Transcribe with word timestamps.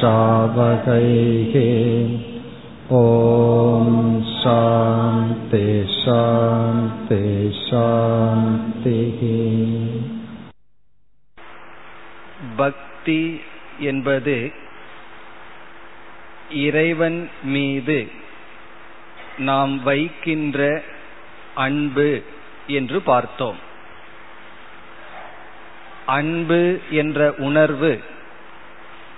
ॐ 3.00 3.90
शान्ति 4.38 5.66
शान्ति 5.98 7.20
शान्तिः 7.66 9.22
பக்தி 13.09 13.41
என்பது 13.79 14.51
இறைவன் 16.49 17.29
மீது 17.43 18.11
நாம் 19.37 19.83
வைக்கின்ற 19.83 20.83
அன்பு 21.55 22.23
என்று 22.67 23.01
பார்த்தோம். 23.01 23.59
அன்பு 26.05 26.81
என்ற 26.89 27.33
உணர்வு 27.37 28.01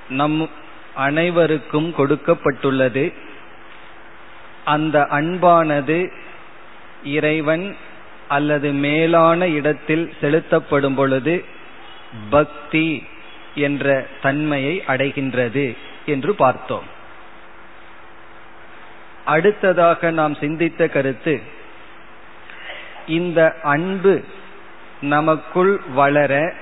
நம் 0.10 0.50
அனைவருக்கும் 0.96 1.94
கொடுக்கப்பட்டுள்ளது. 1.98 3.14
அந்த 4.66 5.08
அன்பானது 5.12 6.12
இறைவன் 7.04 7.76
அல்லது 8.28 8.72
மேலான 8.72 9.48
இடத்தில் 9.48 10.14
செலுத்தப்படும் 10.22 10.96
பொழுது 10.96 11.46
பக்தி 12.30 13.04
என்ற 13.56 14.08
தன்மையை 14.22 14.84
அடைகின்றது 14.88 15.78
என்று 16.06 16.36
பார்த்தோம். 16.36 16.84
அடுத்ததாக 19.26 20.12
நாம் 20.12 20.36
சிந்தித்த 20.36 20.88
கருத்து 20.88 21.42
இந்த 23.08 23.56
அன்பு 23.64 24.24
நமக்குள் 25.02 25.80
வளர 25.94 26.54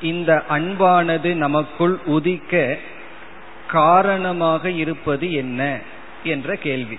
இந்த 0.00 0.42
அன்பானது 0.48 1.34
நமக்குள் 1.34 1.98
உதிக்க 2.04 2.78
காரணமாக 3.66 4.70
இருப்பது 4.70 5.32
என்ன 5.32 5.78
என்ற 6.24 6.54
கேள்வி. 6.54 6.98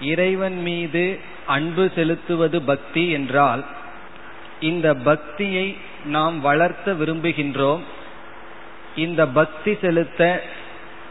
இறைவன் 0.00 0.60
மீது 0.62 1.20
அன்பு 1.46 1.90
செலுத்துவது 1.94 2.62
பக்தி 2.62 3.10
என்றால் 3.10 3.64
இந்த 4.60 4.94
பக்தியை 4.94 5.76
நாம் 6.06 6.40
வளர்த்த 6.40 6.92
விரும்புகின்றோம். 6.92 7.80
இந்த 8.96 9.28
பக்தி 9.28 9.76
செலுத்த 9.80 10.42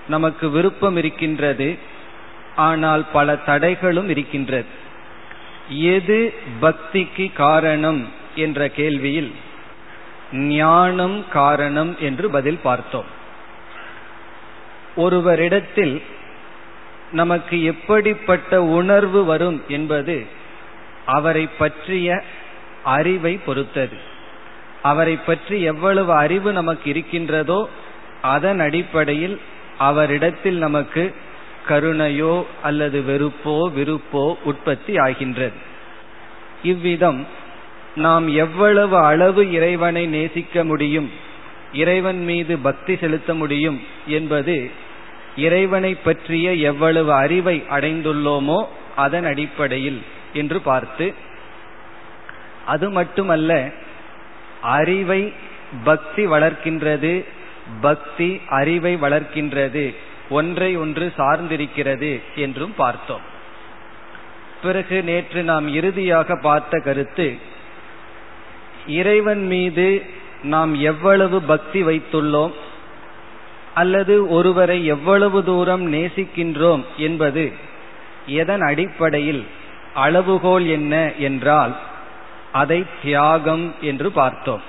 நமக்கு 0.07 0.49
விருப்பம் 0.49 0.97
இருக்கின்றது. 0.97 1.77
ஆனால் 2.55 3.05
பல 3.13 3.33
தடைகளும் 3.33 4.09
இருக்கின்றது. 4.09 4.83
எது 5.69 6.33
பக்திக்கு 6.61 7.33
காரணம் 7.33 8.07
என்ற 8.35 8.71
கேள்வியில் 8.77 9.31
ஞானம் 10.31 11.29
காரணம் 11.29 11.95
என்று 11.99 12.29
பதில் 12.29 12.59
பார்த்தோம். 12.63 13.05
ஒருவரிடத்தில் 14.97 16.01
நமக்கு 17.11 17.63
எப்படிப்பட்ட 17.63 18.63
உணர்வு 18.63 19.25
வரும் 19.25 19.63
என்பது 19.67 20.25
அவரை 21.05 21.49
பற்றிய 21.57 22.23
அறிவை 22.83 23.39
பொறுத்தது. 23.45 24.13
அவரை 24.89 25.15
பற்றி 25.17 25.57
எவ்வளவு 25.71 26.11
அறிவு 26.23 26.49
நமக்கு 26.51 26.85
இருக்கின்றதோ 26.89 27.59
அதன் 28.33 28.59
அடிப்படையில் 28.59 29.37
அவரிடத்தில் 29.77 30.59
நமக்கு 30.65 31.03
கருணையோ 31.69 32.33
அல்லது 32.63 32.97
வெறுப்போ 33.09 33.55
விருப்போ 33.77 34.23
உற்பத்தி 34.43 34.93
ஆகின்றது. 34.97 35.57
இவ்விதம் 36.63 37.19
நாம் 37.95 38.25
எவ்வளவு 38.43 38.97
அளவு 39.09 39.41
இறைவனை 39.51 40.03
நேசிக்க 40.15 40.63
முடியும் 40.63 41.09
இறைவன் 41.73 42.21
மீது 42.29 42.53
பக்தி 42.67 42.93
செலுத்த 43.01 43.33
முடியும் 43.33 43.79
என்பது 44.07 44.55
இறைவனை 45.45 45.91
பற்றிய 46.07 46.47
எவ்வளவு 46.69 47.11
அறிவை 47.23 47.57
அடைந்துள்ளோமோ 47.69 48.59
அதன் 49.03 49.27
அடிப்படையில் 49.31 50.01
என்று 50.33 50.59
பார்த்து 50.69 51.07
அது 52.65 52.87
மட்டுமல்ல 52.89 53.51
அறிவை 54.61 55.33
பக்தி 55.83 56.27
வளர்க்கின்றது. 56.27 57.25
பக்தி 57.81 58.41
அறிவை 58.47 58.95
வளர்க்கின்றது. 58.95 59.95
ஒன்றை 60.29 60.77
ஒன்று 60.77 61.13
சார்ந்திருக்கிறது 61.17 62.21
என்றும் 62.35 62.73
பார்த்தோம். 62.77 63.33
பிறகு 64.61 65.03
நேற்று 65.03 65.43
நாம் 65.43 65.67
இறுதியாக 65.67 66.39
பார்த்த 66.41 66.79
கருத்து 66.79 67.37
இறைவன் 68.87 69.45
மீது 69.45 70.05
நாம் 70.43 70.75
எவ்வளவு 70.75 71.41
பக்தி 71.41 71.83
வைத்துள்ளோம் 71.83 72.51
அல்லது 73.73 74.29
ஒருவரை 74.29 74.85
எவ்வளவு 74.85 75.43
தூரம் 75.43 75.93
நேசிக்கின்றோம் 75.93 76.83
என்பது 76.97 77.51
எதன் 78.27 78.61
அடிப்படையில் 78.61 79.45
அளவுகோல் 79.95 80.67
என்ன 80.67 81.13
என்றால் 81.13 81.75
அதை 82.61 82.79
தியாகம் 83.03 83.65
என்று 83.89 84.07
பார்த்தோம். 84.19 84.63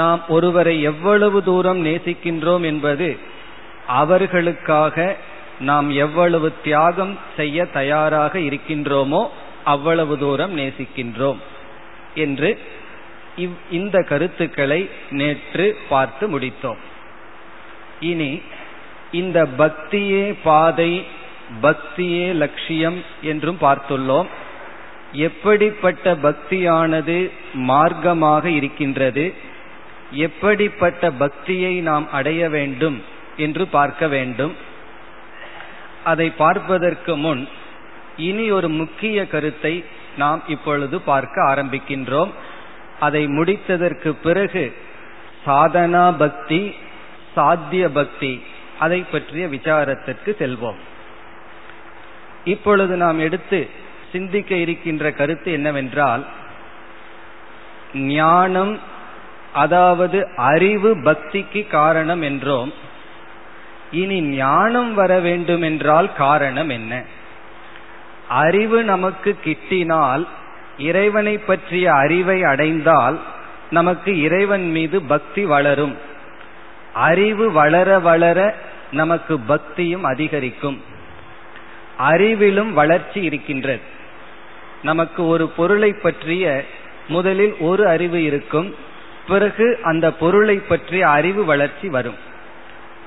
நாம் 0.00 0.22
ஒருவரை 0.28 0.74
எவ்வளவு 0.90 1.38
தூரம் 1.48 1.80
நேசிக்கின்றோம் 1.84 2.64
என்பது 2.70 3.08
அவர்களுக்காக 4.00 5.16
நாம் 5.60 5.88
எவ்வளவு 6.04 6.48
தியாகம் 6.64 7.12
செய்ய 7.36 7.66
தயாராக 7.78 8.32
இருக்கின்றோமோ 8.48 9.22
அவ்வளவு 9.74 10.14
தூரம் 10.18 10.52
நேசிக்கின்றோம் 10.58 11.40
என்று 12.24 12.50
இந்த 13.70 13.96
கருத்துக்களை 14.10 14.80
நேற்று 15.20 15.66
பார்த்து 15.88 16.24
முடித்தோம். 16.34 16.80
இனி 18.10 18.32
இந்த 19.20 19.38
பக்தியே 19.58 20.24
பாதை 20.42 20.92
பக்தியே 21.62 22.26
லட்சியம் 22.42 22.98
என்றும் 23.22 23.58
பார்த்துள்ளோம். 23.60 24.28
எப்படிப்பட்ட 25.16 26.14
பக்தியானது 26.22 27.16
மார்க்கமாக 27.68 28.44
இருக்கின்றது? 28.44 29.24
எப்படிப்பட்ட 30.10 31.10
பக்தியை 31.10 31.74
நாம் 31.80 32.06
அடைய 32.10 32.48
வேண்டும் 32.48 32.98
என்று 33.36 33.64
பார்க்க 33.66 34.08
வேண்டும். 34.08 34.54
அதை 36.04 36.28
பார்ப்பதற்கு 36.30 37.16
முன் 37.16 37.48
இனி 38.16 38.50
ஒரு 38.50 38.68
முக்கிய 38.80 39.26
கருத்தை 39.26 39.84
நாம் 40.16 40.42
இப்பொழுது 40.48 40.96
பார்க்க 41.00 41.46
ஆரம்பிக்கின்றோம். 41.54 42.30
அதை 43.00 43.22
முடித்ததற்கு 43.28 44.10
பிறகு 44.22 44.64
சாதனா 45.46 46.04
பக்தி 46.18 46.60
சாத்திய 47.34 47.84
பக்தி 47.88 48.32
அதை 48.78 49.00
பற்றிய 49.10 49.46
விசாரத்திற்கு 49.46 50.30
செல்வோம். 50.42 50.78
இப்பொழுது 52.44 52.94
நாம் 52.96 53.18
எடுத்து 53.18 53.60
சிந்திக்க 54.16 54.54
இருக்கின்ற 54.54 55.12
கருத்து 55.12 55.52
என்னவென்றால் 55.52 56.26
ஞானம் 57.94 58.80
அதாவது 59.52 60.18
அறிவு 60.36 60.96
பக்திக்கு 60.96 61.66
காரணம் 61.66 62.22
என்றோம். 62.22 62.72
இனி 63.90 64.20
ஞானம் 64.20 64.94
வர 64.94 65.18
வேண்டும் 65.18 65.62
என்றால் 65.62 66.12
காரணம் 66.12 66.68
என்ன? 66.68 67.02
அறிவு 68.28 68.82
நமக்கு 68.82 69.38
கிட்டினால் 69.44 70.26
இறைவனை 70.78 71.38
பற்றிய 71.38 71.92
அறிவை 71.92 72.42
அடைந்தால் 72.42 73.20
நமக்கு 73.70 74.20
இறைவன் 74.20 74.70
மீது 74.70 75.02
பக்தி 75.02 75.44
வளரும். 75.44 75.96
அறிவு 76.94 77.52
வளர 77.52 77.98
வளர 77.98 78.54
நமக்கு 78.92 79.38
பக்தியும் 79.38 80.04
அதிகரிக்கும். 80.04 80.82
அறிவிலும் 81.98 82.72
வளர்ச்சி 82.72 83.20
இருக்கின்றது. 83.22 83.94
நமக்கு 84.82 85.26
ஒரு 85.26 85.48
பொருளை 85.48 85.92
பற்றிய 85.92 86.64
முதலில் 87.08 87.56
ஒரு 87.58 87.88
அறிவு 87.88 88.22
இருக்கும். 88.22 88.74
பிறகு 89.28 89.78
அந்த 89.82 90.12
பொருளை 90.12 90.56
பற்றிய 90.56 91.08
அறிவு 91.08 91.44
வளர்ச்சி 91.44 91.88
வரும். 91.88 92.14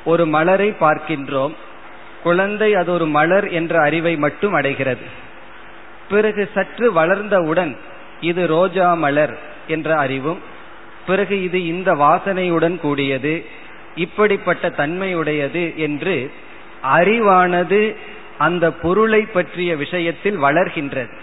ஒரு 0.06 0.26
மலரை 0.26 0.74
பார்க்கின்றோம். 0.80 1.54
குழந்தை 2.24 2.76
அது 2.76 2.92
ஒரு 2.92 3.06
மலர் 3.06 3.50
என்ற 3.50 3.82
அறிவை 3.82 4.18
மட்டும் 4.18 4.54
அடைகிறது. 4.54 5.02
பிறகு 6.10 6.50
சற்று 6.54 6.94
வளர்ந்தவுடன் 6.94 7.78
இது 8.22 8.48
ரோஜா 8.48 8.94
மலர் 8.94 9.40
என்ற 9.68 9.96
அறிவும். 9.96 10.40
பிறகு 11.06 11.44
இது 11.44 11.66
இந்த 11.66 11.96
வாசனையுடன் 11.96 12.78
கூடியது. 12.78 13.46
இப்படிப்பட்ட 13.96 14.70
தன்மையுடையது 14.70 15.76
என்று 15.76 16.32
அறிவானது 16.96 17.96
அந்த 18.38 18.72
பொருளை 18.72 19.22
பற்றிய 19.22 19.76
விஷயத்தில் 19.76 20.42
வளர்கின்றது. 20.42 21.18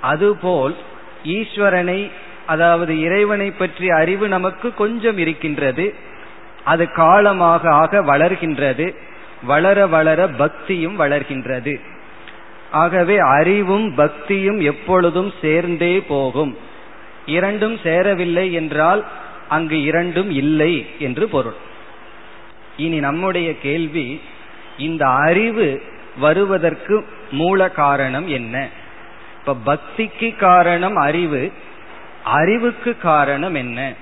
அதுபோல் 0.00 0.76
ஈஸ்வரனை 1.24 2.10
அதாவது 2.46 3.00
இறைவனை 3.00 3.50
பற்றிய 3.50 3.94
அறிவு 3.94 4.28
நமக்கு 4.28 4.74
கொஞ்சம் 4.74 5.18
இருக்கின்றது. 5.18 5.94
அது 6.64 6.92
காலமாக 6.92 7.70
ஆக 7.70 8.02
வளர்கின்றது. 8.02 8.94
வளர 9.42 9.86
வளர 9.86 10.28
பக்தியும் 10.28 11.00
வளர்கின்றது. 11.00 11.80
ஆகவே 12.70 13.18
அறிவும் 13.18 13.94
பக்தியும் 13.94 14.60
எப்பொழுதும் 14.60 15.32
சேர்ந்தே 15.40 16.00
போகும். 16.00 16.58
இரண்டும் 17.26 17.78
சேரவில்லை 17.82 18.52
என்றால் 18.52 19.04
அங்கு 19.48 19.82
இரண்டும் 19.82 20.30
இல்லை 20.30 20.86
என்று 20.98 21.28
பொருள். 21.28 21.54
இனி 22.76 22.98
நம்முடைய 22.98 23.58
கேள்வி 23.58 24.20
இந்த 24.78 25.06
அறிவு 25.06 25.82
வருவதற்கு 26.16 27.06
மூல 27.30 27.70
காரணம் 27.70 28.28
என்ன? 28.28 28.68
இப்ப 29.46 29.76
பக்திக்கு 29.76 30.36
காரணம் 30.36 30.96
அறிவு. 30.96 31.52
அறிவுக்கு 32.24 32.96
காரணம் 32.96 33.54
என்ன? 33.54 33.92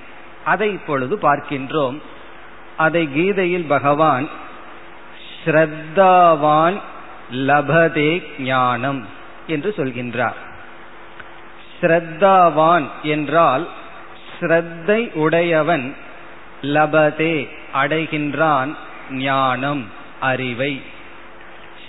அதை 0.45 0.73
இப்பொழுது 0.73 1.17
பார்க்கின்றோம். 1.17 1.99
அதை 2.77 3.09
கீதையில் 3.13 3.67
பகவான் 3.67 4.29
ஸ்ரத்தாவான் 5.45 6.81
லபதே 7.33 8.23
ஞானம் 8.39 9.07
என்று 9.47 9.75
சொல்கின்றார். 9.77 10.39
ஸ்ரத்தாவான் 11.81 12.87
என்றால் 13.03 13.69
ஸ்ரத்தை 14.41 15.13
உடையவன் 15.13 15.97
லபதே 16.63 17.49
அடைகின்றான் 17.75 18.75
ஞானம் 19.11 19.91
அறிவை. 20.21 20.83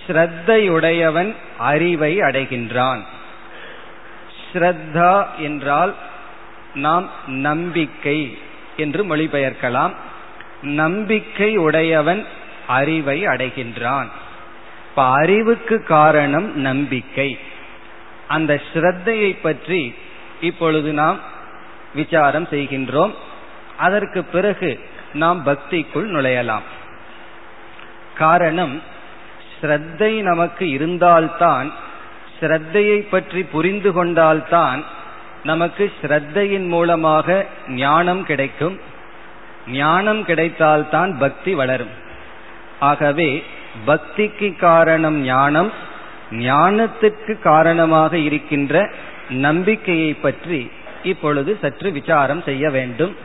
ஸ்ரத்தையுடையவன் 0.08 1.36
அறிவை 1.58 2.20
அடைகின்றான். 2.20 3.02
ஸ்ரத்தா 4.54 5.28
என்றால் 5.38 5.96
நாம் 6.74 7.10
நம்பிக்கை 7.28 8.38
என்று 8.78 9.16
மொழிபெயர்க்கலாம். 9.16 9.94
நம்பிக்கை 10.62 11.58
உடையவன் 11.58 12.26
அறிவை 12.68 13.28
அடைகின்றான். 13.28 14.08
இப்ப 14.90 15.04
அறிவுக்கு 15.04 15.84
காரணம் 15.84 16.60
நம்பிக்கை. 16.60 17.40
அந்த 18.28 18.62
ஸ்ரத்தையை 18.74 19.38
பற்றி 19.42 19.96
இப்பொழுது 20.42 20.94
நாம் 20.94 21.20
விசாரம் 21.96 22.48
செய்கின்றோம். 22.52 23.14
அதற்கு 23.78 24.24
பிறகு 24.24 24.80
நாம் 25.14 25.46
பக்திக்குள் 25.46 26.10
நுழையலாம். 26.10 26.68
காரணம் 28.16 28.82
ஸ்ரத்தை 29.62 30.22
நமக்கு 30.22 30.70
இருந்தால்தான் 30.70 31.74
ஸ்ரத்தையை 32.40 33.00
பற்றி 33.10 33.44
புரிந்து 33.44 33.92
கொண்டால்தான் 33.94 34.84
நமக்கு 35.44 35.92
ஸ்ரத்தையின் 36.02 36.68
மூலமாக 36.68 37.46
ஞானம் 37.68 38.24
கிடைக்கும். 38.24 38.80
ஞானம் 39.68 40.26
கிடைத்தால்தான் 40.26 41.18
பக்தி 41.18 41.54
வளரும். 41.54 41.94
ஆகவே 42.80 43.44
பக்திக்கு 43.88 44.50
காரணம் 44.58 45.22
ஞானம் 45.24 45.72
ஞானத்துக்கு 46.32 47.34
காரணமாக 47.42 48.18
இருக்கின்ற 48.18 48.92
நம்பிக்கையை 49.30 50.14
பற்றி 50.14 50.72
இப்பொழுது 51.04 51.58
சற்று 51.62 51.92
விசாரம் 51.92 52.44
செய்ய 52.44 52.70
வேண்டும். 52.70 53.16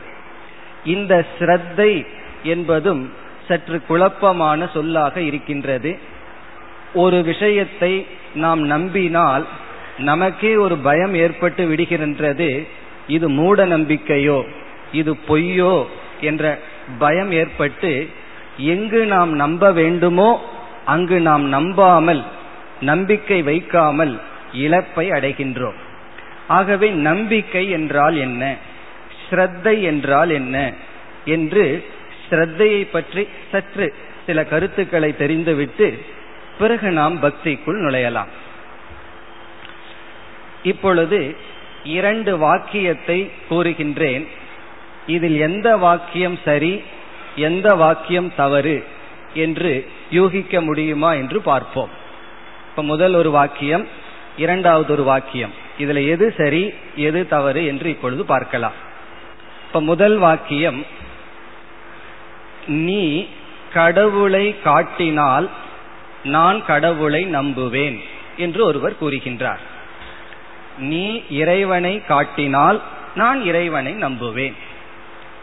இந்த 0.83 1.13
ஸ்ரத்தை 1.39 2.05
என்பதும் 2.43 3.13
சற்று 3.47 3.77
குழப்பமான 3.87 4.69
சொல்லாக 4.73 5.15
இருக்கின்றது. 5.21 5.99
ஒரு 6.93 7.17
விஷயத்தை 7.23 7.93
நாம் 8.35 8.61
நம்பினால் 8.61 9.45
நமக்கே 9.97 10.55
ஒரு 10.55 10.77
பயம் 10.77 11.13
ஏற்பட்டு 11.13 11.67
விடுகின்றது. 11.69 12.67
இது 13.07 13.29
மூட 13.29 13.65
நம்பிக்கையோ 13.65 14.45
இது 14.91 15.17
பொய்யோ 15.27 15.85
என்ற 16.21 16.59
பயம் 16.99 17.31
ஏற்பட்டு 17.31 18.07
எங்கு 18.57 19.05
நாம் 19.05 19.31
நம்ப 19.33 19.71
வேண்டுமோ 19.71 20.41
அங்கு 20.85 21.19
நாம் 21.19 21.45
நம்பாமல் 21.45 22.23
நம்பிக்கை 22.81 23.43
வைக்காமல் 23.43 24.19
இழப்பை 24.53 25.09
அடைகின்றோம். 25.09 25.79
ஆகவே 26.47 26.89
நம்பிக்கை 26.89 27.69
என்றால் 27.69 28.15
என்ன? 28.15 28.55
ஸ்ரத்தை 29.25 29.81
என்றால் 29.81 30.29
என்ன? 30.29 30.73
என்று 31.25 31.85
ஸ்ரத்தையை 32.29 32.87
பற்றி 32.91 33.27
சற்று 33.51 33.93
சில 34.25 34.43
கருத்துக்களை 34.43 35.17
தெரிந்துவிட்டு 35.17 35.87
பிறகு 36.57 36.91
நாம் 36.91 37.15
பக்திக்குள் 37.21 37.83
நுழையலாம். 37.85 38.31
இப்பொழுது 40.63 41.35
இரண்டு 41.83 42.37
வாக்கியத்தை 42.37 43.31
கூறுகின்றேன். 43.49 44.27
இதில் 45.07 45.37
எந்த 45.39 45.77
வாக்கியம் 45.77 46.39
சரி 46.45 46.81
எந்த 47.35 47.75
வாக்கியம் 47.75 48.31
தவறு 48.35 48.83
என்று 49.33 49.87
யூகிக்க 50.09 50.61
முடியுமா 50.61 51.13
என்று 51.13 51.41
பார்ப்போம். 51.41 51.89
இப்ப 52.69 52.83
முதல் 52.83 53.13
ஒரு 53.13 53.31
வாக்கியம் 53.31 53.87
இரண்டாவது 54.37 54.91
ஒரு 54.93 55.03
வாக்கியம். 55.03 55.53
இதுல 55.79 56.07
எது 56.07 56.33
சரி 56.37 56.73
எது 56.95 57.27
தவறு 57.27 57.65
என்று 57.65 57.89
இப்பொழுது 57.89 58.25
பார்க்கலாம். 58.25 58.77
இப்ப 59.67 59.81
முதல் 59.81 60.17
வாக்கியம் 60.17 60.85
நீ 62.67 63.27
கடவுளை 63.73 64.55
காட்டினால் 64.63 65.49
நான் 66.25 66.65
கடவுளை 66.65 67.25
நம்புவேன் 67.25 68.03
என்று 68.37 68.65
ஒருவர் 68.65 68.95
கூறுகின்றார். 69.01 69.59
நீ 70.77 71.23
இறைவனை 71.29 72.05
காட்டினால் 72.05 72.81
நான் 73.15 73.43
இறைவனை 73.43 73.93
நம்புவேன். 73.93 74.53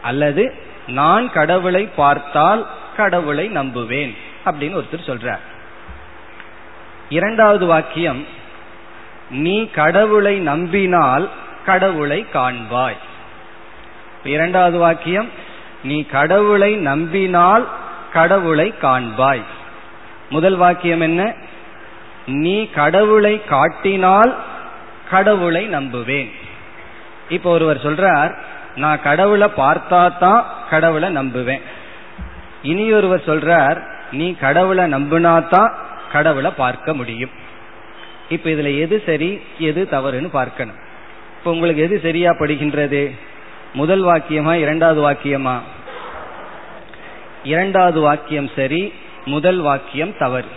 அல்லது 0.01 0.53
நான் 0.87 1.31
கடவுளை 1.31 1.89
பார்த்தால் 1.95 2.67
கடவுளை 2.97 3.49
நம்புவேன் 3.49 4.17
அப்படின்னு 4.45 4.81
ஒருத்தர் 4.81 5.07
சொல்றார். 5.07 5.39
இரண்டாவது 7.09 7.65
வாக்கியம் 7.65 8.25
நீ 9.29 9.65
கடவுளை 9.65 10.39
நம்பினால் 10.39 11.29
கடவுளை 11.65 12.25
காண்பாய். 12.33 12.97
இரண்டாவது 14.23 14.77
வாக்கியம் 14.77 15.29
நீ 15.83 16.03
கடவுளை 16.03 16.75
நம்பினால் 16.75 17.67
கடவுளை 18.13 18.73
காண்பாய். 18.81 19.43
முதல் 20.29 20.55
வாக்கியம் 20.55 21.01
என்ன? 21.01 21.35
நீ 22.25 22.65
கடவுளை 22.65 23.41
காட்டினால் 23.45 24.35
கடவுளை 25.09 25.69
நம்புவேன். 25.69 26.31
இப்போ 27.29 27.49
ஒருவர் 27.49 27.83
சொல்றார் 27.83 28.35
நான் 28.75 29.01
கடவுளை 29.01 29.47
பார்த்தா 29.57 30.17
தான் 30.17 30.45
கடவுளை 30.69 31.17
நம்புவேன். 31.17 31.61
இனி 32.61 32.93
ஒருவர் 32.93 33.27
சொல்றார் 33.27 33.83
நீ 34.11 34.35
கடவுளை 34.35 34.83
நம்பினா 34.83 35.47
தான் 35.47 35.73
கடவுளை 36.11 36.51
பார்க்க 36.51 36.93
முடியும். 36.93 37.31
இப்ப 38.29 38.49
இதுல 38.49 38.79
எது 38.79 39.03
சரி 39.05 39.41
எது 39.57 39.87
தவறுன்னு 39.91 40.27
பார்க்கணும். 40.27 40.75
இப்ப 41.37 41.51
உங்களுக்கு 41.51 41.81
எது 41.81 41.99
சரியா 41.99 42.31
படுகின்றது? 42.31 43.11
முதல் 43.73 44.03
வாக்கியமா 44.03 44.53
இரண்டாவது 44.53 45.11
வாக்கியமா? 45.11 45.59
இரண்டாவது 47.43 48.01
வாக்கியம் 48.01 48.49
சரி 48.55 48.93
முதல் 49.25 49.59
வாக்கியம் 49.59 50.17
தவறு. 50.17 50.47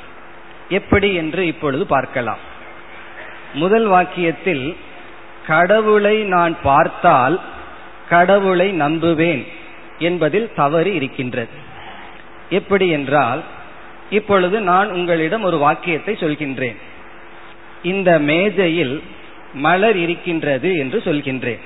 எப்படி 0.68 1.14
என்று 1.14 1.46
இப்பொழுது 1.46 1.87
பார்க்கலாம். 1.87 2.38
முதல் 3.54 3.90
வாக்கியத்தில் 3.90 4.76
கடவுளை 5.46 6.23
நான் 6.23 6.56
பார்த்தால் 6.62 7.40
கடவுளை 8.08 8.80
நம்புவேன் 8.80 9.46
என்பதில் 9.99 10.52
தவறு 10.54 10.94
இருக்கின்றது. 10.94 11.49
எப்படி 12.50 12.88
என்றால் 12.88 13.42
இப்பொழுது 14.11 14.61
நான் 14.61 14.90
உங்களிடம் 14.90 15.42
ஒரு 15.42 15.58
வாக்கியத்தை 15.58 16.14
சொல்கின்றேன். 16.14 16.76
இந்த 17.82 18.18
மேஜையில் 18.18 19.02
மலர் 19.52 19.96
இருக்கின்றது 19.96 20.76
என்று 20.76 21.02
சொல்கின்றேன். 21.04 21.58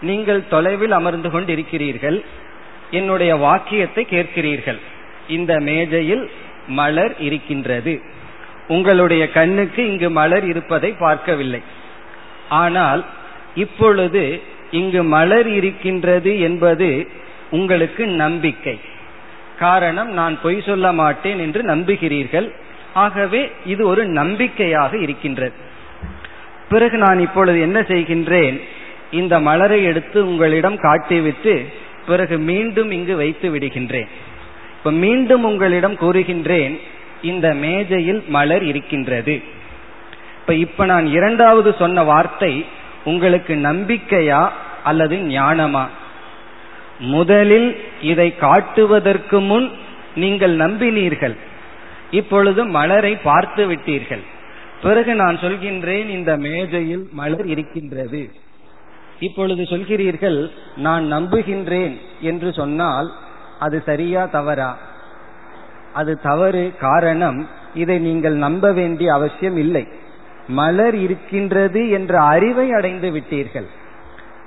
நீங்கள் 0.00 0.48
தொலைவில் 0.48 0.90
அமர்ந்து 0.90 1.28
கொண்டிருக்கிறீர்கள். 1.28 2.24
என்னுடைய 2.90 3.36
வாக்கியத்தை 3.36 4.06
கேட்கிறீர்கள். 4.10 4.80
இந்த 5.30 5.52
மேஜையில் 5.60 6.24
மலர் 6.66 7.14
இருக்கின்றது. 7.18 7.92
உங்களுடைய 8.68 9.22
கண்ணுக்கு 9.30 9.82
இங்கு 9.90 10.08
மலர் 10.10 10.44
இருப்பதை 10.44 10.90
பார்க்கவில்லை. 10.98 11.62
ஆனால் 12.48 13.02
இப்பொழுது 13.54 14.22
இங்கு 14.70 15.02
மலர் 15.14 15.48
இருக்கின்றது 15.48 16.32
என்பது 16.40 16.88
உங்களுக்கு 17.50 18.02
நம்பிக்கை. 18.06 18.76
காரணம் 19.58 20.10
நான் 20.12 20.34
பொய் 20.42 20.62
சொல்ல 20.66 20.92
மாட்டேன் 20.92 21.38
என்று 21.38 21.62
நம்புகிறீர்கள். 21.62 22.48
ஆகவே 22.94 23.40
இது 23.66 23.82
ஒரு 23.86 24.02
நம்பிக்கையாக 24.18 24.92
இருக்கின்றது. 24.98 25.56
பிறகு 26.68 26.96
நான் 26.98 27.20
இப்பொழுது 27.20 27.60
என்ன 27.60 27.78
செய்கின்றேன்? 27.80 28.56
இந்த 29.10 29.34
மலரை 29.40 29.78
எடுத்து 29.84 30.18
உங்களிடம் 30.26 30.78
காட்டிவிட்டு 30.78 31.54
பிறகு 32.06 32.38
மீண்டும் 32.38 32.90
இங்கு 32.90 33.16
வைத்து 33.16 33.46
விடுகின்றேன். 33.54 34.10
இப்ப 34.80 34.90
மீண்டும் 34.90 35.44
உங்களிடம் 35.44 35.94
கூறுகின்றேன் 35.94 36.80
இந்த 37.22 37.54
மேஜையில் 37.54 38.24
மலர் 38.28 38.62
இருக்கின்றது. 38.62 39.42
இப்ப 40.40 40.54
இப்ப 40.54 40.84
நான் 40.84 41.06
இரண்டாவது 41.06 41.74
சொன்ன 41.78 42.02
வார்த்தை 42.02 42.64
உங்களுக்கு 43.04 43.54
நம்பிக்கையா 43.54 44.48
அல்லது 44.84 45.16
ஞானமா? 45.16 45.86
முதலில் 46.98 47.76
இதை 48.02 48.36
காட்டுவதற்கு 48.36 49.40
முன் 49.40 49.70
நீங்கள் 50.14 50.56
நம்பினீர்கள். 50.56 51.36
இப்பொழுது 52.10 52.64
மலரை 52.64 53.16
பார்த்து 53.16 53.66
விட்டீர்கள். 53.66 54.24
பிறகு 54.82 55.14
நான் 55.14 55.36
சொல்கின்றேன் 55.36 56.08
இந்த 56.08 56.36
மேஜையில் 56.36 57.08
மலர் 57.12 57.46
இருக்கின்றது. 57.46 58.30
இப்பொழுது 59.20 59.62
சொல்கிறீர்கள் 59.62 60.50
நான் 60.76 61.12
நம்புகின்றேன் 61.12 62.00
என்று 62.20 62.52
சொன்னால் 62.52 63.10
அது 63.60 63.82
சரியா 63.84 64.24
தவறா? 64.24 64.76
அது 65.92 66.20
தவறு 66.20 66.72
காரணம் 66.80 67.38
இதை 67.74 67.98
நீங்கள் 67.98 68.36
நம்ப 68.36 68.72
வேண்டிய 68.72 69.12
அவசியம் 69.12 69.56
இல்லை. 69.56 69.88
மலர் 70.46 70.94
இருக்கின்றது 70.94 71.90
என்ற 71.90 72.20
அறிவை 72.20 72.72
அடைந்து 72.72 73.08
விட்டீர்கள். 73.10 73.68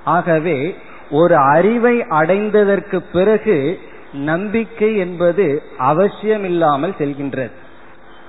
ஆகவே 0.03 0.75
ஒரு 1.11 1.35
அறிவை 1.35 1.95
அடைந்ததற்கு 1.99 2.97
பிறகு 3.13 3.79
நம்பிக்கை 4.13 4.97
என்பது 4.97 5.45
அவசியம் 5.77 6.43
இல்லாமல் 6.43 6.93
செல்கின்றது. 6.97 7.51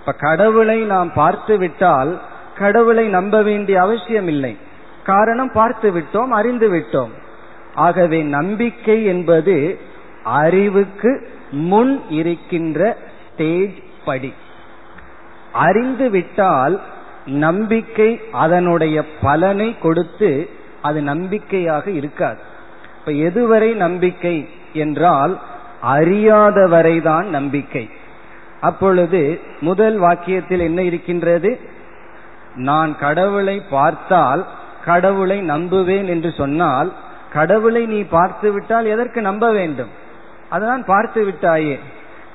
இப்ப 0.01 0.13
கடவுளை 0.19 0.79
நாம் 0.85 1.13
பார்த்து 1.13 1.59
விட்டால் 1.59 2.21
கடவுளை 2.59 3.09
நம்ப 3.09 3.43
வேண்டிய 3.43 3.81
அவசியம் 3.81 4.29
இல்லை 4.29 4.57
காரணம் 5.05 5.53
பார்த்து 5.53 5.91
விட்டோம் 5.91 6.31
அறிந்து 6.31 6.69
விட்டோம். 6.73 7.13
ஆகவே 7.75 8.23
நம்பிக்கை 8.23 9.05
என்பது 9.05 9.57
அறிவுக்கு 10.25 11.29
முன் 11.51 12.03
இருக்கின்ற 12.09 12.97
ஸ்டேஜ் 13.25 13.75
படி. 14.05 14.33
அறிந்து 15.53 16.11
விட்டால் 16.11 16.81
நம்பிக்கை 17.27 18.21
அதனுடைய 18.33 19.05
பலனை 19.21 19.79
கொடுத்து 19.79 20.49
அது 20.83 21.03
நம்பிக்கையாக 21.03 21.91
இருக்காது. 21.91 22.39
இப்ப 22.99 23.13
எதுவரை 23.13 23.75
நம்பிக்கை 23.75 24.49
என்றால் 24.73 25.41
அறியாத 25.81 26.67
வரைதான் 26.69 27.27
நம்பிக்கை. 27.29 27.91
அப்பொழுது 28.61 29.41
முதல் 29.61 30.01
வாக்கியத்தில் 30.01 30.59
என்ன 30.59 30.83
இருக்கின்றது? 30.83 31.61
நான் 32.55 32.99
கடவுளை 32.99 33.63
பார்த்தால் 33.71 34.47
கடவுளை 34.85 35.43
நம்புவேன் 35.43 36.07
என்று 36.07 36.33
சொன்னால் 36.37 36.93
கடவுளை 37.33 37.87
நீ 37.87 38.03
பார்த்து 38.03 38.53
விட்டால் 38.53 38.87
எதற்கு 38.87 39.21
நம்ப 39.21 39.53
வேண்டும்? 39.53 40.03
அதுதான் 40.51 40.85
பார்த்து 40.85 41.27
விட்டாயே. 41.27 41.79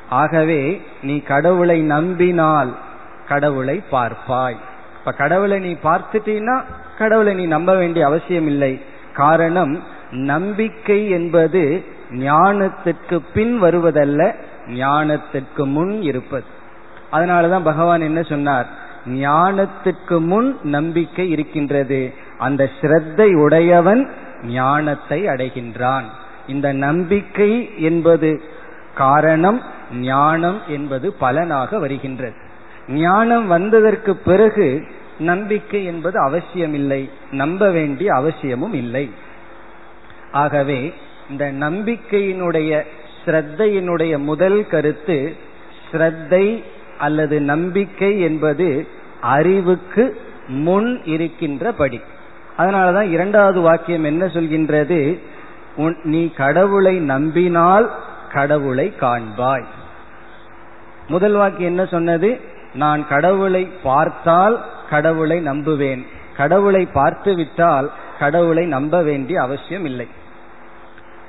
ஆகவே 0.10 0.82
நீ 1.02 1.20
கடவுளை 1.20 1.82
நம்பினால் 1.82 2.78
கடவுளை 3.28 3.84
பார்ப்பாய். 3.92 4.58
இப்ப 5.00 5.12
கடவுளை 5.12 5.60
நீ 5.60 5.78
பார்த்துட்டீன்னா 5.84 6.64
கடவுளை 6.98 7.34
நீ 7.34 7.46
நம்ப 7.46 7.76
வேண்டிய 7.76 8.06
அவசியம் 8.06 8.48
இல்லை. 8.48 8.82
காரணம் 9.14 9.84
நம்பிக்கை 10.12 11.10
என்பது 11.10 11.86
ஞானத்திற்கு 12.12 13.22
பின் 13.34 13.64
வருவதல்ல 13.64 14.36
ஞானத்திற்கு 14.68 15.66
முன் 15.66 16.02
இருப்பது. 16.02 16.44
அதனாலதான் 17.12 17.64
பகவான் 17.64 18.02
என்ன 18.02 18.24
சொன்னார்? 18.24 18.66
ஞானத்திற்கு 19.06 20.20
முன் 20.20 20.58
நம்பிக்கை 20.64 21.30
இருக்கின்றது. 21.30 22.14
அந்த 22.38 22.70
ஸ்ரத்தை 22.82 23.36
உடையவன் 23.36 24.12
ஞானத்தை 24.44 25.26
அடைகின்றான். 25.26 26.04
இந்த 26.50 26.68
நம்பிக்கை 26.86 27.52
என்பது 27.80 28.30
காரணம் 28.96 29.60
ஞானம் 30.02 30.60
என்பது 30.68 31.08
பலனாக 31.14 31.80
வருகின்றது. 31.80 32.38
ஞானம் 32.88 33.46
வந்ததற்கு 33.48 34.12
பிறகு 34.28 34.68
நம்பிக்கை 35.20 35.82
என்பது 35.86 36.18
அவசியமில்லை 36.20 37.02
நம்ப 37.32 37.72
வேண்டிய 37.72 38.10
அவசியமும் 38.14 38.74
இல்லை. 38.74 39.06
ஆகவே 40.32 40.80
இந்த 41.30 41.46
நம்பிக்கையினுடைய 41.60 42.72
ஸ்ரத்தையினுடைய 43.22 44.14
முதல் 44.24 44.60
கருத்து 44.68 45.18
ஸ்ரத்தை 45.88 46.46
அல்லது 46.98 47.36
நம்பிக்கை 47.52 48.12
என்பது 48.20 48.68
அறிவுக்கு 49.36 50.06
முன் 50.66 50.92
இருக்கின்ற 51.06 51.72
படி 51.72 52.00
அதனாலதான் 52.58 53.10
இரண்டாவது 53.10 53.60
வாக்கியம் 53.62 54.04
என்ன 54.04 54.24
சொல்கின்றது? 54.26 55.00
நீ 56.04 56.30
கடவுளை 56.30 57.00
நம்பினால் 57.00 57.92
கடவுளை 58.32 58.94
காண்பாய். 59.00 59.64
முதல் 61.08 61.34
வாக்கு 61.34 61.64
என்ன 61.64 61.86
சொன்னது? 61.86 62.40
நான் 62.74 63.08
கடவுளை 63.08 63.72
பார்த்தால் 63.84 64.66
கடவுளை 64.90 65.48
நம்புவேன். 65.48 66.06
கடவுளை 66.38 66.86
பார்த்து 66.86 67.36
விட்டால் 67.36 67.92
கடவுளை 68.20 68.66
நம்ப 68.66 69.02
வேண்டிய 69.02 69.42
அவசியம் 69.42 69.86
இல்லை. 69.86 70.08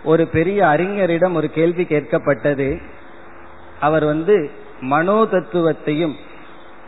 ஒரு 0.05 0.27
பெரிய 0.27 0.65
அறிஞரிடம் 0.65 1.33
ஒரு 1.33 1.51
கேள்வி 1.51 1.85
கேட்கப்பட்டது. 1.85 2.83
அவர் 3.81 4.05
வந்து 4.05 4.51
மனோ 4.81 5.25
தத்துவத்தையும் 5.25 6.15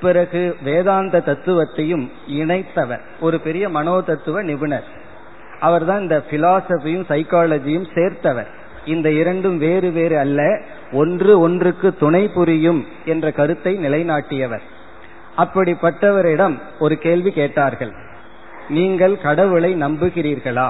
பிறகு 0.00 0.56
வேதாந்த 0.62 1.18
தத்துவத்தையும் 1.18 2.11
இணைத்தவர். 2.28 3.00
ஒரு 3.21 3.40
பெரிய 3.40 3.68
மனோ 3.68 4.00
தத்துவ 4.00 4.42
நிபுணர். 4.42 5.00
அவர் 5.66 5.85
தான் 5.88 6.02
இந்த 6.04 6.19
பிலாசபியும் 6.31 7.07
சைக்காலஜியும் 7.12 7.88
சேர்த்தவர். 7.97 8.50
இந்த 8.92 9.09
இரண்டும் 9.21 9.59
வேறு 9.64 9.88
வேறு 9.97 10.16
அல்ல. 10.25 10.40
ஒன்று 11.00 11.33
ஒன்றுக்கு 11.47 11.88
துணை 12.02 12.23
புரியும் 12.37 12.81
என்ற 13.12 13.26
கருத்தை 13.38 13.73
நிலைநாட்டியவர். 13.85 14.64
அப்படிப்பட்டவரிடம் 15.42 16.57
ஒரு 16.78 16.95
கேள்வி 17.04 17.31
கேட்டார்கள். 17.40 17.92
நீங்கள் 18.76 19.14
கடவுளை 19.26 19.71
நம்புகிறீர்களா? 19.85 20.69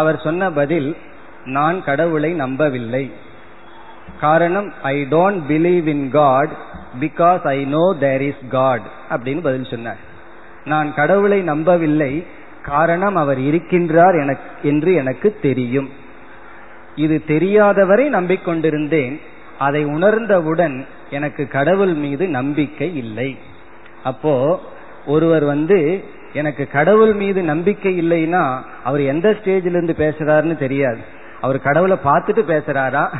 அவர் 0.00 0.18
சொன்ன 0.26 0.50
பதில் 0.60 0.90
நான் 1.56 1.78
கடவுளை 1.84 2.30
நம்பவில்லை. 2.42 3.04
காரணம் 4.20 4.68
I 4.82 4.96
don't 5.14 5.42
believe 5.50 5.86
in 5.94 6.06
God 6.10 6.52
because 7.00 7.44
I 7.56 7.58
know 7.74 7.84
there 8.04 8.24
is 8.28 8.44
God 8.48 8.86
அப்படின்னு 9.14 9.42
பதில் 9.48 9.70
சொன்னார். 9.72 10.00
நான் 10.72 10.88
கடவுளை 10.94 11.38
நம்பவில்லை 11.52 12.12
காரணம் 12.62 13.16
அவர் 13.16 13.38
இருக்கின்றார் 13.38 14.36
என்று 14.62 14.94
எனக்கு 14.94 15.38
தெரியும். 15.42 15.90
இது 16.96 17.22
தெரியாதவரை 17.26 18.08
நம்பிக்கொண்டிருந்தேன். 18.08 19.20
அதை 19.58 19.84
உணர்ந்தவுடன் 19.84 20.86
எனக்கு 21.10 21.48
கடவுள் 21.48 21.94
மீது 21.94 22.28
நம்பிக்கை 22.28 22.96
இல்லை. 22.96 23.38
அப்போ 24.04 24.60
ஒருவர் 25.06 25.44
வந்து 25.44 26.04
எனக்கு 26.32 26.68
கடவுள் 26.72 27.12
மீது 27.12 27.42
நம்பிக்கை 27.42 28.00
இல்லைன்னா 28.00 28.60
அவர் 28.84 29.00
எந்த 29.00 29.30
ஸ்டேஜில் 29.30 29.64
இருந்து 29.64 29.94
பேசுறாருன்னு 29.98 30.56
தெரியாது. 30.56 30.98
அவர் 31.40 31.60
கடவுளை 31.60 31.96
பார்த்துட்டு 32.04 32.42
பேசுறாரா? 32.48 33.12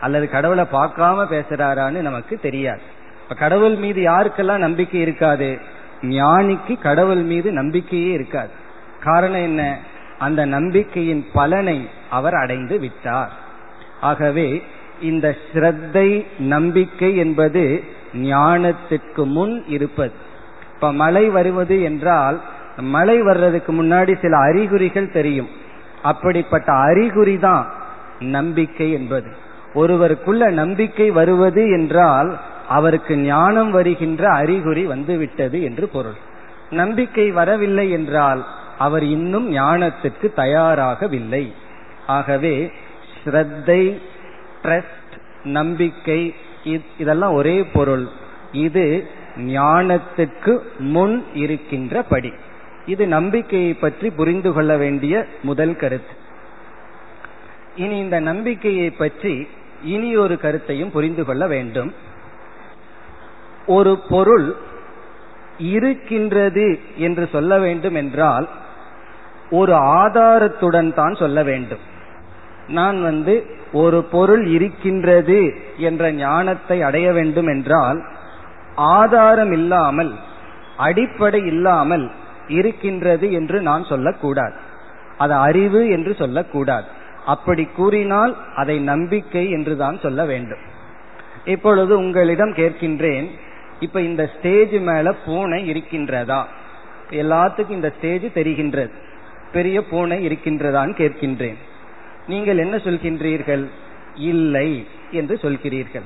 அல்லது 0.00 0.28
கடவுளை 0.28 0.64
பார்க்காம 0.72 1.26
பேசுறாரான்னு 1.30 2.00
நமக்கு 2.00 2.38
தெரியாது. 2.42 2.80
இப்ப 3.22 3.34
கடவுள் 3.34 3.74
மீது 3.74 4.02
யாருக்கெல்லாம் 4.02 4.56
நம்பிக்கை 4.56 5.00
இருக்காது? 5.00 5.58
ஞானிக்கு 6.02 6.78
கடவுள் 6.78 7.22
மீது 7.22 7.52
நம்பிக்கையே 7.52 8.12
இருக்காது. 8.12 8.66
காரணம் 9.02 9.42
என்ன? 9.42 9.78
அந்த 10.18 10.44
நம்பிக்கையின் 10.44 11.26
பலனை 11.32 11.88
அவர் 12.10 12.34
அடைந்து 12.34 12.78
விட்டார். 12.78 13.32
ஆகவே 14.00 14.62
இந்த 15.00 15.36
ஸ்ரத்தை 15.52 16.26
நம்பிக்கை 16.38 17.16
என்பது 17.16 17.84
ஞானத்திற்கு 18.14 19.24
முன் 19.24 19.64
இருப்பது. 19.68 20.12
இப்ப 20.74 20.92
மழை 20.92 21.28
வருவது 21.28 21.82
என்றால் 21.82 22.40
மழை 22.76 23.22
வர்றதுக்கு 23.22 23.72
முன்னாடி 23.72 24.20
சில 24.20 24.36
அறிகுறிகள் 24.36 25.12
தெரியும். 25.12 25.48
அப்படிப்பட்ட 26.02 26.72
அறிகுறி 26.72 27.38
தான் 27.38 27.72
நம்பிக்கை 28.20 28.92
என்பது. 28.92 29.26
ஒருவருக்குள்ள 29.74 30.50
நம்பிக்கை 30.50 31.10
வருவது 31.10 31.70
என்றால் 31.70 32.40
அவருக்கு 32.68 33.16
ஞானம் 33.16 33.70
வருகின்ற 33.70 34.30
அறிகுறி 34.30 34.84
வந்துவிட்டது 34.84 35.62
என்று 35.62 35.88
பொருள். 35.88 36.16
நம்பிக்கை 36.70 37.30
வரவில்லை 37.30 37.90
என்றால் 37.90 38.46
அவர் 38.78 39.04
இன்னும் 39.16 39.46
ஞானத்திற்கு 39.52 40.26
தயாராகவில்லை. 40.42 41.44
ஆகவே 42.16 42.54
ஸ்ரத்தை 43.18 43.82
ட்ரஸ்ட் 44.64 45.14
நம்பிக்கை 45.58 46.20
இதெல்லாம் 46.98 47.34
ஒரே 47.40 47.56
பொருள். 47.74 48.06
இது 48.66 48.84
ஞானத்துக்கு 49.54 50.52
முன் 50.94 51.16
இருக்கின்ற 51.42 52.02
படி 52.12 52.32
இது 52.92 53.04
நம்பிக்கையை 53.16 53.72
பற்றி 53.74 54.08
புரிந்து 54.18 54.50
கொள்ள 54.52 54.72
வேண்டிய 54.76 55.14
முதல் 55.42 55.74
கருத்து. 55.76 56.14
இனி 57.82 57.96
இந்த 58.04 58.18
நம்பிக்கையை 58.28 58.88
பற்றி 58.92 59.34
இனி 59.94 60.10
ஒரு 60.22 60.36
கருத்தையும் 60.44 60.94
புரிந்து 60.94 61.24
கொள்ள 61.24 61.46
வேண்டும். 61.54 61.90
ஒரு 63.76 63.92
பொருள் 64.12 64.46
இருக்கின்றது 65.74 66.66
என்று 67.06 67.24
சொல்ல 67.34 67.52
வேண்டும் 67.64 67.96
என்றால் 68.02 68.46
ஒரு 69.50 69.72
ஆதாரத்துடன் 69.72 70.94
தான் 70.94 71.14
சொல்ல 71.14 71.42
வேண்டும். 71.42 71.80
நான் 72.68 73.02
வந்து 73.02 73.34
ஒரு 73.72 74.04
பொருள் 74.04 74.46
இருக்கின்றது 74.46 75.54
என்ற 75.76 76.12
ஞானத்தை 76.12 76.82
அடைய 76.82 77.12
வேண்டும் 77.12 77.46
என்றால் 77.46 78.04
ஆதாரம் 78.76 79.52
இல்லாமல் 79.52 80.12
அடிப்படை 80.76 81.40
இல்லாமல் 81.46 82.10
இருக்கின்றது 82.48 83.32
என்று 83.32 83.60
நான் 83.60 83.84
சொல்லக்கூடாது. 83.84 84.54
அது 85.16 85.34
அறிவு 85.34 85.88
என்று 85.88 86.14
சொல்லக்கூடாது. 86.14 86.86
அப்படி 87.26 87.64
கூறினால் 87.64 88.36
அதை 88.56 88.80
நம்பிக்கை 88.80 89.50
என்றுதான் 89.50 89.98
சொல்ல 89.98 90.24
வேண்டும். 90.24 90.58
இப்பொழுது 91.44 91.98
உங்களிடம் 91.98 92.52
கேட்கின்றேன் 92.52 93.26
இப்ப 93.80 94.00
இந்த 94.00 94.30
ஸ்டேஜ் 94.38 94.72
மேல 94.72 95.12
பூனை 95.24 95.60
இருக்கின்றதா? 95.72 96.44
எல்லாத்துக்கும் 97.10 97.78
இந்த 97.80 97.92
ஸ்டேஜ் 97.98 98.24
தெரிகின்றது. 98.34 98.90
பெரிய 99.52 99.84
பூனை 99.84 100.28
இருக்கின்றதான் 100.28 100.92
கேட்கின்றேன். 100.92 101.56
நீங்கள் 102.26 102.58
என்ன 102.58 102.76
சொல்கின்றீர்கள்? 102.76 103.64
இல்லை 104.14 104.86
என்று 105.10 105.38
சொல்கிறீர்கள். 105.42 106.02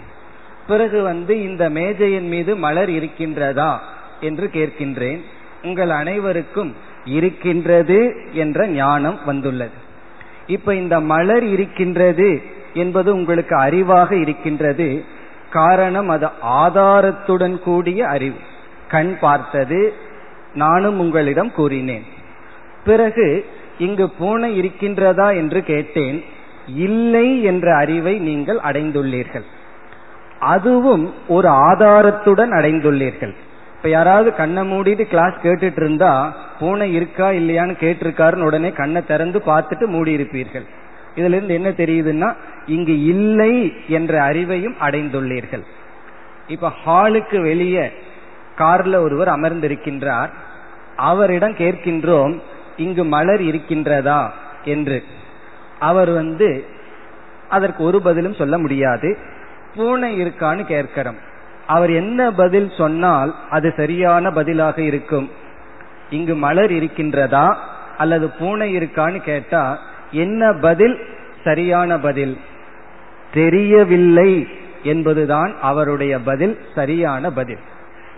பிறகு 0.67 1.03
வந்து 1.03 1.43
இந்த 1.43 1.71
மேஜையின் 1.71 2.29
மீது 2.29 2.57
மலர் 2.57 2.91
இருக்கின்றதா 2.91 3.79
என்று 4.21 4.51
கேட்கின்றேன். 4.53 5.21
உங்கள் 5.63 5.91
அனைவருக்கும் 5.91 6.75
இருக்கின்றது 7.05 8.27
என்ற 8.33 8.67
ஞானம் 8.67 9.19
வந்துள்ளது. 9.25 9.71
இப்ப 10.47 10.75
இந்த 10.75 11.01
மலர் 11.01 11.45
இருக்கின்றது 11.45 12.43
என்பது 12.75 13.15
உங்களுக்கு 13.15 13.57
அறிவாக 13.57 14.13
இருக்கின்றது. 14.13 15.05
காரணம் 15.51 16.09
அது 16.09 16.29
ஆதாரத்துடன் 16.47 17.59
கூடிய 17.59 18.07
அறிவு. 18.07 18.37
கண் 18.89 19.19
பார்த்தது. 19.21 19.93
நானும் 20.55 20.99
உங்களிடம் 20.99 21.53
கூறினேன். 21.53 22.05
பிறகு 22.85 23.47
இங்கு 23.79 24.11
பூனை 24.11 24.49
இருக்கின்றதா 24.61 25.37
என்று 25.37 25.63
கேட்டேன். 25.63 26.25
இல்லை 26.67 27.43
என்ற 27.43 27.77
அறிவை 27.77 28.19
நீங்கள் 28.19 28.59
அடைந்துள்ளீர்கள். 28.59 29.45
அதுவும் 30.39 31.15
ஒரு 31.29 31.49
ஆதாரத்துடன் 31.49 32.53
அடைந்துள்ளீர்கள். 32.59 33.35
இப்ப 33.77 33.89
யாராவது 33.89 34.35
கண்ணை 34.35 34.73
மூடிட்டு 34.73 35.03
கிளாஸ் 35.03 35.35
கேட்டுட்டு 35.43 35.77
இருந்தா 35.77 36.37
பூனை 36.59 36.95
இருக்கா 36.95 37.29
இல்லையான்னு 37.29 37.75
கேட்டிருக்காருன்னு 37.81 38.43
உடனே 38.43 38.71
கண்ணை 38.73 39.05
திறந்து 39.05 39.39
பார்த்துட்டு 39.47 39.87
மூடி 39.87 40.17
இருப்பீர்கள் 40.17 40.67
இதுல 41.15 41.39
இருந்து 41.39 41.55
என்ன 41.55 41.71
தெரியுதுன்னா 41.71 42.35
இங்கு 42.67 43.05
இல்லை 43.05 43.73
என்ற 43.89 44.21
அறிவையும் 44.31 44.77
அடைந்துள்ளீர்கள். 44.81 45.63
இப்ப 46.47 46.73
ஹாலுக்கு 46.87 47.41
வெளியே 47.43 47.93
கார்ல 48.59 48.97
ஒருவர் 48.97 49.29
அமர்ந்திருக்கின்றார். 49.29 50.31
அவரிடம் 50.97 51.55
கேட்கின்றோம் 51.55 52.41
இங்கு 52.77 53.05
மலர் 53.05 53.41
இருக்கின்றதா 53.41 54.31
என்று. 54.65 55.05
அவர் 55.79 56.11
வந்து 56.11 56.65
அதற்கு 57.49 57.85
ஒரு 57.85 58.03
பதிலும் 58.03 58.35
சொல்ல 58.35 58.59
முடியாது. 58.59 59.19
பூனை 59.75 60.23
இருக்கான்னு 60.23 60.65
கேட்கிறோம். 60.65 61.17
அவர் 61.67 61.91
என்ன 61.91 62.31
பதில் 62.31 62.73
சொன்னால் 62.77 63.35
அது 63.51 63.73
சரியான 63.77 64.31
பதிலாக 64.31 64.83
இருக்கும். 64.83 65.31
இங்கு 66.11 66.35
மலர் 66.35 66.71
இருக்கின்றதா 66.71 67.57
அல்லது 67.99 68.29
பூனை 68.29 68.77
இருக்கான்னு 68.77 69.21
கேட்டா 69.21 69.79
என்ன 70.11 70.53
பதில்? 70.61 70.99
சரியான 71.45 71.99
பதில். 71.99 72.39
தெரியவில்லை 73.35 74.49
என்பதுதான் 74.83 75.55
அவருடைய 75.61 76.19
பதில் 76.19 76.59
சரியான 76.75 77.31
பதில். 77.31 77.59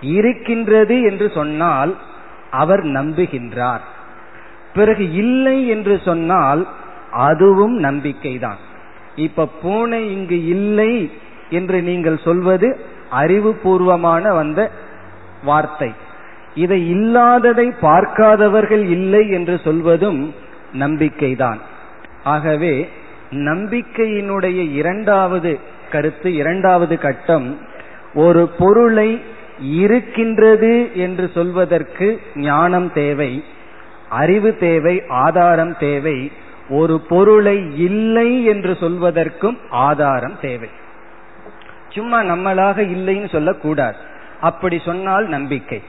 இருக்கின்றது 0.01 1.03
என்று 1.03 1.31
சொன்னால் 1.35 1.97
அவர் 2.51 2.83
நம்புகின்றார். 2.85 3.81
பிறகு 4.75 5.05
இல்லை 5.13 5.69
என்று 5.69 6.01
சொன்னால் 6.05 6.63
அதுவும் 7.11 7.77
நம்பிக்கைதான். 7.79 8.61
இப்ப 9.17 9.49
பூனை 9.63 10.01
இங்கு 10.13 10.39
இல்லை 10.47 10.93
என்று 11.51 11.83
நீங்கள் 11.83 12.25
சொல்வது 12.25 12.69
அறிவுபூர்வமான 13.13 14.35
வந்த 14.35 14.61
வார்த்தை. 15.45 15.91
இதை 16.55 16.81
இல்லாததை 16.91 17.67
பார்க்காதவர்கள் 17.81 18.85
இல்லை 18.97 19.23
என்று 19.31 19.61
சொல்வதும் 19.65 20.21
நம்பிக்கைதான். 20.73 21.61
ஆகவே 22.25 22.75
நம்பிக்கையினுடைய 23.31 24.59
இரண்டாவது 24.73 25.53
கருத்து 25.91 26.29
இரண்டாவது 26.35 26.95
கட்டம் 26.99 27.49
ஒரு 28.15 28.43
பொருளை 28.59 29.21
இருக்கின்றது 29.79 30.73
என்று 30.95 31.31
சொல்வதற்கு 31.35 32.09
ஞானம் 32.35 32.93
தேவை. 32.93 33.33
அறிவு 34.15 34.57
தேவை 34.57 35.03
ஆதாரம் 35.09 35.77
தேவை. 35.79 36.33
ஒரு 36.69 37.01
பொருளை 37.01 37.57
இல்லை 37.85 38.45
என்று 38.45 38.73
சொல்வதற்கும் 38.73 39.59
ஆதாரம் 39.71 40.39
தேவை. 40.41 40.69
சும்மா 41.89 42.23
நம்மளாக 42.23 42.79
இல்லைன்னு 42.97 43.29
சொல்லக்கூடாது. 43.29 43.97
அப்படி 44.41 44.77
சொன்னால் 44.85 45.27
நம்பிக்கை. 45.29 45.83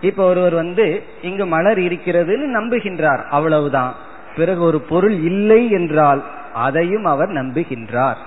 இப்ப 0.00 0.24
ஒருவர் 0.24 0.54
வந்து 0.54 1.02
இங்கு 1.22 1.46
மலர் 1.46 1.78
இருக்கிறதுன்னு 1.78 2.48
நம்புகின்றார். 2.58 3.22
அவ்வளவுதான். 3.30 3.94
பிறகு 4.36 4.62
ஒரு 4.62 4.80
பொருள் 4.80 5.16
இல்லை 5.30 5.70
என்றால் 5.70 6.24
அதையும் 6.54 7.04
அவர் 7.04 7.28
நம்புகின்றார். 7.28 8.20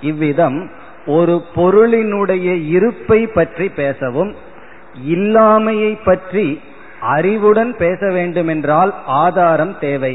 இவ்விதம் 0.00 0.70
ஒரு 1.06 1.42
பொருளினுடைய 1.56 2.68
இருப்பை 2.68 3.26
பற்றி 3.26 3.68
பேசவும் 3.68 4.34
இல்லாமையை 5.08 5.98
பற்றி 6.04 6.60
அறிவுடன் 7.04 7.76
பேச 7.76 8.10
வேண்டுமென்றால் 8.10 8.94
ஆதாரம் 9.06 9.78
தேவை. 9.78 10.14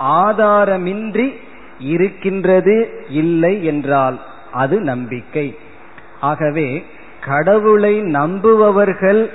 ஆதாரமின்றி 0.00 1.26
இருக்கின்றது 1.78 3.04
இல்லை 3.08 3.64
என்றால் 3.64 4.20
அது 4.52 4.80
நம்பிக்கை. 4.80 5.46
ஆகவே 6.20 6.84
கடவுளை 7.24 8.00
நம்புபவர்கள் 8.00 9.30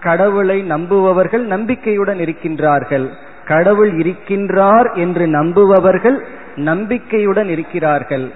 கடவுளை 0.00 0.58
நம்புபவர்கள் 0.62 1.44
நம்பிக்கையுடன் 1.44 2.18
இருக்கின்றார்கள். 2.18 3.06
கடவுள் 3.46 3.92
இருக்கின்றார் 3.92 4.88
என்று 4.94 5.26
நம்புபவர்கள் 5.26 6.18
நம்பிக்கையுடன் 6.56 7.48
இருக்கிறார்கள். 7.48 8.26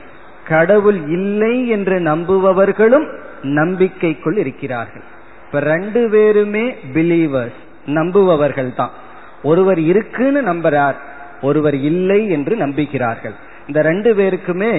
கடவுள் 0.49 1.01
இல்லை 1.09 1.69
என்று 1.69 1.97
நம்புபவர்களும் 2.01 3.07
நம்பிக்கைக்குள் 3.43 4.37
இருக்கிறார்கள். 4.37 5.07
இப்ப 5.55 5.67
ரெண்டு 5.67 6.01
பேருமே 6.13 6.63
பிலீவர்ஸ் 6.95 7.59
நம்புபவர்கள் 7.97 8.71
தான் 8.75 8.95
ஒருவர் 9.43 9.81
இருக்குன்னு 9.91 10.41
நம்புறார் 10.43 10.97
ஒருவர் 11.41 11.77
இல்லை 11.91 12.19
என்று 12.31 12.55
நம்புகிறார்கள் 12.57 13.35
இந்த 13.69 13.83
ரெண்டு 13.83 14.11
பேருக்குமே 14.15 14.71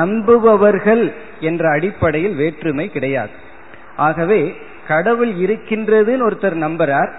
நம்புபவர்கள் 0.00 1.04
என்ற 1.40 1.70
அடிப்படையில் 1.70 2.34
வேற்றுமை 2.34 2.86
கிடையாது. 2.90 3.32
ஆகவே 3.96 4.40
கடவுள் 4.88 5.32
இருக்கின்றதுன்னு 5.44 6.26
ஒருத்தர் 6.28 6.58
நம்புறார் 6.66 7.10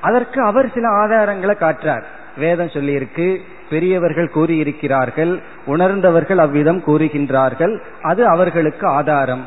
அதற்கு 0.00 0.42
அவர் 0.42 0.68
சில 0.74 0.88
ஆதாரங்களை 1.02 1.56
காட்டுறார். 1.64 2.04
வேதம் 2.36 2.74
சொல்லியிருக்கு 2.76 3.28
பெரியவர்கள் 3.70 4.34
கூறியிருக்கிறார்கள் 4.34 5.34
உணர்ந்தவர்கள் 5.66 6.38
அவ்விதம் 6.38 6.84
கூறுகின்றார்கள் 6.86 7.76
அது 8.02 8.22
அவர்களுக்கு 8.26 8.86
ஆதாரம். 8.98 9.44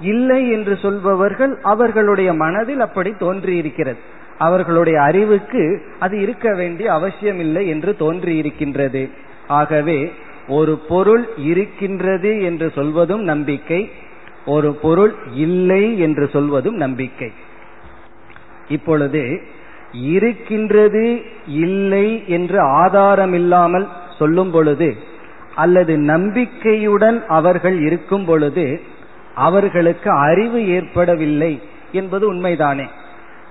இல்லை 0.00 0.50
என்று 0.50 0.76
சொல்பவர்கள் 0.76 1.58
அவர்களுடைய 1.62 2.32
மனதில் 2.32 2.80
அப்படி 2.80 3.10
தோன்றியிருக்கிறது. 3.10 3.98
அவர்களுடைய 4.38 5.00
அறிவுக்கு 5.00 5.82
அது 5.98 6.20
இருக்க 6.20 6.54
வேண்டிய 6.54 6.92
அவசியம் 6.92 7.38
இல்லை 7.38 7.68
என்று 7.68 7.96
தோன்றியிருக்கின்றது. 7.98 9.08
ஆகவே 9.46 10.12
ஒரு 10.48 10.78
பொருள் 10.78 11.28
இருக்கின்றது 11.36 12.42
என்று 12.42 12.70
சொல்வதும் 12.74 13.22
நம்பிக்கை 13.22 13.90
ஒரு 14.44 14.74
பொருள் 14.74 15.14
இல்லை 15.34 15.98
என்று 15.98 16.28
சொல்வதும் 16.32 16.74
நம்பிக்கை. 16.74 17.32
இப்பொழுது 18.68 19.40
இருக்கின்றது 19.92 21.22
இல்லை 21.46 22.24
என்று 22.26 22.60
ஆதாரம் 22.60 23.32
இல்லாமல் 23.32 23.88
சொல்லும் 24.18 24.50
பொழுது 24.50 24.96
அல்லது 25.54 25.98
நம்பிக்கையுடன் 25.98 27.26
அவர்கள் 27.26 27.80
இருக்கும் 27.80 28.24
பொழுது 28.24 28.80
அவர்களுக்கு 29.34 30.10
அறிவு 30.10 30.68
ஏற்படவில்லை 30.68 31.62
என்பது 31.92 32.34
உண்மைதானே. 32.34 32.86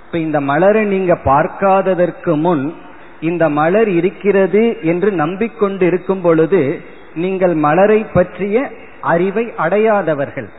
இப்ப 0.05 0.17
இந்த 0.17 0.41
மலரை 0.41 0.85
நீங்க 0.85 1.17
பார்க்காததற்கு 1.25 2.35
முன் 2.35 2.73
இந்த 3.19 3.49
மலர் 3.49 3.89
இருக்கிறது 3.89 4.77
என்று 4.81 5.11
நம்பிக்கொண்டு 5.11 5.85
இருக்கும் 5.85 6.21
பொழுது 6.21 6.81
நீங்கள் 7.15 7.53
மலரை 7.53 8.03
பற்றிய 8.03 8.71
அறிவை 9.01 9.53
அடையாதவர்கள். 9.57 10.49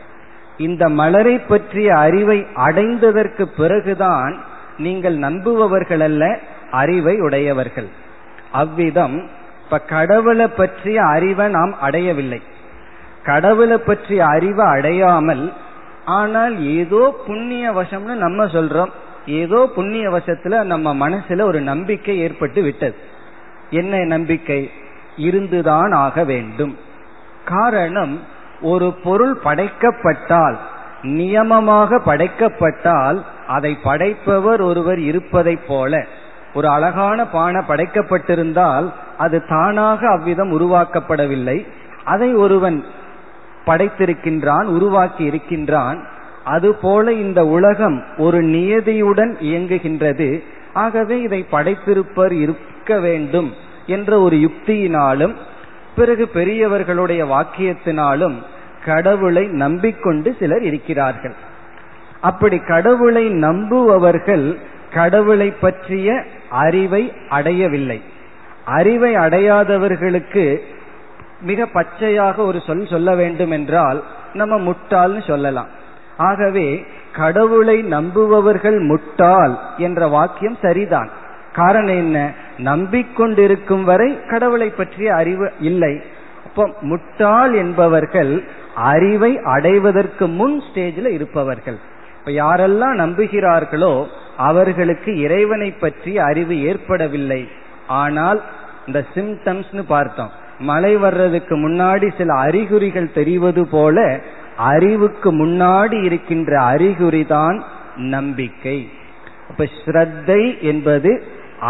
இந்த 0.57 0.89
மலரை 0.89 1.39
பற்றிய 1.39 1.95
அறிவை 1.97 2.45
அடைந்ததற்கு 2.55 3.45
பிறகுதான் 3.57 4.37
நீங்கள் 4.77 5.17
நம்புபவர்கள் 5.17 5.99
அல்ல 5.99 6.39
அறிவை 6.71 7.19
உடையவர்கள். 7.19 7.87
அவ்விதம் 8.51 9.29
இப்ப 9.63 9.79
கடவுளை 9.79 10.47
பற்றிய 10.47 11.01
அறிவை 11.03 11.47
நாம் 11.47 11.75
அடையவில்லை. 11.81 12.41
கடவுளை 13.23 13.77
பற்றிய 13.77 14.25
அறிவை 14.25 14.65
அடையாமல் 14.65 15.53
ஆனால் 16.05 16.65
ஏதோ 16.65 17.23
புண்ணிய 17.27 17.71
வசம்னு 17.71 18.13
நம்ம 18.15 18.45
சொல்றோம். 18.45 18.91
ஏதோ 19.25 19.71
புண்ணிய 19.75 20.09
வசத்துல 20.09 20.63
நம்ம 20.63 21.09
மனசுல 21.09 21.41
ஒரு 21.41 21.61
நம்பிக்கை 21.61 22.19
ஏற்பட்டு 22.19 22.61
விட்டது. 22.61 22.95
என்ன 23.69 24.03
நம்பிக்கை? 24.03 24.71
இருந்துதான் 25.17 25.91
ஆக 25.91 26.23
வேண்டும். 26.23 26.77
காரணம் 27.45 28.19
ஒரு 28.61 28.93
பொருள் 29.03 29.37
படைக்கப்பட்டால் 29.45 30.55
நியமமாக 31.03 31.99
படைக்கப்பட்டால் 32.05 33.21
அதை 33.47 33.77
படைப்பவர் 33.83 34.61
ஒருவர் 34.61 34.99
இருப்பதைப் 34.99 35.67
போல 35.67 36.05
ஒரு 36.53 36.67
அழகான 36.67 37.27
பானை 37.27 37.61
படைக்கப்பட்டிருந்தால் 37.67 38.91
அது 39.17 39.45
தானாக 39.45 40.09
அவ்விதம் 40.09 40.59
உருவாக்கப்படவில்லை. 40.59 41.67
அதை 42.03 42.35
ஒருவன் 42.35 42.85
படைத்திருக்கின்றான் 43.67 44.63
உருவாக்கி 44.63 45.23
இருக்கின்றான் 45.23 46.07
அதுபோல 46.43 47.13
இந்த 47.13 47.45
உலகம் 47.45 48.03
ஒரு 48.17 48.41
நியதியுடன் 48.41 49.35
இயங்குகின்றது. 49.39 50.43
ஆகவே 50.73 51.21
இதை 51.21 51.45
படைத்திருப்பர் 51.51 52.31
இருக்க 52.31 52.99
வேண்டும் 52.99 53.53
என்ற 53.87 54.19
ஒரு 54.19 54.35
யுக்தியினாலும் 54.35 55.33
பிறகு 55.95 56.27
பெரியவர்களுடைய 56.27 57.25
வாக்கியத்தினாலும் 57.25 58.35
கடவுளை 58.85 59.47
நம்பிக்கொண்டு 59.47 60.35
சிலர் 60.39 60.61
இருக்கிறார்கள். 60.61 61.35
அப்படி 62.21 62.57
கடவுளை 62.57 63.29
நம்புபவர்கள் 63.29 64.57
கடவுளை 64.93 65.51
பற்றிய 65.51 66.23
அறிவை 66.49 67.13
அடையவில்லை. 67.29 68.01
அறிவை 68.65 69.15
அடையாதவர்களுக்கு 69.15 70.59
மிக 71.43 71.65
பச்சையாக 71.65 72.35
ஒரு 72.41 72.59
சொல் 72.59 72.87
சொல்ல 72.87 73.15
வேண்டும் 73.15 73.51
என்றால் 73.51 74.03
நம்ம 74.33 74.55
முட்டாள்னு 74.59 75.27
சொல்லலாம். 75.27 75.67
ஆகவே 76.17 76.85
கடவுளை 77.11 77.83
நம்புபவர்கள் 77.83 78.79
முட்டாள் 78.87 79.53
என்ற 79.77 80.07
வாக்கியம் 80.07 80.57
சரிதான். 80.61 81.09
காரணம் 81.53 81.97
என்ன? 81.97 82.33
நம்பிக்கொண்டிருக்கும் 82.57 83.83
வரை 83.83 84.19
கடவுளை 84.29 84.69
பற்றிய 84.69 85.15
அறிவு 85.15 85.51
இல்லை. 85.59 86.01
அப்போ 86.45 86.63
முட்டாள் 86.81 87.53
என்பவர்கள் 87.53 88.43
அறிவை 88.75 89.39
அடைவதற்கு 89.43 90.27
முன் 90.27 90.63
ஸ்டேஜில் 90.67 91.07
இருப்பவர்கள். 91.07 91.77
இப்ப 92.19 92.31
யாரெல்லாம் 92.31 92.95
நம்புகிறார்களோ 93.03 93.93
அவர்களுக்கு 94.37 95.11
இறைவனை 95.19 95.71
பற்றிய 95.71 96.23
அறிவு 96.23 96.63
ஏற்படவில்லை. 96.63 97.47
ஆனால் 97.87 98.41
இந்த 98.87 98.99
சிம்டம்ஸ்னு 99.13 99.83
பார்த்தோம். 99.87 100.31
மழை 100.63 100.93
வர்றதுக்கு 100.97 101.55
முன்னாடி 101.57 102.07
சில 102.17 102.29
அறிகுறிகள் 102.45 103.15
தெரிவது 103.19 103.63
போல 103.67 103.97
அறிவுக்கு 104.71 105.29
முன்னாடி 105.45 105.97
இருக்கின்ற 106.03 106.51
அறிகுறி 106.63 107.23
தான் 107.25 107.57
நம்பிக்கை. 107.95 108.77
அப்ப 109.49 109.67
ஸ்ரத்தை 109.79 110.41
என்பது 110.61 111.11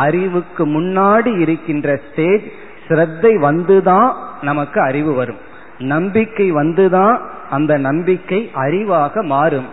அறிவுக்கு 0.05 0.63
முன்னாடி 0.67 1.31
இருக்கின்ற 1.39 1.87
ஸ்டேஜ் 2.07 2.45
ஸ்ரத்தை 2.87 3.33
வந்துதான் 3.47 4.09
நமக்கு 4.41 4.79
அறிவு 4.81 5.11
வரும். 5.13 5.41
நம்பிக்கை 5.93 6.47
வந்துதான் 6.53 7.15
அந்த 7.49 7.73
நம்பிக்கை 7.77 8.39
அறிவாக 8.55 9.23
மாறும். 9.25 9.69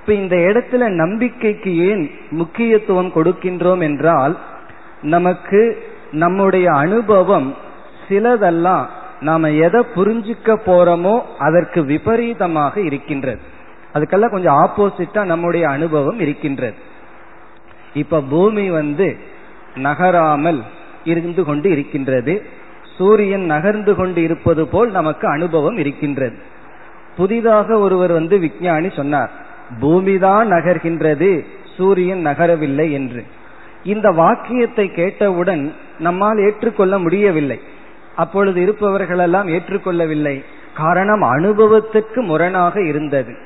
இப்ப 0.00 0.14
இந்த 0.14 0.36
இடத்துல 0.48 0.84
நம்பிக்கைக்கு 0.92 1.72
ஏன் 1.88 2.04
முக்கியத்துவம் 2.30 3.12
கொடுக்கின்றோம் 3.16 3.82
என்றால் 3.82 4.34
நமக்கு 5.14 5.60
நம்முடைய 6.12 6.66
அனுபவம் 6.76 7.48
சிலதெல்லாம் 8.12 8.86
நாம 9.20 9.50
எதை 9.50 9.80
புரிஞ்சுக்க 9.96 10.56
போறோமோ 10.66 11.22
அதற்கு 11.38 11.84
விபரீதமாக 11.84 12.80
இருக்கின்றது. 12.80 13.40
அதுக்கெல்லாம் 13.94 14.30
கொஞ்சம் 14.30 14.58
ஆப்போசிட்டா 14.64 15.24
நம்முடைய 15.24 15.68
அனுபவம் 15.68 16.20
இருக்கின்றது. 16.20 16.74
இப்ப 17.94 18.20
பூமி 18.20 18.70
வந்து 18.70 19.16
நகராமல் 19.74 20.62
இருந்து 21.04 21.44
கொண்டு 21.44 21.70
இருக்கின்றது. 21.70 22.42
சூரியன் 22.96 23.44
நகர்ந்து 23.44 23.94
கொண்டு 23.94 24.22
இருப்பது 24.22 24.66
போல் 24.66 24.90
நமக்கு 24.90 25.28
அனுபவம் 25.28 25.76
இருக்கின்றது. 25.76 26.36
புதிதாக 27.16 27.78
ஒருவர் 27.78 28.12
வந்து 28.12 28.38
விஞ்ஞானி 28.38 28.88
சொன்னார் 28.88 29.30
பூமிதான் 29.80 30.46
நகர்கின்றது 30.54 31.44
சூரியன் 31.76 32.26
நகரவில்லை 32.26 32.92
என்று. 32.92 33.24
இந்த 33.84 34.10
வாக்கியத்தை 34.10 34.88
கேட்டவுடன் 34.88 35.74
நம்மால் 35.98 36.38
ஏற்றுக்கொள்ள 36.38 36.98
முடியவில்லை. 36.98 37.60
அப்பொழுது 38.16 38.60
இருப்பவர்களெல்லாம் 38.60 39.48
ஏற்றுக்கொள்ளவில்லை. 39.48 40.44
காரணம் 40.74 41.22
அனுபவத்துக்கு 41.22 42.20
முரணாக 42.22 42.82
இருந்தது. 42.82 43.36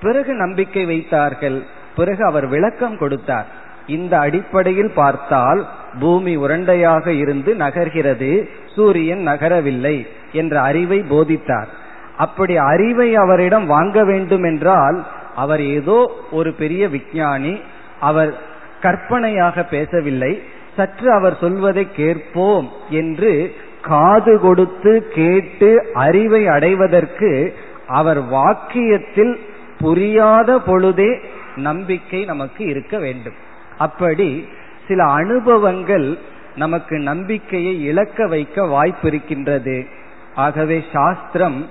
பிறகு 0.00 0.34
நம்பிக்கை 0.34 0.84
வைத்தார்கள். 0.84 1.62
பிறகு 1.96 2.24
அவர் 2.24 2.46
விளக்கம் 2.46 2.98
கொடுத்தார். 2.98 3.46
இந்த 3.86 4.18
அடிப்படையில் 4.18 4.90
பார்த்தால் 4.90 5.68
பூமி 6.00 6.36
உரண்டையாக 6.36 7.06
இருந்து 7.06 7.54
நகர்கிறது 7.54 8.48
சூரியன் 8.74 9.26
நகரவில்லை 9.26 10.06
என்ற 10.32 10.60
அறிவை 10.60 11.00
போதித்தார். 11.00 11.68
அப்படி 12.16 12.56
அறிவை 12.56 13.14
அவரிடம் 13.14 13.66
வாங்க 13.66 14.04
வேண்டும் 14.04 14.44
என்றால் 14.44 15.06
அவர் 15.34 15.60
ஏதோ 15.60 16.12
ஒரு 16.30 16.52
பெரிய 16.52 16.88
விஞ்ஞானி 16.88 17.60
அவர் 18.00 18.38
கற்பனையாக 18.80 19.62
பேசவில்லை 19.62 20.42
சற்று 20.76 21.12
அவர் 21.12 21.36
சொல்வதை 21.40 21.88
கேட்போம் 21.92 22.70
என்று 22.90 23.54
காது 23.82 24.40
கொடுத்து 24.40 25.08
கேட்டு 25.14 25.86
அறிவை 25.94 26.46
அடைவதற்கு 26.46 27.54
அவர் 27.86 28.22
வாக்கியத்தில் 28.22 29.36
புரியாத 29.78 30.60
பொழுதே 30.60 31.20
நம்பிக்கை 31.56 32.24
நமக்கு 32.24 32.66
இருக்க 32.66 32.98
வேண்டும். 32.98 33.34
அப்படி 33.78 34.48
சில 34.88 35.04
அனுபவங்கள் 35.04 36.18
நமக்கு 36.56 36.98
நம்பிக்கையை 36.98 37.84
இழக்க 37.84 38.26
வைக்க 38.26 38.66
வாய்ப்பு 38.66 39.08
இருக்கின்றது 39.08 39.86
ஆகவே 40.34 40.84
சாஸ்திரம் 40.92 41.66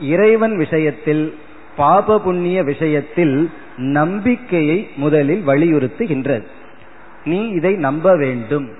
இறைவன் 0.00 0.56
விஷயத்தில் 0.56 1.38
பாப 1.76 2.20
புண்ணிய 2.20 2.62
விஷயத்தில் 2.62 3.50
நம்பிக்கையை 3.76 4.88
முதலில் 4.96 5.46
வலியுறுத்துகின்றது. 5.46 6.44
நீ 7.24 7.48
இதை 7.48 7.74
நம்ப 7.74 8.16
வேண்டும். 8.16 8.70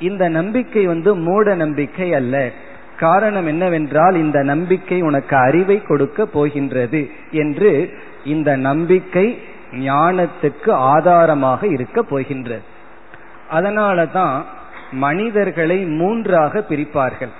இந்த 0.00 0.28
நம்பிக்கை 0.28 0.86
வந்து 0.86 1.16
மூட 1.16 1.54
நம்பிக்கை 1.54 2.14
அல்ல. 2.14 2.50
காரணம் 2.96 3.46
என்னவென்றால் 3.46 4.14
இந்த 4.14 4.42
நம்பிக்கை 4.42 5.02
உனக்கு 5.02 5.36
அறிவை 5.36 5.82
கொடுக்க 5.82 6.26
போகின்றது 6.26 7.10
என்று 7.30 7.92
இந்த 8.24 8.56
நம்பிக்கை 8.56 9.42
ஞானத்துக்கு 9.72 10.70
ஆதாரமாக 10.70 11.66
இருக்க 11.66 12.02
போகின்றது. 12.02 12.62
அதனால 13.48 14.06
தான் 14.06 14.44
மனிதர்களை 14.92 15.78
மூன்றாக 15.84 16.64
பிரிப்பார்கள். 16.68 17.32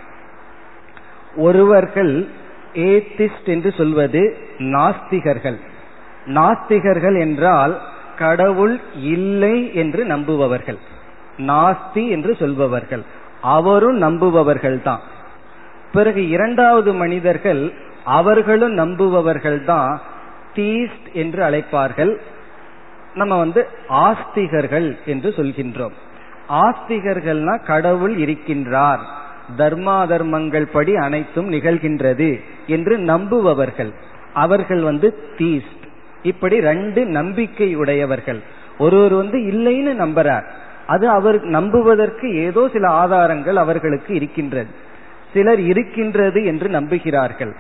ஒருவர்கள் 1.37 2.27
ஏத்திஸ்ட் 2.75 3.45
என்று 3.45 3.73
சொல்வது 3.73 4.37
நாஸ்திகர்கள். 4.59 5.59
நாஸ்திகர்கள் 6.27 7.21
என்றால் 7.21 7.81
கடவுள் 8.17 8.81
இல்லை 8.95 9.75
என்று 9.75 10.05
நம்புபவர்கள். 10.05 10.79
நாஸ்தி 11.39 12.09
என்று 12.09 12.35
சொல்பவர்கள். 12.35 13.05
அவரும் 13.41 13.99
நம்புபவர்கள் 13.99 14.83
தான் 14.83 15.01
பிறகு 15.93 16.29
இரண்டாவது 16.29 16.93
மனிதர்கள் 16.93 17.73
அவர்களும் 18.05 18.75
நம்புபவர்கள் 18.75 19.65
தான் 19.65 20.01
தீஸ்ட் 20.55 21.09
என்று 21.13 21.43
அழைப்பார்கள். 21.43 22.17
நம்ம 23.15 23.39
வந்து 23.39 23.67
ஆஸ்திகர்கள் 23.89 24.97
என்று 25.07 25.35
சொல்கின்றோம். 25.37 25.93
ஆஸ்திகர்கள்னா 26.49 27.65
கடவுள் 27.65 28.17
இருக்கின்றார். 28.17 28.99
தர்மா 29.57 30.07
தர்மங்கள் 30.07 30.67
படி 30.67 30.97
அனைத்தும் 30.97 31.53
நிகழ்கின்றது 31.53 32.41
என்று 32.67 32.99
நம்புபவர்கள். 32.99 33.93
அவர்கள் 34.33 34.81
வந்து 34.81 35.35
தீஸ்ட் 35.39 35.85
இப்படி 36.23 36.61
ரெண்டு 36.61 37.07
நம்பிக்கை 37.07 37.75
உடையவர்கள். 37.75 38.41
ஒருவர் 38.79 39.13
வந்து 39.13 39.39
இல்லைன்னு 39.39 39.95
நம்புறார். 39.95 40.45
அது 40.93 41.07
அவர் 41.19 41.39
நம்புவதற்கு 41.57 42.27
ஏதோ 42.47 42.63
சில 42.75 42.87
ஆதாரங்கள் 43.03 43.59
அவர்களுக்கு 43.65 44.11
இருக்கின்றது. 44.15 44.71
சிலர் 45.33 45.61
இருக்கின்றது 45.71 46.41
என்று 46.51 46.69
நம்புகிறார்கள். 46.69 47.53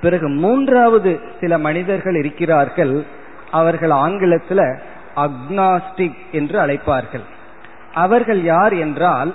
பிறகு 0.00 0.28
மூன்றாவது 0.42 1.12
சில 1.40 1.52
மனிதர்கள் 1.66 2.16
இருக்கிறார்கள். 2.22 2.94
அவர்கள் 3.50 3.94
ஆங்கிலத்தில் 4.04 4.66
அக்னாஸ்டிக் 5.24 6.20
என்று 6.32 6.56
அழைப்பார்கள். 6.64 7.26
அவர்கள் 7.94 8.40
யார் 8.44 8.74
என்றால் 8.84 9.30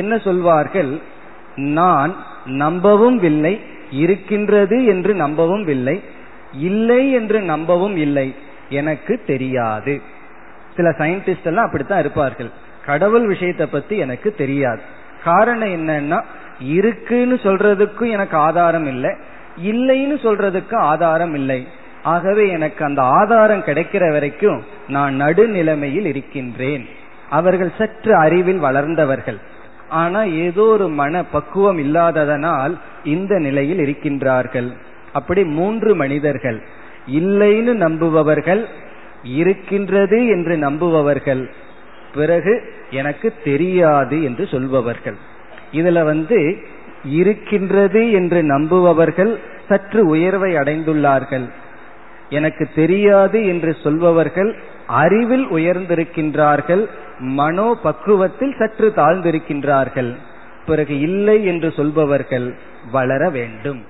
என்ன 0.00 0.12
சொல்வார்கள்? 0.26 0.92
நான் 1.76 2.12
நம்பவும் 2.62 3.18
இல்லை 3.30 3.54
இருக்கின்றது 4.02 4.76
என்று 4.84 5.12
நம்பவும் 5.14 5.66
இல்லை 5.68 5.96
இல்லை 6.68 7.02
என்று 7.12 7.38
நம்பவும் 7.52 7.96
இல்லை 7.96 8.28
எனக்கு 8.70 9.14
தெரியாது. 9.26 9.94
சில 10.76 10.88
சயின்டிஸ்ட் 10.88 11.44
எல்லாம் 11.44 11.64
அப்படித்தான் 11.64 11.98
இருப்பார்கள். 11.98 12.50
கடவுள் 12.86 13.26
விஷயத்தை 13.26 13.66
பத்தி 13.66 13.96
எனக்கு 13.96 14.34
தெரியாது. 14.34 14.80
காரணம் 15.24 15.68
என்னன்னா 15.68 16.22
இருக்குன்னு 16.60 17.34
சொல்றதுக்கும் 17.42 18.10
எனக்கு 18.10 18.36
ஆதாரம் 18.36 18.86
இல்லை 18.86 19.10
இல்லைன்னு 19.62 20.16
சொல்றதுக்கு 20.26 20.74
ஆதாரம் 20.74 21.34
இல்லை. 21.34 21.66
ஆகவே 22.02 22.48
எனக்கு 22.48 22.84
அந்த 22.84 23.02
ஆதாரம் 23.02 23.64
கிடைக்கிற 23.64 24.10
வரைக்கும் 24.10 24.64
நான் 24.88 25.20
நடுநிலைமையில் 25.20 26.06
இருக்கின்றேன். 26.06 26.88
அவர்கள் 27.30 27.72
சற்று 27.78 28.16
அறிவில் 28.16 28.58
வளர்ந்தவர்கள். 28.58 29.38
ஆனா 29.88 30.22
ஏதோ 30.22 30.62
ஒரு 30.62 30.88
மன 30.88 31.24
பக்குவம் 31.24 31.78
இல்லாததனால் 31.78 32.74
இந்த 33.04 33.38
நிலையில் 33.38 33.78
இருக்கின்றார்கள். 33.78 34.72
அப்படி 35.12 35.44
மூன்று 35.44 35.94
மனிதர்கள். 35.94 36.62
இல்லைன்னு 37.12 37.72
நம்புபவர்கள் 37.72 38.68
இருக்கின்றது 39.24 40.26
என்று 40.26 40.56
நம்புபவர்கள். 40.56 41.50
பிறகு 42.14 42.62
எனக்கு 42.90 43.34
தெரியாது 43.44 44.22
என்று 44.22 44.46
சொல்பவர்கள். 44.46 45.16
இதுல 45.72 46.04
வந்து 46.04 46.56
இருக்கின்றது 47.04 48.12
என்று 48.12 48.42
நம்புபவர்கள் 48.42 49.38
சற்று 49.68 50.06
உயர்வை 50.06 50.54
அடைந்துள்ளார்கள். 50.54 51.50
எனக்கு 52.30 52.68
தெரியாது 52.74 53.46
என்று 53.46 53.76
சொல்பவர்கள் 53.82 54.56
அறிவில் 54.86 55.46
உயர்ந்திருக்கின்றார்கள் 55.46 56.86
மனோ 57.18 57.78
பக்குவத்தில் 57.82 58.54
சற்று 58.58 58.92
தாழ்ந்திருக்கின்றார்கள். 58.96 60.14
பிறகு 60.66 61.00
இல்லை 61.00 61.44
என்று 61.44 61.72
சொல்பவர்கள் 61.76 62.54
வளர 62.92 63.30
வேண்டும். 63.30 63.84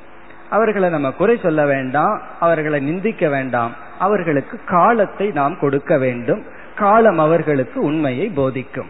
அவர்களை 0.50 0.90
நம்ம 0.90 1.10
குறை 1.10 1.36
சொல்ல 1.36 1.66
வேண்டாம் 1.66 2.22
அவர்களை 2.40 2.80
நிந்திக்க 2.80 3.28
வேண்டாம். 3.28 3.83
அவர்களுக்கு 3.98 4.60
காலத்தை 4.66 5.30
நாம் 5.30 5.58
கொடுக்க 5.58 5.98
வேண்டும். 5.98 6.42
காலம் 6.74 7.18
அவர்களுக்கு 7.18 7.82
உண்மையை 7.82 8.28
போதிக்கும். 8.28 8.86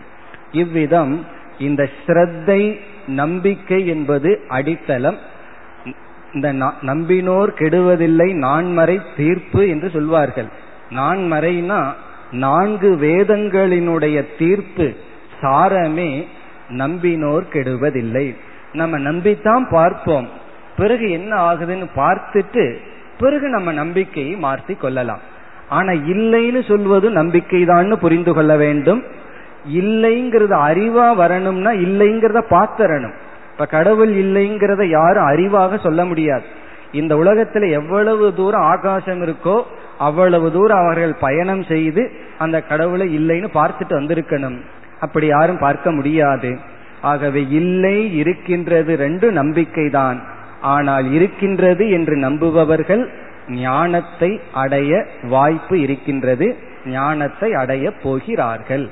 இவ்விதம் 0.52 1.26
இந்த 1.58 1.88
ஸ்ரத்தை 2.06 2.80
நம்பிக்கை 3.06 3.86
என்பது 3.86 4.40
அடித்தளம். 4.48 5.18
இந்த 6.32 6.52
நம்பினோர் 6.82 7.48
கெடுவதில்லை 7.58 8.34
நான்மறை 8.34 9.00
தீர்ப்பு 9.16 9.68
என்று 9.68 9.90
சொல்வார்கள். 9.90 10.46
நான்மறைனா 10.90 11.92
நான்கு 12.30 12.90
வேதங்களினுடைய 12.90 14.24
தீர்ப்பு 14.38 14.94
சாரமே 15.40 16.26
நம்பினோர் 16.68 17.42
கெடுவதில்லை. 17.52 18.36
நம்ம 18.72 18.98
நம்பித்தான் 18.98 19.70
பார்ப்போம். 19.70 20.28
பிறகு 20.76 21.10
என்ன 21.10 21.36
ஆகுதுன்னு 21.36 21.86
பார்த்துட்டு 21.96 22.78
பிறகு 23.18 23.48
நம்ம 23.48 23.72
நம்பிக்கையை 23.72 24.34
மாற்றி 24.36 24.74
கொள்ளலாம். 24.74 25.22
ஆனா 25.68 25.92
இல்லைன்னு 25.92 26.68
சொல்வது 26.68 27.10
நம்பிக்கைதான்னு 27.10 27.96
புரிந்து 27.96 28.32
கொள்ள 28.32 28.56
வேண்டும். 28.56 29.02
இல்லைங்கிறது 29.72 30.54
அறிவா 30.70 31.16
வரணும்னா 31.16 31.70
இல்லைங்கிறத 31.70 32.40
பார்த்தரணும் 32.50 33.14
இப்ப 33.52 33.66
கடவுள் 33.66 34.12
இல்லைங்கிறத 34.14 34.88
யாரும் 34.88 35.28
அறிவாக 35.28 35.78
சொல்ல 35.78 36.04
முடியாது. 36.04 36.42
இந்த 36.92 37.14
உலகத்துல 37.14 37.70
எவ்வளவு 37.70 38.34
தூரம் 38.34 38.62
ஆகாசம் 38.62 39.22
இருக்கோ 39.26 39.62
அவ்வளவு 39.98 40.52
தூரம் 40.52 40.78
அவர்கள் 40.78 41.14
பயணம் 41.20 41.62
செய்து 41.62 42.12
அந்த 42.38 42.60
கடவுளை 42.60 43.06
இல்லைன்னு 43.18 43.48
பார்த்துட்டு 43.54 43.94
வந்திருக்கணும். 44.00 44.58
அப்படி 45.00 45.26
யாரும் 45.26 45.58
பார்க்க 45.58 45.92
முடியாது. 45.92 46.58
ஆகவே 47.00 47.46
இல்லை 47.50 48.16
இருக்கின்றது 48.16 48.96
ரெண்டு 48.96 49.32
நம்பிக்கைதான். 49.32 50.20
ஆனால் 50.64 51.06
இருக்கின்றது 51.12 51.84
என்று 51.90 52.14
நம்புபவர்கள் 52.16 53.02
ஞானத்தை 53.48 54.40
அடைய 54.52 54.92
வாய்ப்பு 55.22 55.80
இருக்கின்றது 55.80 56.46
ஞானத்தை 56.84 57.48
அடைய 57.54 57.90
போகிறார்கள். 58.02 58.84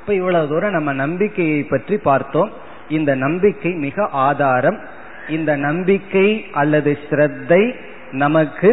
இப்ப 0.00 0.14
இவ்வளவு 0.14 0.48
தூரம் 0.48 0.72
நம்ம 0.72 0.92
நம்பிக்கையை 0.92 1.62
பற்றி 1.62 1.96
பார்த்தோம். 1.98 2.50
இந்த 2.88 3.14
நம்பிக்கை 3.14 3.72
மிக 3.86 4.06
ஆதாரம். 4.08 4.78
இந்த 5.28 5.56
நம்பிக்கை 5.56 6.28
அல்லது 6.52 6.98
ஸ்ரத்தை 7.04 7.62
நமக்கு 8.10 8.70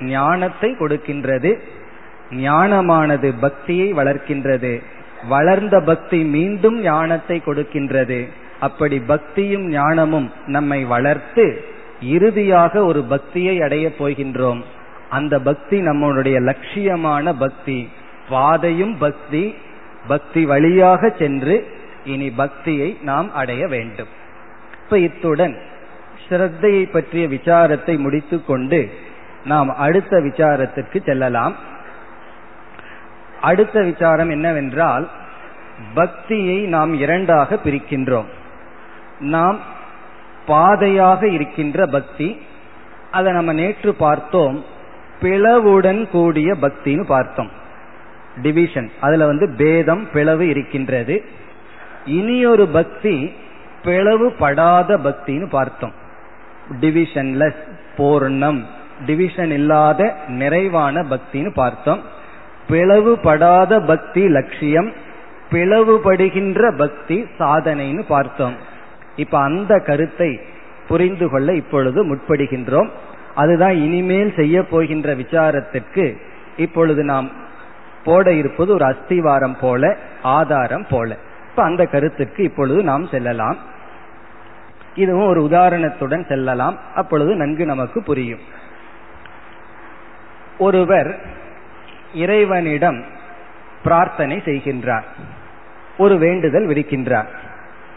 ஞானத்தை 0.00 0.70
கொடுக்கின்றது. 0.72 1.50
ஞானமானது 2.30 3.28
பக்தியை 3.40 3.88
வளர்க்கின்றது. 3.92 4.72
வளர்ந்த 5.28 5.76
பக்தி 5.80 6.18
மீண்டும் 6.36 6.78
ஞானத்தை 6.80 7.36
கொடுக்கின்றது. 7.46 8.20
அப்படி 8.62 8.98
பக்தியும் 9.00 9.66
ஞானமும் 9.68 10.28
நம்மை 10.46 10.80
வளர்த்து 10.84 11.44
இறுதியாக 12.02 12.84
ஒரு 12.84 13.00
பக்தியை 13.04 13.54
அடைய 13.62 13.86
போகின்றோம். 13.98 14.60
அந்த 15.10 15.34
பக்தி 15.38 15.78
நம்மளுடைய 15.80 16.36
லட்சியமான 16.48 17.34
பக்தி. 17.38 17.78
பாதையும் 18.28 18.94
பக்தி 18.98 19.44
பக்தி 20.08 20.42
வழியாக 20.44 21.10
சென்று 21.18 21.56
இனி 22.04 22.28
பக்தியை 22.30 22.88
நாம் 23.02 23.28
அடைய 23.34 23.62
வேண்டும். 23.66 24.10
இப்ப 24.84 24.98
இத்துடன் 24.98 25.54
ஸ்ரத்தையை 26.28 26.84
பற்றிய 26.90 27.24
விசாரத்தை 27.28 27.94
முடித்துக்கொண்டு 27.98 28.80
நாம் 29.44 29.70
அடுத்த 29.76 30.16
விசாரத்திற்கு 30.18 30.98
செல்லலாம். 31.04 31.54
அடுத்த 33.40 33.76
விசாரம் 33.82 34.30
என்னவென்றால் 34.30 35.06
பக்தியை 35.94 36.58
நாம் 36.74 36.92
இரண்டாக 37.04 37.58
பிரிக்கின்றோம். 37.64 38.30
நாம் 39.22 39.58
பாதையாக 40.46 41.28
இருக்கின்ற 41.28 41.86
பக்தி 41.86 42.40
அதை 43.10 43.32
நம்ம 43.32 43.52
நேற்று 43.52 43.94
பார்த்தோம் 43.94 44.64
பிளவுடன் 45.20 46.08
கூடிய 46.08 46.52
பக்தின்னு 46.52 47.04
பார்த்தோம். 47.04 47.50
டிவிஷன் 48.42 48.90
அதுல 49.00 49.26
வந்து 49.26 49.54
பேதம் 49.56 50.08
பிளவு 50.12 50.48
இருக்கின்றது. 50.48 51.24
இனி 52.04 52.46
ஒரு 52.46 52.66
பக்தி 52.66 53.32
பிளவுபடாத 53.82 54.98
பக்தின்னு 55.04 55.48
பார்த்தோம். 55.48 55.92
டிவிஷன்லெஸ் 56.80 57.62
பூர்ணம். 57.96 58.64
டிவிஷன் 59.06 59.50
இல்லாத 59.50 60.16
நிறைவான 60.28 61.00
பக்தின்னு 61.00 61.52
பார்த்தோம். 61.52 62.02
பிளவுபடாத 62.68 63.86
பக்தி 63.86 64.28
லட்சியம் 64.28 64.92
பிளவுபடுகின்ற 65.50 66.76
பக்தி 66.76 67.26
சாதனைன்னு 67.38 68.04
பார்த்தோம். 68.08 68.70
இப்ப 69.16 69.38
அந்த 69.38 69.78
கருத்தை 69.78 70.40
புரிந்து 70.88 71.30
கொள்ள 71.30 71.54
இப்பொழுது 71.54 72.14
முற்படுகின்றோம். 72.14 72.88
அதுதான் 73.34 73.74
இனிமேல் 73.74 74.32
செய்ய 74.36 74.64
போகின்ற 74.64 75.14
விசாரத்திற்கு 75.14 76.16
இப்பொழுது 76.56 77.04
நாம் 77.04 77.30
போட 78.04 78.32
இருப்பது 78.32 78.72
ஒரு 78.72 78.84
அஸ்திவாரம் 78.84 79.58
போல 79.60 79.96
ஆதாரம் 80.22 80.86
போல. 80.90 81.16
இப்ப 81.50 81.62
அந்த 81.62 81.84
கருத்துக்கு 81.84 82.42
இப்பொழுது 82.42 82.82
நாம் 82.82 83.06
செல்லலாம். 83.06 83.56
இதுவும் 84.94 85.26
ஒரு 85.26 85.42
உதாரணத்துடன் 85.42 86.26
செல்லலாம். 86.26 86.78
அப்பொழுது 86.94 87.34
நன்கு 87.34 87.66
நமக்கு 87.66 88.02
புரியும். 88.02 88.40
ஒருவர் 90.58 91.20
இறைவனிடம் 92.14 93.04
பிரார்த்தனை 93.82 94.36
செய்கின்றார். 94.36 95.04
ஒரு 95.98 96.18
வேண்டுதல் 96.18 96.66
விடுக்கின்றார். 96.66 97.26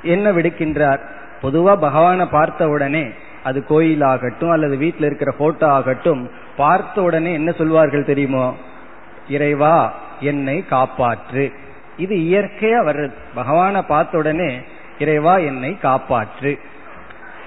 என்ன 0.05 0.31
விடுக்கின்றார்? 0.31 0.99
பொதுவா 1.41 1.75
பகவானை 1.75 2.25
பார்த்த 2.25 2.69
உடனே 2.69 3.05
அது 3.43 3.65
கோயிலாகட்டும் 3.69 4.51
அல்லது 4.51 4.77
வீட்டில் 4.77 5.05
இருக்கிற 5.05 5.31
போட்டோ 5.37 5.67
ஆகட்டும் 5.69 6.29
பார்த்த 6.57 7.01
உடனே 7.01 7.33
என்ன 7.33 7.51
சொல்வார்கள் 7.51 8.05
தெரியுமோ? 8.05 8.53
இறைவா 9.29 9.93
என்னை 10.19 10.63
காப்பாற்று. 10.69 11.53
இது 11.97 12.15
இயற்கையா 12.15 12.79
வர்றது. 12.87 13.13
பகவானை 13.33 13.81
பார்த்த 13.81 14.17
உடனே 14.17 14.61
இறைவா 14.99 15.37
என்னை 15.37 15.77
காப்பாற்று. 15.81 16.59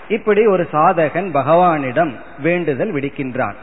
இப்படி 0.08 0.46
ஒரு 0.46 0.68
சாதகன் 0.72 1.28
பகவானிடம் 1.34 2.12
வேண்டுதல் 2.38 2.94
விடுக்கின்றான். 2.94 3.54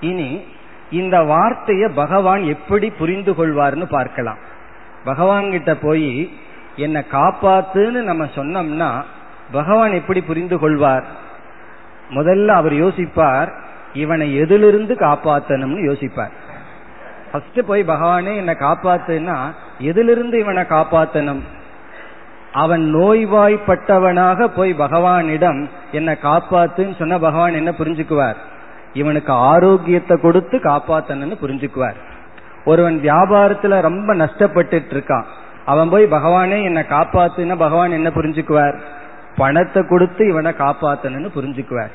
இனி 0.00 0.44
இந்த 0.90 1.22
வார்த்தையை 1.22 1.88
பகவான் 1.94 2.42
எப்படி 2.42 2.90
புரிந்து 2.90 3.32
கொள்வார்னு 3.32 3.84
பார்க்கலாம். 3.84 4.38
பகவான் 5.04 5.50
கிட்ட 5.50 5.74
போய் 5.76 6.30
என்னை 6.76 7.02
காப்பாத்துன்னு 7.12 8.02
நம்ம 8.02 8.24
சொன்னோம்னா 8.24 9.02
பகவான் 9.52 9.92
எப்படி 9.92 10.20
புரிந்து 10.22 10.58
கொள்வார்? 10.58 11.04
முதல்ல 12.10 12.46
அவர் 12.46 12.72
யோசிப்பார் 12.72 13.48
இவனை 13.92 14.36
எதிலிருந்து 14.36 14.94
காப்பாத்தணும்னு 14.94 15.80
யோசிப்பார். 15.88 16.32
ஃபர்ஸ்ட் 17.32 17.66
போய் 17.66 17.82
பகவானே 17.82 18.36
என்னை 18.36 18.54
காப்பாத்துன்னா 18.54 19.36
எதிலிருந்து 19.78 20.38
இவனை 20.38 20.62
காப்பாத்தணும்? 20.62 21.40
அவன் 22.52 22.94
நோய்வாய்ப்பட்டவனாக 22.94 24.46
போய் 24.46 24.74
பகவானிடம் 24.78 25.68
என்னை 25.92 26.16
காப்பாத்துன்னு 26.22 26.96
சொன்ன 26.96 27.18
பகவான் 27.18 27.54
என்ன 27.54 27.70
புரிஞ்சுக்குவார்? 27.70 28.36
இவனுக்கு 28.92 29.32
ஆரோக்கியத்தை 29.32 30.16
கொடுத்து 30.20 30.58
காப்பாத்தணும்னு 30.58 31.36
புரிஞ்சுக்குவார். 31.42 31.94
ஒருவன் 32.64 33.00
வியாபாரத்துல 33.00 33.80
ரொம்ப 33.80 34.14
நஷ்டப்பட்டு 34.14 34.82
இருக்கான். 34.90 35.24
அவன் 35.66 35.88
போய் 35.88 36.04
பகவானே 36.04 36.62
என்னை 36.62 36.82
காப்பாத்துன்னா 36.82 37.56
பகவான் 37.56 37.90
என்ன 37.90 38.08
புரிஞ்சுக்குவார்? 38.08 38.76
பணத்தை 39.36 39.82
கொடுத்து 39.82 40.28
இவனை 40.28 40.52
காப்பாத்தணும்னு 40.58 41.30
புரிஞ்சுக்குவார். 41.36 41.92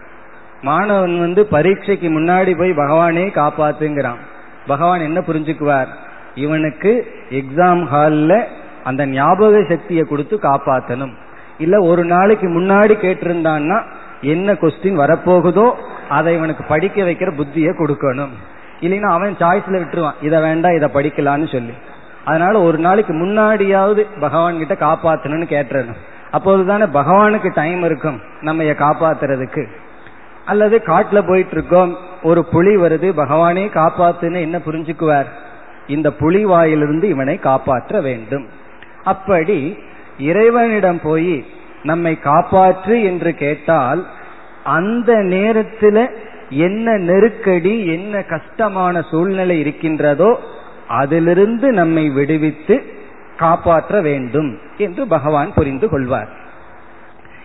மாணவன் 0.61 1.19
வந்து 1.19 1.45
பரீட்சைக்கு 1.45 2.07
முன்னாடி 2.19 2.57
போய் 2.57 2.71
பகவானே 2.71 3.25
காப்பாத்துங்கிறான். 3.31 4.19
பகவான் 4.67 4.99
என்ன 4.99 5.19
புரிஞ்சுக்குவார்? 5.19 5.87
இவனுக்கு 6.35 6.91
எக்ஸாம் 7.29 7.83
ஹால்ல 7.93 8.43
அந்த 8.83 9.05
ஞாபக 9.05 9.63
சக்தியை 9.69 10.03
கொடுத்து 10.03 10.39
காப்பாத்தணும். 10.41 11.13
இல்ல 11.57 11.79
ஒரு 11.79 12.05
நாளைக்கு 12.05 12.47
முன்னாடி 12.47 12.93
கேட்டிருந்தான்னா 13.05 13.83
என்ன 14.21 14.53
கொஸ்டின் 14.53 14.99
வரப்போகுதோ 14.99 15.73
அதை 16.09 16.35
இவனுக்கு 16.35 16.63
படிக்க 16.63 17.03
வைக்கிற 17.03 17.31
புத்தியை 17.33 17.71
கொடுக்கணும். 17.79 18.33
இல்லைன்னா 18.81 19.09
அவன் 19.09 19.35
சாய்ஸ்ல 19.39 19.79
விட்டுருவான். 19.81 20.19
இதை 20.21 20.41
வேண்டாம் 20.41 20.75
இதை 20.75 20.89
படிக்கலான்னு 20.93 21.51
சொல்லி. 21.51 21.73
அதனால 22.25 22.61
ஒரு 22.61 22.77
நாளைக்கு 22.77 23.13
முன்னாடியாவது 23.13 24.05
பகவான் 24.19 24.57
கிட்ட 24.57 24.73
காப்பாத்தணும்னு 24.73 25.45
கேட்டுறணும். 25.53 25.99
அப்போதுதானே 26.31 26.83
பகவானுக்கு 26.83 27.51
டைம் 27.53 27.83
இருக்கும் 27.83 28.21
நம்ம 28.41 28.63
காப்பாத்துறதுக்கு. 28.63 29.67
அல்லது 30.45 30.81
காட்டுல 30.85 31.27
போயிட்டு 31.27 31.51
இருக்கோம் 31.51 31.97
ஒரு 32.23 32.45
புலி 32.45 32.75
வருது 32.75 33.11
பகவானே 33.17 33.65
காப்பாத்துன்னு 33.73 34.39
என்ன 34.39 34.57
புரிஞ்சுக்குவார்? 34.57 35.25
இந்த 35.87 36.11
புலி 36.11 36.45
வாயிலிருந்து 36.45 37.07
இவனை 37.07 37.39
காப்பாற்ற 37.39 38.01
வேண்டும். 38.01 38.47
அப்படி 39.03 39.77
இறைவனிடம் 40.17 40.99
போய் 41.03 41.45
நம்மை 41.83 42.19
காப்பாற்று 42.23 43.03
என்று 43.03 43.33
கேட்டால் 43.33 44.07
அந்த 44.63 45.15
நேரத்தில் 45.15 46.09
என்ன 46.49 46.97
நெருக்கடி 46.97 47.85
என்ன 47.85 48.23
கஷ்டமான 48.23 49.01
சூழ்நிலை 49.01 49.59
இருக்கின்றதோ 49.59 50.39
அதிலிருந்து 50.91 51.71
நம்மை 51.71 52.09
விடுவித்து 52.09 52.83
காப்பாற்ற 53.37 54.01
வேண்டும் 54.01 54.57
என்று 54.77 55.07
பகவான் 55.07 55.53
புரிந்து 55.53 55.89
கொள்வார். 55.89 56.29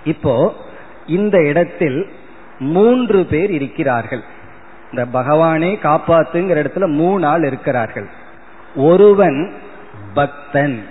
இப்போ 0.04 0.54
இந்த 1.06 1.38
இடத்தில் 1.38 2.10
மூன்று 2.58 3.24
பேர் 3.24 3.50
இருக்கிறார்கள். 3.50 4.22
இந்த 4.90 5.18
பகவானே 5.18 5.78
காப்பாத்துங்கிற 5.82 6.60
இடத்துல 6.62 6.86
மூணு 6.86 7.26
ஆள் 7.26 7.44
இருக்கிறார்கள். 7.44 8.08
ஒருவன் 8.76 9.52
பக்தன். 10.14 10.84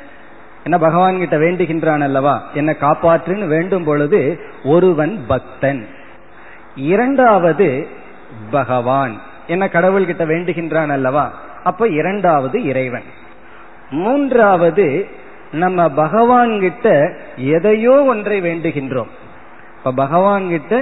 என்ன 0.63 0.77
பகவான் 0.77 1.17
கிட்ட 1.17 1.37
வேண்டுகின்றான் 1.37 2.01
அல்லவா? 2.01 2.43
என்ன 2.53 2.75
காப்பாற்றுன்னு 2.79 3.47
வேண்டும் 3.47 3.83
பொழுது 3.83 4.39
ஒருவன் 4.63 5.23
பக்தன். 5.27 5.87
இரண்டாவது 6.75 7.87
பகவான். 8.51 9.21
என்ன 9.47 9.69
கடவுள் 9.69 10.05
கிட்ட 10.05 10.25
வேண்டுகின்றான் 10.25 10.89
அல்லவா? 10.89 11.33
அப்ப 11.65 11.87
இரண்டாவது 11.99 12.57
இறைவன். 12.63 13.07
மூன்றாவது 13.89 14.85
நம்ம 15.51 15.89
பகவான் 15.89 16.53
கிட்ட 16.59 16.87
எதையோ 17.37 17.95
ஒன்றை 18.03 18.37
வேண்டுகின்றோம். 18.41 19.11
இப்ப 19.77 19.93
பகவான் 19.95 20.45
கிட்ட 20.47 20.73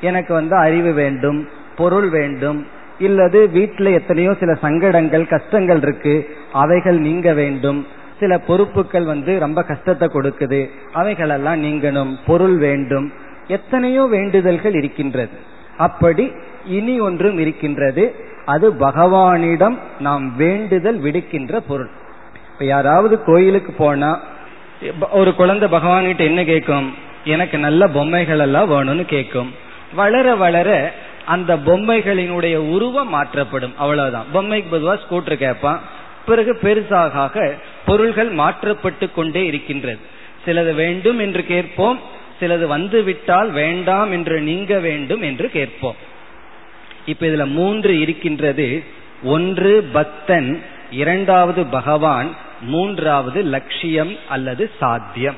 எனக்கு 0.00 0.32
வந்து 0.34 0.56
அறிவு 0.56 0.92
வேண்டும் 0.92 1.38
பொருள் 1.76 2.08
வேண்டும் 2.08 2.58
இல்லது 2.98 3.40
வீட்டில் 3.50 3.96
எத்தனையோ 3.98 4.32
சில 4.40 4.54
சங்கடங்கள் 4.54 5.26
கஷ்டங்கள் 5.26 5.80
இருக்கு 5.82 6.14
அவைகள் 6.52 6.98
நீங்க 6.98 7.32
வேண்டும். 7.32 7.80
சில 8.20 8.38
பொறுப்புகள் 8.38 9.06
வந்து 9.12 9.32
ரொம்ப 9.38 9.60
கஷ்டத்தை 9.62 10.08
கொடுக்குது 10.08 10.60
அவைகளெல்லாம் 10.92 11.62
நீங்கணும் 11.64 12.12
பொருள் 12.26 12.56
வேண்டும். 12.58 13.06
எத்தனையோ 13.48 14.02
வேண்டுதல்கள் 14.10 14.74
இருக்கின்றது. 14.74 15.36
அப்படி 15.76 16.24
இனி 16.78 16.94
ஒன்றும் 17.00 17.38
இருக்கின்றது. 17.38 18.04
அது 18.50 18.66
பகவானிடம் 18.80 19.76
நாம் 19.98 20.24
வேண்டுதல் 20.36 20.98
விடுக்கின்ற 21.00 21.52
பொருள். 21.68 21.90
இப்ப 22.52 22.64
யாராவது 22.64 23.14
கோயிலுக்கு 23.24 23.72
போனா 23.72 24.10
ஒரு 25.10 25.30
குழந்தை 25.34 25.66
பகவான்கிட்ட 25.68 26.22
என்ன 26.30 26.40
கேட்கும் 26.44 26.88
எனக்கு 27.24 27.56
நல்ல 27.58 27.88
பொம்மைகள் 27.88 28.38
எல்லாம் 28.38 28.70
வேணும்னு 28.70 29.04
கேட்கும் 29.04 29.50
வளர 29.94 30.34
வளர 30.34 30.68
அந்த 31.24 31.56
பொம்மைகளினுடைய 31.56 32.56
உருவம் 32.74 33.08
மாற்றப்படும். 33.08 33.74
அவ்வளவுதான். 33.78 34.28
பொம்மைக்கு 34.34 34.70
பொதுவாக 34.70 35.00
ஸ்கூட்டர் 35.02 35.42
கேட்பான் 35.44 35.80
பிறகு 36.26 36.52
பெருசாக 36.62 37.36
பொருள்கள் 37.86 38.30
மாற்றப்பட்டு 38.40 39.06
கொண்டே 39.12 39.42
இருக்கின்றது. 39.46 40.00
சிலது 40.44 40.72
வேண்டும் 40.74 41.18
என்று 41.18 41.42
கேட்போம். 41.44 41.98
சிலது 42.40 42.66
வந்து 42.74 42.98
விட்டால் 43.02 43.50
வேண்டாம் 43.50 44.10
என்று 44.12 44.36
நீங்க 44.40 44.78
வேண்டும் 44.78 45.22
என்று 45.22 45.46
கேட்போம். 45.56 45.98
இப்ப 47.10 47.26
இதுல 47.26 47.46
மூன்று 47.46 48.00
இருக்கின்றது. 48.00 48.84
ஒன்று 49.22 49.88
பக்தன் 49.92 50.62
இரண்டாவது 50.90 51.64
பகவான் 51.66 52.36
மூன்றாவது 52.60 53.42
லட்சியம் 53.42 54.16
அல்லது 54.28 54.70
சாத்தியம். 54.78 55.36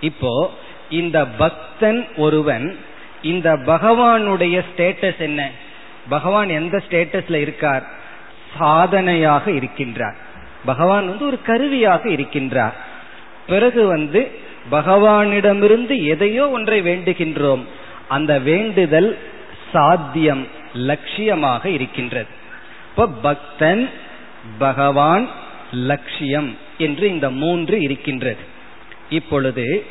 இப்போ 0.00 0.50
இந்த 0.90 1.26
பக்தன் 1.26 2.06
ஒருவன் 2.16 2.76
இந்த 3.22 3.52
பகவானுடைய 3.52 4.62
ஸ்டேட்டஸ் 4.70 5.18
என்ன? 5.18 5.50
பகவான் 6.08 6.48
எந்த 6.48 6.82
ஸ்டேட்டஸ்ல 6.88 7.34
இருக்கார்? 7.34 7.84
சாதனையாக 8.58 9.50
இருக்கின்றார். 9.50 10.16
பகவான் 10.64 11.08
வந்து 11.08 11.26
ஒரு 11.26 11.42
கருவியாக 11.42 12.08
இருக்கின்றார். 12.08 12.72
பிறகு 13.46 13.86
வந்து 13.86 14.30
பகவானிடமிருந்து 14.72 16.04
எதையோ 16.04 16.50
ஒன்றை 16.50 16.82
வேண்டுகின்றோம். 16.82 17.62
அந்த 18.08 18.38
வேண்டுதல் 18.38 19.18
சாத்தியம். 19.72 20.46
லட்சியமாக 20.76 21.66
இருக்கின்றது. 21.66 22.26
இப்போ 22.90 23.08
பக்தன் 23.08 23.90
பகவான் 24.58 25.28
லட்சியம் 25.72 26.56
என்று 26.78 27.08
இந்த 27.08 27.30
மூன்று 27.30 27.80
இருக்கின்றது. 27.80 28.38
இப்பொழுது 29.10 29.84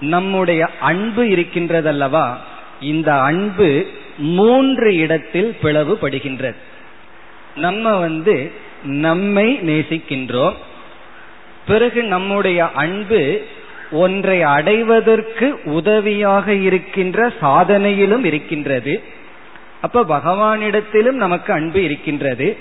நம்முடைய 0.00 0.68
அன்பு 0.80 1.24
இருக்கின்றதல்லவா 1.24 2.36
இந்த 2.80 3.14
அன்பு 3.14 3.86
மூன்று 4.18 4.96
இடத்தில் 4.96 5.56
பிளவுபடுகின்றது. 5.62 6.54
நம்ம 7.56 7.96
வந்து 7.96 8.52
நம்மை 8.84 9.58
நேசிக்கின்றோம். 9.62 10.54
பிறகு 11.66 12.02
நம்முடைய 12.02 12.70
அன்பு 12.70 13.44
ஒன்றை 13.90 14.42
அடைவதற்கு 14.42 15.60
உதவியாக 15.64 16.54
இருக்கின்ற 16.54 17.32
சாதனையிலும் 17.42 18.24
இருக்கின்றது. 18.24 19.02
அப்ப 19.86 20.04
பகவானிடத்திலும் 20.16 21.20
நமக்கு 21.24 21.52
அன்பு 21.52 21.84
இருக்கின்றது. 21.84 22.56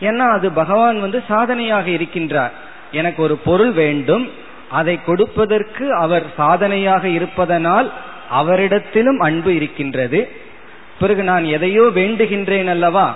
ஏன்னா 0.00 0.24
அது 0.36 0.52
பகவான் 0.52 1.00
வந்து 1.00 1.22
சாதனையாக 1.28 1.90
இருக்கின்றார். 1.90 2.54
எனக்கு 2.92 3.22
ஒரு 3.22 3.36
பொருள் 3.36 3.72
வேண்டும். 3.72 4.30
அதை 4.70 4.94
கொடுப்பதற்கு 5.04 5.94
அவர் 5.94 6.24
சாதனையாக 6.36 7.08
இருப்பதனால் 7.08 7.92
அவரிடத்திலும் 8.40 9.18
அன்பு 9.18 9.54
இருக்கின்றது. 9.54 10.28
பிறகு 11.00 11.22
நான் 11.22 11.44
எதையோ 11.44 11.82
வேண்டுகின்றேன் 11.94 12.68
அல்லவா? 12.68 13.06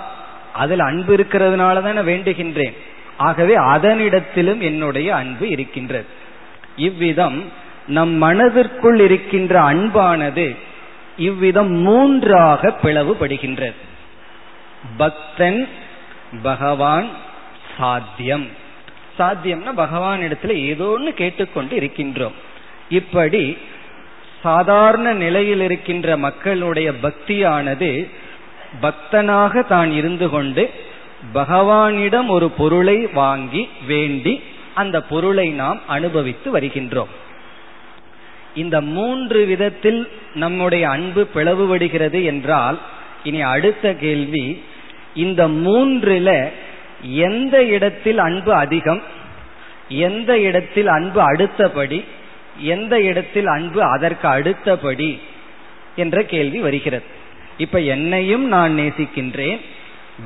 அதில் 0.53 0.79
அன்பு 0.79 1.15
இருக்கிறதுனால 1.15 1.81
தான் 1.81 2.07
வேண்டுகின்றேன். 2.07 2.75
ஆகவே 3.17 3.55
அதனிடத்திலும் 3.57 4.59
என்னுடைய 4.59 5.15
அன்பு 5.15 5.49
இருக்கின்றது. 5.49 6.05
இவ்விதம் 6.75 7.37
நம் 7.87 8.13
மனதிற்குள் 8.23 8.99
இருக்கின்ற 8.99 9.53
அன்பானது 9.61 10.47
இவ்விதம் 11.19 11.71
மூன்றாக 11.71 12.61
பிளவுபடுகின்றது. 12.83 13.79
பக்தன் 14.97 15.61
பகவான் 16.43 17.09
சாத்தியம். 17.77 18.47
சாத்தியம்னா 19.19 19.71
பகவான் 19.75 20.19
இடத்துல 20.19 20.53
ஏதோ 20.71 20.85
ஒன்று 20.85 21.13
கேட்டுக்கொண்டு 21.13 21.73
இருக்கின்றோம். 21.79 22.37
இப்படி 22.89 23.43
சாதாரண 24.43 25.13
நிலையில் 25.13 25.61
இருக்கின்ற 25.61 26.17
மக்களுடைய 26.17 26.89
பக்தியானது 27.03 27.89
பக்தனாக 28.81 29.63
தான் 29.63 29.91
இருந்து 29.91 30.29
கொண்டு 30.29 30.63
பகவானிடம் 31.33 32.27
ஒரு 32.27 32.47
பொருளை 32.49 32.97
வாங்கி 33.13 33.69
வேண்டி 33.87 34.33
அந்த 34.73 34.97
பொருளை 35.01 35.47
நாம் 35.51 35.79
அனுபவித்து 35.87 36.59
வருகின்றோம். 36.59 37.11
இந்த 38.55 38.81
மூன்று 38.81 39.45
விதத்தில் 39.45 40.09
நம்முடைய 40.35 40.89
அன்பு 40.89 41.27
பிளவுபடுகிறது 41.35 42.23
என்றால் 42.23 42.79
இனி 43.23 43.41
அடுத்த 43.41 43.93
கேள்வி 43.93 44.63
இந்த 45.13 45.47
மூன்றில் 45.47 46.51
எந்த 47.01 47.63
இடத்தில் 47.63 48.17
அன்பு 48.17 48.53
அதிகம் 48.53 49.01
எந்த 49.89 50.39
இடத்தில் 50.39 50.87
அன்பு 50.87 51.21
அடுத்தபடி 51.21 52.03
எந்த 52.59 53.01
இடத்தில் 53.01 53.45
அன்பு 53.45 53.83
அதற்கு 53.83 54.27
அடுத்தபடி 54.27 55.19
என்ற 55.95 56.23
கேள்வி 56.23 56.59
வருகிறது. 56.59 57.03
இப்ப 57.57 57.79
என்னையும் 57.79 58.47
நான் 58.47 58.77
நேசிக்கின்றேன் 58.77 59.59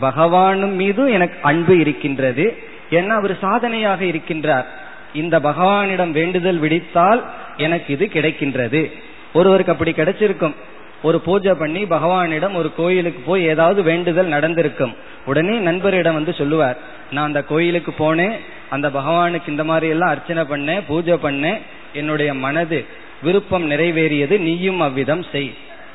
பகவானும் 0.01 0.73
மீதும் 0.73 1.07
எனக்கு 1.07 1.37
அன்பு 1.41 1.79
இருக்கின்றது 1.79 2.57
ஏன்னா 2.91 3.07
அவர் 3.07 3.39
சாதனையாக 3.39 4.05
இருக்கின்றார். 4.05 4.65
இந்த 5.13 5.39
பகவானிடம் 5.39 6.11
வேண்டுதல் 6.11 6.59
விடித்தால் 6.59 7.23
எனக்கு 7.57 7.93
இது 7.93 8.09
கிடைக்கின்றது. 8.13 8.91
ஒருவருக்கு 9.33 9.71
அப்படி 9.71 9.91
கிடைச்சிருக்கும். 9.91 10.53
ஒரு 11.01 11.19
பூஜை 11.19 11.53
பண்ணி 11.53 11.83
பகவானிடம் 11.83 12.53
ஒரு 12.53 12.75
கோயிலுக்கு 12.75 13.19
போய் 13.19 13.43
ஏதாவது 13.43 13.83
வேண்டுதல் 13.83 14.25
நடந்திருக்கும். 14.25 14.95
உடனே 15.25 15.57
நண்பரிடம் 15.57 16.13
வந்து 16.13 16.33
சொல்லுவார் 16.33 16.77
நான் 17.11 17.25
அந்த 17.25 17.43
கோயிலுக்கு 17.43 17.93
போனேன் 17.99 18.31
அந்த 18.69 18.89
பகவானுக்கு 18.89 19.47
இந்த 19.47 19.63
மாதிரி 19.63 19.87
எல்லாம் 19.87 20.09
அர்ச்சனை 20.09 20.43
பண்ணேன் 20.43 20.81
பூஜை 20.87 21.13
பண்ணேன். 21.13 21.61
என்னுடைய 21.93 22.33
மனது 22.33 22.85
விருப்பம் 23.21 23.71
நிறைவேறியது 23.71 24.39
நீயும் 24.39 24.79
அவ்விதம் 24.79 25.25
செய். 25.31 25.53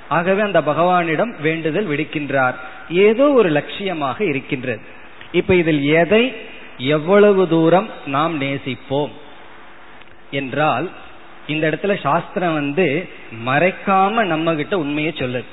ஆகவே 0.09 0.41
அந்த 0.41 0.61
பகவானிடம் 0.61 1.41
வேண்டுதல் 1.41 1.89
விடுக்கின்றார். 1.89 2.55
ஏதோ 2.91 3.33
ஒரு 3.33 3.51
லட்சியமாக 3.51 4.21
இருக்கின்றது. 4.21 4.81
இப்ப 5.33 5.55
இதில் 5.55 5.83
எதை 5.83 6.35
எவ்வளவு 6.79 7.49
தூரம் 7.49 7.89
நாம் 8.07 8.41
நேசிப்போம்? 8.41 9.11
என்றால் 10.31 10.91
இந்த 11.49 11.65
இடத்துல 11.71 11.95
சாஸ்திரம் 12.01 12.57
வந்து 12.61 12.87
மறைக்காம 13.47 14.25
நம்ம 14.25 14.55
கிட்ட 14.55 14.79
உண்மையை 14.79 15.13
சொல்லுது 15.17 15.49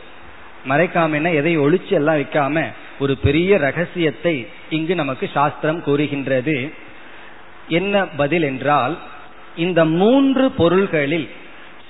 மறைக்காம 0.70 1.14
என்ன? 1.14 1.32
எதை 1.32 1.60
ஒழிச்சு 1.60 1.94
எல்லாம் 2.00 2.16
வைக்காம 2.16 2.64
ஒரு 3.00 3.14
பெரிய 3.18 3.58
ரகசியத்தை 3.58 4.36
இங்கு 4.70 4.94
நமக்கு 4.96 5.26
சாஸ்திரம் 5.34 5.84
கூறுகின்றது. 5.84 6.56
என்ன 7.68 8.06
பதில் 8.06 8.42
என்றால் 8.42 8.96
இந்த 9.56 9.86
மூன்று 9.86 10.46
பொருள்களில் 10.52 11.30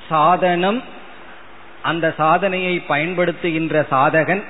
சாதனம் 0.10 0.80
அந்த 1.82 2.06
சாதனையை 2.18 2.76
பயன்படுத்துகின்ற 2.90 3.76
சாதகன் 3.92 4.44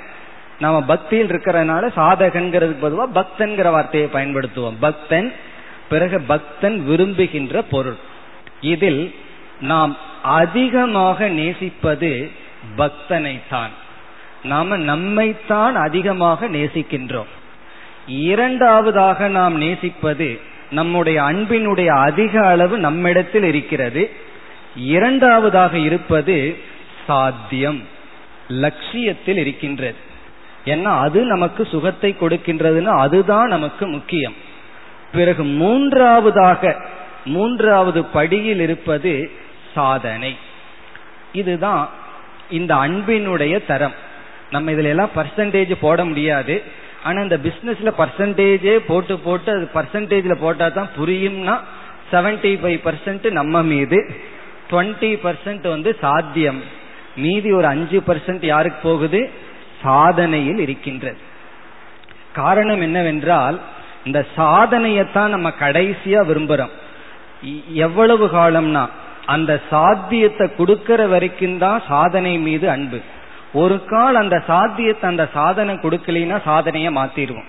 நாம 0.60 0.82
பக்தியில் 0.82 1.28
இருக்கிறதுனால 1.28 1.84
சாதகன்கிறதுக்கு 1.96 2.84
பொதுவாக 2.86 3.16
பக்தன்கிற 3.20 3.72
வார்த்தையை 3.72 4.08
பயன்படுத்துவோம். 4.14 4.80
பக்தன் 4.80 5.34
பிறகு 5.90 6.18
பக்தன் 6.22 6.78
விரும்புகின்ற 6.86 7.62
பொருள். 7.62 7.98
இதில் 8.62 9.02
நாம் 9.62 9.98
அதிகமாக 10.24 11.28
நேசிப்பது 11.30 12.32
பக்தனை 12.78 13.40
தான் 13.50 13.70
நாம 14.44 14.78
நம்மைத்தான் 14.78 15.72
அதிகமாக 15.72 16.48
நேசிக்கின்றோம். 16.48 17.32
இரண்டாவதாக 18.08 19.28
நாம் 19.28 19.58
நேசிப்பது 19.58 20.40
நம்முடைய 20.72 21.22
அன்பினுடைய 21.22 21.88
அதிக 21.88 22.46
அளவு 22.46 22.78
நம்மிடத்தில் 22.78 23.44
இருக்கிறது. 23.44 24.12
இரண்டாவதாக 24.76 25.78
இருப்பது 25.78 26.58
சாத்தியம் 27.08 27.84
லட்சியத்தில் 28.48 29.38
இருக்கின்றது. 29.38 29.96
ஏன்னா 30.66 31.00
அது 31.00 31.26
நமக்கு 31.26 31.66
சுகத்தை 31.66 32.16
கொடுக்கின்றதுன்னு 32.20 32.98
அதுதான் 32.98 33.48
நமக்கு 33.48 33.88
முக்கியம். 33.88 34.34
பிறகு 35.12 35.44
மூன்றாவதாக 35.44 36.82
மூன்றாவது 37.26 38.06
படியில் 38.06 38.60
இருப்பது 38.60 39.32
சாதனை. 39.76 40.38
இதுதான் 41.34 41.90
இந்த 42.50 42.76
அன்பினுடைய 42.76 43.66
தரம். 43.66 43.96
நம்ம 44.52 44.72
இதுல 44.72 44.84
எல்லாம் 44.84 45.16
பர்சன்டேஜ் 45.16 45.76
போட 45.82 46.06
முடியாது. 46.06 46.64
ஆனா 47.04 47.22
இந்த 47.22 47.38
பிசினஸ்ல 47.38 47.92
பர்சன்டேஜே 47.98 48.76
போட்டு 48.88 49.20
போட்டு 49.20 49.52
அது 49.52 49.70
பர்சன்டேஜ்ல 49.74 50.36
போட்டா 50.36 50.70
தான் 50.70 50.90
புரியும்னா 51.00 51.60
செவன்டி 52.12 52.52
ஃபைவ் 52.62 52.80
பர்சன்ட் 52.86 53.32
நம்ம 53.32 53.64
மீது 53.64 54.00
டுவெண்ட்டி 54.72 55.12
பர்சன்ட் 55.24 55.68
வந்து 55.70 55.98
சாத்தியம். 56.02 56.62
மீதி 57.16 57.52
ஒரு 57.52 57.68
அஞ்சு 57.68 58.04
பர்சன்ட் 58.08 58.46
யாருக்கு 58.46 58.80
போகுது? 58.90 59.32
சாதனையில் 59.84 60.60
இருக்கின்றது. 60.60 61.18
காரணம் 62.34 62.82
என்னவென்றால் 62.82 63.58
இந்த 64.06 64.26
சாதனையத்தான் 64.38 65.28
நம்ம 65.28 65.50
கடைசியா 65.60 66.22
விரும்புறோம். 66.22 66.74
எவ்வளவு 67.74 68.26
காலம்னா 68.28 68.90
அந்த 69.34 69.52
சாத்தியத்தை 69.70 70.46
கொடுக்கிற 70.58 71.02
வரைக்கும் 71.14 71.58
தான் 71.64 71.80
சாதனை 71.92 72.34
மீது 72.48 72.66
அன்பு. 72.76 73.00
ஒரு 73.62 73.76
கால் 73.92 74.16
அந்த 74.22 74.38
சாத்தியத்தை 74.50 75.06
அந்த 75.12 75.24
சாதனை 75.38 75.74
கொடுக்கலைன்னா 75.84 76.38
சாதனைய 76.50 76.90
மாத்திடுவோம். 77.00 77.48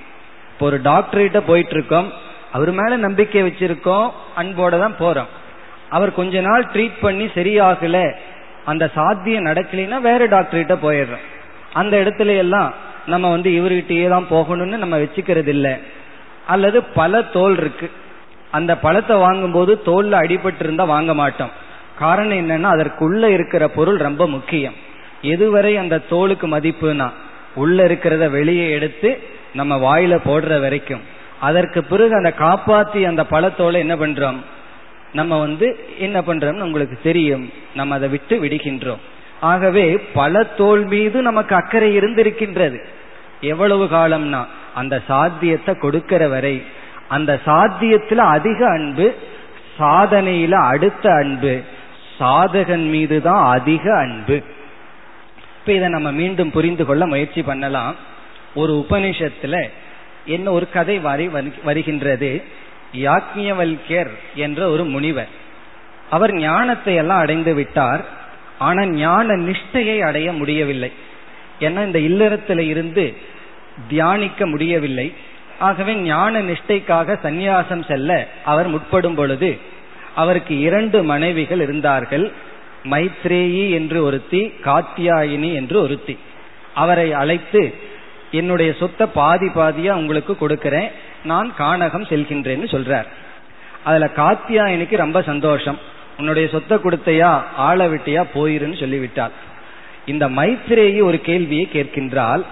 இப்போ 0.52 0.64
ஒரு 0.70 0.78
டாக்டர்கிட்ட 0.90 1.40
போயிட்டு 1.50 1.74
இருக்கோம் 1.76 2.08
அவர் 2.56 2.70
மேல 2.80 2.96
நம்பிக்கை 3.06 3.42
வச்சிருக்கோம். 3.46 4.06
அன்போட 4.40 4.74
தான் 4.84 4.96
போறோம். 5.02 5.30
அவர் 5.96 6.18
கொஞ்ச 6.20 6.40
நாள் 6.48 6.64
ட்ரீட் 6.74 6.96
பண்ணி 7.04 7.26
சரியாகல. 7.38 7.98
அந்த 8.70 8.84
சாத்தியம் 8.94 9.48
நடக்கலைன்னா 9.48 9.98
வேற 10.08 10.22
டாக்டர்கிட்ட 10.36 10.76
போயிடுறோம். 10.86 11.24
அந்த 11.80 11.94
இடத்துல 12.02 12.36
எல்லாம் 12.44 12.70
நம்ம 13.12 13.26
வந்து 13.34 13.50
இவர்கிட்டயே 13.58 14.06
தான் 14.14 14.30
போகணும்னு 14.34 14.76
நம்ம 14.84 14.96
வச்சுக்கிறது 15.02 15.50
இல்லை 15.56 15.74
அல்லது 16.54 16.78
பல 16.98 17.22
தோல் 17.36 17.56
இருக்கு. 17.62 17.88
அந்த 18.56 18.72
பழத்தை 18.84 19.14
வாங்கும்போது 19.26 19.72
தோல்ல 19.88 20.20
அடிபட்டு 20.24 20.62
இருந்தா 20.64 20.84
வாங்க 20.94 21.12
மாட்டோம். 21.14 21.52
காரணம் 21.98 22.38
என்னன்னா 22.38 22.76
அதற்குள்ள 22.76 23.26
இருக்கிற 23.26 23.68
பொருள் 23.68 23.96
ரொம்ப 23.96 24.28
முக்கியம். 24.28 24.74
எதுவரை 25.22 25.76
அந்த 25.76 26.00
தோலுக்கு 26.10 26.46
மதிப்புனா 26.46 27.10
உள்ள 27.54 27.86
இருக்கிறத 27.86 28.30
வெளியே 28.30 28.70
எடுத்து 28.70 29.18
நம்ம 29.54 29.76
வாயில 29.76 30.18
போடுற 30.24 30.60
வரைக்கும். 30.60 31.00
அதற்கு 31.40 31.84
பிறகு 31.84 32.14
அந்த 32.14 32.34
காப்பாத்தி 32.38 33.04
அந்த 33.06 33.22
பழத்தோலை 33.30 33.74
என்ன 33.74 33.96
பண்றோம்? 33.96 34.36
நம்ம 35.12 35.38
வந்து 35.38 35.88
என்ன 35.98 36.20
பண்றோம்னு 36.20 36.60
உங்களுக்கு 36.60 36.98
தெரியும். 37.02 37.52
நம்ம 37.74 37.94
அதை 37.94 38.08
விட்டு 38.08 38.44
விடுகின்றோம். 38.44 38.98
ஆகவே 39.40 39.98
பல 39.98 40.42
தோல் 40.42 40.84
மீது 40.84 41.22
நமக்கு 41.22 41.54
அக்கறை 41.54 41.98
இருந்திருக்கின்றது. 41.98 42.84
எவ்வளவு 43.40 43.84
காலம்னா 43.84 44.44
அந்த 44.74 45.02
சாத்தியத்தை 45.06 45.74
கொடுக்கிற 45.74 46.28
வரை. 46.28 46.62
அந்த 47.08 47.40
சாத்தியத்துல 47.46 48.14
அதிக 48.14 48.68
அன்பு 48.68 49.14
சாதனையில 49.78 50.52
அடுத்த 50.52 51.12
அன்பு. 51.12 51.60
சாதகன் 52.20 52.88
மீது 52.88 53.22
தான் 53.22 53.58
அதிக 53.58 53.98
அன்பு. 53.98 54.42
இப்ப 55.58 55.72
இதை 55.72 55.88
நம்ம 55.88 56.12
மீண்டும் 56.12 56.50
புரிந்து 56.50 56.84
கொள்ள 56.84 57.06
முயற்சி 57.06 57.42
பண்ணலாம். 57.42 57.94
ஒரு 58.54 58.86
உபனிஷத்துல 58.88 59.68
என்ன 60.26 60.50
ஒரு 60.50 60.70
கதை 60.70 60.98
வரை 60.98 61.30
வருகின்றது. 61.64 62.42
யாக்ஞவல்யர் 62.94 64.10
என்ற 64.34 64.70
ஒரு 64.70 64.84
முனிவர். 64.84 65.28
அவர் 66.10 66.34
ஞானத்தை 66.34 66.94
எல்லாம் 66.94 67.18
அடைந்து 67.18 67.54
விட்டார். 67.54 68.04
ஆனா 68.58 68.86
ஞான 68.86 69.34
நிஷ்டையை 69.34 69.98
அடைய 69.98 70.32
முடியவில்லை. 70.32 70.92
ஏன்னா 71.60 71.84
இந்த 71.86 71.98
இல்லறத்துல 71.98 72.58
இருந்து 72.58 73.16
தியானிக்க 73.88 74.46
முடியவில்லை. 74.46 75.12
ஆகவே 75.58 75.94
ஞான 75.94 76.42
நிஷ்டைக்காக 76.42 77.18
சந்நியாசம் 77.22 77.84
செல்ல 77.84 78.28
அவர் 78.44 78.68
முற்படும் 78.68 79.14
பொழுது 79.14 79.58
அவருக்கு 80.16 80.54
இரண்டு 80.58 81.02
மனைவிகள் 81.02 81.60
இருந்தார்கள். 81.60 82.32
மைத்ரேயி 82.84 83.70
என்று 83.70 84.04
ஒருத்தி 84.04 84.40
காத்தியாயினி 84.64 85.54
என்று 85.54 85.80
ஒருத்தி. 85.80 86.18
அவரை 86.74 87.12
அழைத்து 87.12 87.74
என்னுடைய 88.30 88.70
சொத்தை 88.78 89.06
பாதி 89.14 89.46
பாதியா 89.46 89.90
உங்களுக்கு 89.90 90.38
கொடுக்கிறேன். 90.38 90.90
நான் 91.24 91.52
கானகம் 91.58 92.08
செல்கின்றேன்னு 92.10 92.68
சொல்றார். 92.74 93.08
அதுல 93.84 94.10
காத்தியாயினிக்கு 94.16 94.96
ரொம்ப 94.96 95.22
சந்தோஷம். 95.22 95.78
உன்னுடைய 96.18 96.48
சொத்தை 96.48 96.78
கொடுத்தையா 96.78 97.42
ஆள 97.56 97.88
விட்டியா 97.88 98.22
போயிருன்னு 98.34 98.80
சொல்லிவிட்டார். 98.80 99.34
இந்த 100.06 100.28
மைத்ரேயி 100.28 101.02
ஒரு 101.02 101.20
கேள்வியை 101.20 101.68
கேட்கின்றால் 101.72 102.42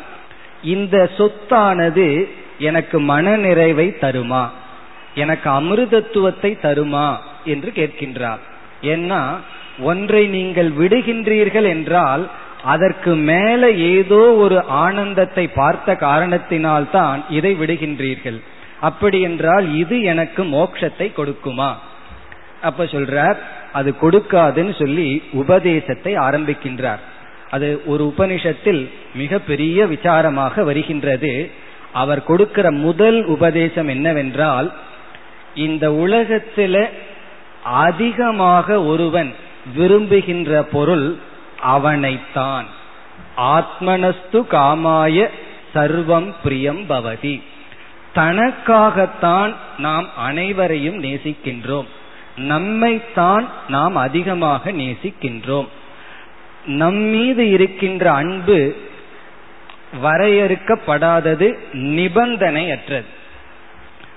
இந்த 0.62 0.96
சொத்தானது 1.16 2.28
எனக்கு 2.58 3.00
மன 3.00 3.36
நிறைவை 3.36 3.86
தருமா? 4.00 4.44
எனக்கு 5.14 5.48
அமிர்தத்துவத்தை 5.50 6.50
தருமா? 6.62 7.16
என்று 7.52 7.70
கேட்கின்றார். 7.78 8.42
ஏன்னா 8.92 9.20
ஒன்றை 9.90 10.22
நீங்கள் 10.36 10.70
விடுகின்றீர்கள் 10.80 11.68
என்றால் 11.74 12.24
அதற்கு 12.72 13.12
மேல 13.30 13.62
ஏதோ 13.94 14.20
ஒரு 14.44 14.58
ஆனந்தத்தை 14.84 15.44
பார்த்த 15.60 15.96
காரணத்தினால் 16.04 16.86
தான் 16.90 17.18
இதை 17.28 17.52
விடுகின்றீர்கள். 17.60 18.38
அப்படி 18.88 19.18
என்றால் 19.20 19.66
இது 19.82 19.96
எனக்கு 20.12 20.42
மோட்சத்தை 20.54 21.08
கொடுக்குமா? 21.18 21.70
அப்ப 22.68 22.84
சொல்றார் 22.94 23.38
அது 23.78 23.90
கொடுக்காதுன்னு 24.02 24.74
சொல்லி 24.80 25.08
உபதேசத்தை 25.42 26.12
ஆரம்பிக்கின்றார். 26.26 27.02
அது 27.54 27.68
ஒரு 27.92 28.02
உபனிஷத்தில் 28.12 28.82
மிக 29.14 29.38
பெரிய 29.50 29.86
விசாரமாக 29.86 30.64
வருகின்றது. 30.64 31.32
அவர் 32.02 32.22
கொடுக்கிற 32.24 32.66
முதல் 32.86 33.18
உபதேசம் 33.34 33.88
என்னவென்றால் 33.88 34.68
இந்த 35.66 35.84
உலகத்தில 36.04 36.76
அதிகமாக 37.64 38.84
ஒருவன் 38.84 39.34
விரும்புகின்ற 39.74 40.62
பொருள் 40.62 41.16
அவனைத்தான். 41.62 42.64
ஆத்மனஸ்து 43.36 44.46
காமாய 44.50 45.28
சர்வம் 45.74 46.34
பிரியம் 46.42 46.86
பவதி. 46.88 47.42
தனக்காகத்தான் 48.14 49.54
நாம் 49.78 50.08
அனைவரையும் 50.16 51.02
நேசிக்கின்றோம். 51.02 51.86
நம்மைத்தான் 52.36 53.44
நாம் 53.68 53.96
அதிகமாக 53.96 54.72
நேசிக்கின்றோம். 54.72 55.66
நம்மீது 56.66 57.50
இருக்கின்ற 57.50 58.12
அன்பு 58.12 58.76
வரையறுக்கப்படாதது 60.02 61.58
நிபந்தனையற்றது. 61.72 63.04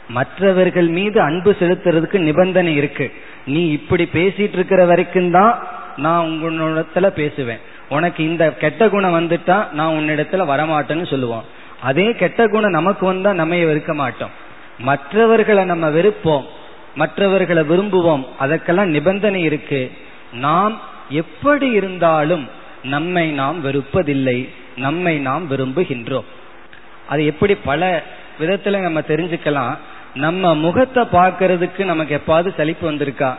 மற்றவர்கள் 0.09 0.87
மீது 0.87 1.21
அன்பு 1.21 1.55
செலுத்துறதுக்கு 1.59 2.17
நிபந்தனை 2.17 2.75
இருக்கு. 2.75 3.13
நீ 3.45 3.71
இப்படி 3.71 4.09
பேசிட்டு 4.13 4.53
இருக்கிற 4.53 4.85
வரைக்கும் 4.85 5.31
தான் 5.31 5.67
நான் 5.97 6.25
உங்களிடத்துல 6.25 7.07
பேசுவேன். 7.07 7.59
உனக்கு 7.89 8.23
இந்த 8.23 8.53
கெட்ட 8.53 8.89
குணம் 8.89 9.13
வந்துட்டா 9.19 9.71
நான் 9.71 9.93
உன்னிடத்துல 9.93 10.45
வரமாட்டேன்னு 10.45 11.09
சொல்லுவோம். 11.09 11.43
அதே 11.81 12.11
கெட்ட 12.11 12.47
குணம் 12.47 12.71
நமக்கு 12.71 13.05
வந்தா 13.05 13.33
நம்ம 13.33 13.55
வெறுக்க 13.55 13.93
மாட்டோம். 13.93 14.29
மற்றவர்களை 14.79 15.65
நம்ம 15.65 15.89
வெறுப்போம். 15.89 16.43
மற்றவர்களை 16.95 17.63
விரும்புவோம். 17.63 18.25
அதற்கெல்லாம் 18.39 18.89
நிபந்தனை 18.89 19.41
இருக்கு. 19.41 19.91
நாம் 20.33 20.81
எப்படி 21.09 21.69
இருந்தாலும் 21.69 22.47
நம்மை 22.83 23.31
நாம் 23.31 23.65
வெறுப்பதில்லை. 23.65 24.49
நம்மை 24.77 25.17
நாம் 25.17 25.51
விரும்புகின்றோம். 25.51 26.23
அது 27.07 27.25
எப்படி 27.25 27.55
பல 27.55 28.03
விதத்துல 28.39 28.79
நம்ம 28.79 28.99
தெரிஞ்சுக்கலாம். 28.99 29.77
நம்ம 30.13 30.55
முகத்தை 30.55 31.03
பார்க்கறதுக்கு 31.03 31.85
நமக்கு 31.85 32.21
எப்பாவது 32.25 32.55
சலிப்பு 32.55 32.91
வந்திருக்கா? 32.91 33.33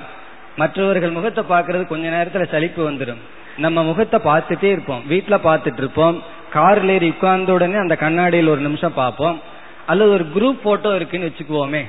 மற்றவர்கள் 0.57 1.11
முகத்தை 1.11 1.45
பார்க்கறது 1.51 1.87
கொஞ்ச 1.87 2.09
நேரத்துல 2.09 2.51
சலிப்பு 2.51 2.91
வந்துடும் 2.91 3.19
நம்ம 3.57 3.83
முகத்தை 3.83 4.21
பார்த்துட்டே 4.25 4.63
இருப்போம். 4.63 5.03
வீட்டுல 5.11 5.39
பார்த்துட்டு 5.45 5.77
இருப்போம். 5.77 6.23
கார்ல 6.55 6.89
ஏறி 6.89 7.09
உட்கார்ந்த 7.09 7.53
உடனே 7.53 7.75
அந்த 7.75 7.97
கண்ணாடியில் 7.97 8.49
ஒரு 8.49 8.61
நிமிஷம் 8.61 8.95
பார்ப்போம். 8.95 9.41
அல்லது 9.87 10.11
ஒரு 10.11 10.27
குரூப் 10.35 10.61
போட்டோ 10.63 10.95
இருக்குன்னு 10.95 11.27
வச்சுக்குவோமே. 11.27 11.83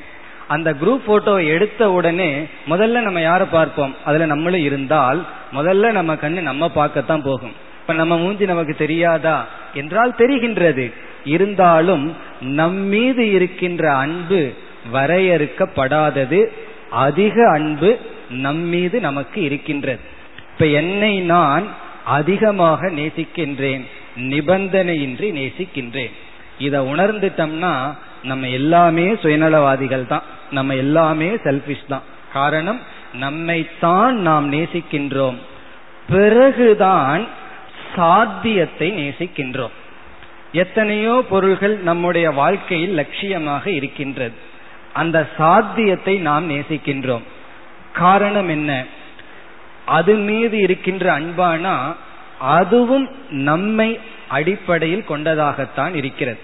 அந்த 0.47 0.73
குரூப் 0.73 1.01
போட்டோவை 1.07 1.47
எடுத்த 1.47 1.91
உடனே 1.91 2.45
முதல்ல 2.69 3.01
நம்ம 3.01 3.21
யாரை 3.21 3.47
பார்ப்போம்? 3.51 3.95
அதுல 4.05 4.25
நம்மளும் 4.25 4.59
இருந்தால் 4.59 5.25
முதல்ல 5.53 5.91
நம்ம 5.91 6.15
கண்ணு 6.15 6.41
நம்ம 6.41 6.69
பார்க்கத்தான் 6.69 7.21
போகும். 7.21 7.53
இப்ப 7.81 7.93
நம்ம 7.93 8.17
மூஞ்சி 8.17 8.45
நமக்கு 8.45 8.73
தெரியாதா? 8.73 9.45
என்றால் 9.73 10.15
தெரிகின்றது. 10.17 10.93
இருந்தாலும் 11.23 12.15
நம்மீது 12.41 13.31
இருக்கின்ற 13.31 13.95
அன்பு 13.95 14.53
வரையறுக்கப்படாதது 14.93 16.45
அதிக 16.89 17.49
அன்பு 17.49 17.99
நம்மீது 18.29 18.99
நமக்கு 18.99 19.41
இருக்கின்றது. 19.41 19.99
இப்ப 20.53 20.65
என்னை 20.65 21.19
நான் 21.19 21.67
அதிகமாக 22.05 22.89
நேசிக்கின்றேன் 22.89 23.85
நிபந்தனையின்றி 24.17 25.31
நேசிக்கின்றேன். 25.31 26.11
இதை 26.57 26.79
உணர்ந்துட்டோம்னா 26.79 27.95
நம்ம 28.23 28.47
எல்லாமே 28.47 29.03
சுயநலவாதிகள் 29.03 30.07
தான் 30.07 30.23
நம்ம 30.51 30.75
எல்லாமே 30.75 31.27
செல்பிஷ் 31.27 31.85
தான். 31.87 32.01
காரணம் 32.33 32.79
நம்மைத்தான் 33.21 34.11
நாம் 34.11 34.53
நேசிக்கின்றோம். 34.53 35.35
பிறகுதான் 36.09 37.27
சாத்தியத்தை 37.95 38.91
நேசிக்கின்றோம். 38.91 39.75
எத்தனையோ 40.51 41.25
பொருள்கள் 41.29 41.77
நம்முடைய 41.77 42.31
வாழ்க்கையில் 42.31 42.97
லட்சியமாக 42.97 43.67
இருக்கின்றது. 43.67 44.33
அந்த 44.93 45.27
சாத்தியத்தை 45.37 46.17
நாம் 46.17 46.49
நேசிக்கின்றோம். 46.49 47.21
காரணம் 47.93 48.49
என்ன? 48.49 48.85
அது 49.85 50.15
மீது 50.15 50.57
இருக்கின்ற 50.57 51.19
அன்பானா 51.19 51.95
அதுவும் 52.39 53.09
நம்மை 53.29 53.99
அடிப்படையில் 54.27 55.05
கொண்டதாகத்தான் 55.09 55.95
இருக்கிறது. 55.95 56.39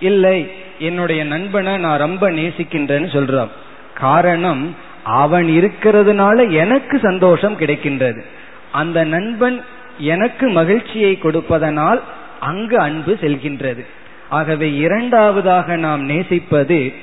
இல்லை 0.00 0.50
என்னுடைய 0.78 1.24
நண்பனை 1.24 1.76
நான் 1.76 1.98
ரொம்ப 1.98 2.30
நேசிக்கின்றேன்னு 2.30 3.06
சொல்றோம். 3.06 3.48
காரணம் 3.94 4.76
அவன் 5.04 5.46
இருக்கிறதுனால 5.46 6.50
எனக்கு 6.50 6.98
சந்தோஷம் 6.98 7.58
கிடைக்கின்றது. 7.58 8.24
அந்த 8.72 9.04
நண்பன் 9.04 9.64
எனக்கு 9.98 10.48
மகிழ்ச்சியை 10.48 11.18
கொடுப்பதனால் 11.18 12.02
அங்கு 12.40 12.78
அன்பு 12.78 13.18
செல்கின்றது. 13.20 13.86
ஆகவே 14.28 14.74
இரண்டாவதாக 14.76 15.76
நாம் 15.76 16.02
நேசிப்பது 16.02 16.94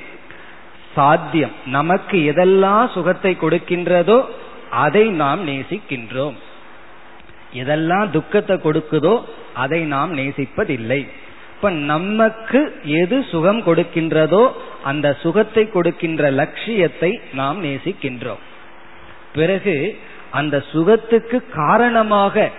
சாத்தியம். 0.94 1.54
நமக்கு 1.76 2.16
எதெல்லாம் 2.32 2.86
சுகத்தை 2.94 3.32
கொடுக்கின்றதோ 3.42 4.18
அதை 4.84 5.04
நாம் 5.22 5.40
நேசிக்கின்றோம். 5.50 6.36
எதெல்லாம் 7.60 8.06
துக்கத்தை 8.10 8.56
கொடுக்குதோ 8.66 9.14
அதை 9.62 9.80
நாம் 9.94 10.12
நேசிப்பதில்லை. 10.20 11.00
இப்ப 11.54 11.70
நமக்கு 11.92 12.60
எது 13.00 13.16
சுகம் 13.32 13.60
கொடுக்கின்றதோ 13.66 14.44
அந்த 14.90 15.06
சுகத்தை 15.22 15.64
கொடுக்கின்ற 15.70 16.30
லட்சியத்தை 16.40 17.10
நாம் 17.40 17.58
நேசிக்கின்றோம். 17.66 18.42
பிறகு 19.36 19.74
அந்த 20.40 20.56
சுகத்துக்கு 20.72 21.38
காரணமாக 21.60 22.50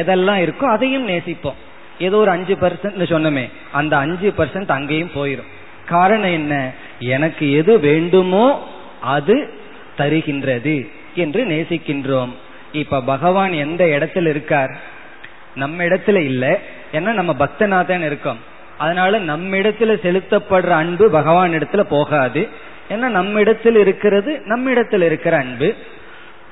எதெல்லாம் 0.00 0.40
இருக்கோ 0.44 0.66
அதையும் 0.74 1.08
நேசிப்போம். 1.12 1.58
ஏதோ 2.06 2.16
ஒரு 2.16 2.30
அஞ்சு 2.30 2.54
பர்சன்ட் 2.62 3.10
சொன்னமே 3.14 3.44
அந்த 3.78 3.94
அஞ்சு 4.04 4.28
பர்சன்ட் 4.38 4.76
அங்கேயும் 4.76 5.16
போயிடும் 5.18 5.50
காரணம் 5.86 6.34
என்ன? 6.40 6.54
எனக்கு 7.04 7.52
எது 7.52 7.80
வேண்டுமோ 7.80 8.68
அது 9.00 9.50
தருகின்றது 9.98 10.88
என்று 11.14 11.44
நேசிக்கின்றோம். 11.44 12.28
இப்ப 12.72 13.02
பகவான் 13.02 13.52
எந்த 13.52 13.84
இடத்துல 13.84 14.28
இருக்கார்? 14.28 14.80
நம்ம 15.54 15.82
இடத்துல 15.82 16.14
இல்ல. 16.14 16.58
ஏன்னா 16.92 17.12
நம்ம 17.12 17.36
பக்தனாதான் 17.38 18.04
இருக்கோம். 18.04 18.38
அதனால 18.78 19.18
நம்ம 19.18 19.56
இடத்துல 19.56 19.96
செலுத்தப்படுற 20.02 20.68
அன்பு 20.68 21.10
பகவான் 21.10 21.52
இடத்துல 21.52 21.80
போகாது. 21.80 22.48
ஏன்னா 22.90 23.08
நம்ம 23.08 23.40
இடத்துல 23.40 23.76
இருக்கிறது 23.76 24.40
நம்ம 24.44 24.70
இடத்துல 24.70 25.00
இருக்கிற 25.00 25.36
அன்பு. 25.36 25.74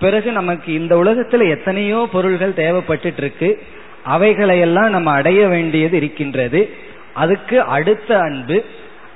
பிறகு 0.01 0.33
நமக்கு 0.33 0.73
இந்த 0.73 0.97
உலகத்துல 0.97 1.51
எத்தனையோ 1.51 2.09
பொருள்கள் 2.13 2.53
தேவைப்பட்டு 2.57 3.13
இருக்கு 3.17 3.63
அவைகளையெல்லாம் 4.05 4.89
நம்ம 4.89 5.11
அடைய 5.11 5.47
வேண்டியது 5.47 5.97
இருக்கின்றது. 5.97 6.71
அதுக்கு 7.15 7.61
அடுத்த 7.61 8.19
அன்பு 8.19 8.65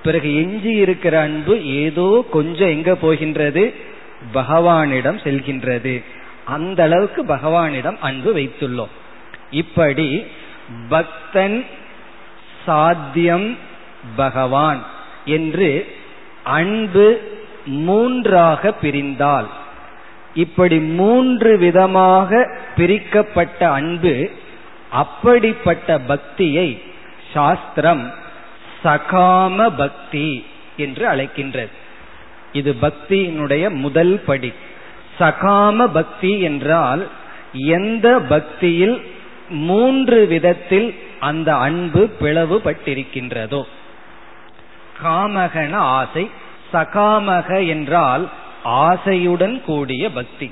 பிறகு 0.04 0.34
எஞ்சி 0.34 0.70
இருக்கிற 0.70 1.20
அன்பு 1.20 1.54
ஏதோ 1.64 2.24
கொஞ்சம் 2.30 2.68
எங்க 2.68 2.94
போகின்றது? 2.94 3.74
பகவானிடம் 4.34 5.18
செல்கின்றது. 5.24 5.94
அந்த 6.44 6.82
அளவுக்கு 6.82 7.24
பகவானிடம் 7.24 7.98
அன்பு 8.00 8.34
வைத்துள்ளோம். 8.34 8.92
இப்படி 9.50 10.26
பக்தன் 10.88 11.66
சாத்தியம் 12.64 13.58
பகவான் 14.16 14.82
என்று 15.24 15.70
அன்பு 16.42 17.06
மூன்றாக 17.66 18.72
பிரிந்தால் 18.72 19.48
இப்படி 20.34 20.78
மூன்று 20.80 21.58
விதமாக 21.58 22.58
பிரிக்கப்பட்ட 22.76 23.70
அன்பு 23.70 24.30
அப்படிப்பட்ட 24.90 25.98
பக்தியை 25.98 26.82
சாஸ்திரம் 27.32 28.04
சகாம 28.84 29.70
பக்தி 29.76 30.46
என்று 30.76 31.08
அழைக்கின்றது. 31.08 31.70
இது 32.52 32.76
பக்தியினுடைய 32.82 33.70
முதல் 33.70 34.22
படி. 34.26 34.52
சகாம 35.18 35.86
பக்தி 35.92 36.40
என்றால் 36.40 37.08
எந்த 37.52 38.20
பக்தியில் 38.20 39.12
மூன்று 39.48 40.26
விதத்தில் 40.26 40.98
அந்த 41.20 41.56
அன்பு 41.56 42.10
பிளவுபட்டிருக்கின்றதோ. 42.20 43.62
காமகன 45.04 45.74
ஆசை 45.74 46.30
சகாமக 46.72 47.66
என்றால் 47.66 48.30
ஆசையுடன் 48.64 49.60
கூடிய 49.60 50.10
பக்தி. 50.10 50.50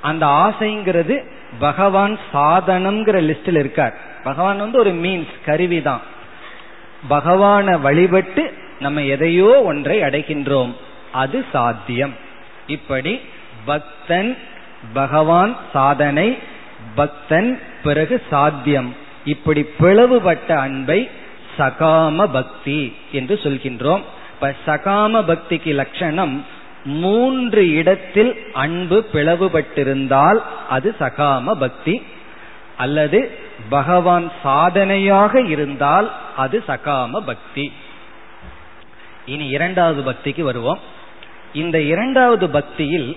அந்த 0.00 0.26
ஆசைங்கிறது 0.26 1.24
பகவான் 1.58 2.18
சாதனம்ங்கிற 2.32 3.16
லிஸ்டில் 3.20 3.58
இருக்கார். 3.58 3.98
பகவான் 4.24 4.58
வந்து 4.58 4.78
ஒரு 4.78 4.90
மீன்ஸ் 4.90 5.34
கருவிதான். 5.44 6.00
பகவான 7.10 7.80
வழிபட்டு 7.80 8.54
நம்ம 8.78 9.02
எதையோ 9.02 9.62
ஒன்றை 9.62 10.00
அடைகின்றோம். 10.00 10.74
அது 11.12 11.44
சாத்தியம். 11.52 12.14
இப்படி 12.66 13.20
பக்தன் 13.64 14.38
பகவான் 14.92 15.56
சாதனை 15.72 16.38
பக்தன் 16.94 17.60
பிறகு 17.82 18.22
சாத்தியம். 18.30 18.94
இப்படி 19.24 19.66
பிளவுபட்ட 19.80 20.54
அன்பை 20.54 21.10
சகாம 21.58 22.32
பக்தி 22.32 22.96
என்று 23.12 23.40
சொல்கின்றோம். 23.42 24.02
இப்ப 24.34 24.54
சகாம 24.66 25.24
பக்திக்கு 25.24 25.74
லட்சணம் 25.74 26.44
மூன்று 26.84 27.70
இடத்தில் 27.70 28.46
அன்பு 28.52 29.08
பிளவுபட்டிருந்தால் 29.12 30.42
அது 30.68 30.94
சகாம 31.00 31.52
பக்தி. 31.52 32.02
அல்லது 32.76 33.41
பகவான் 33.68 34.32
சாதனையாக 34.42 35.40
இருந்தால் 35.40 36.12
அது 36.36 36.64
சகாம 36.68 37.18
பக்தி. 37.18 37.72
இனி 39.26 39.46
இரண்டாவது 39.46 40.10
பக்திக்கு 40.10 40.42
வருவோம். 40.42 40.78
இந்த 41.52 41.80
இரண்டாவது 41.80 42.50
பக்தியில் 42.50 43.16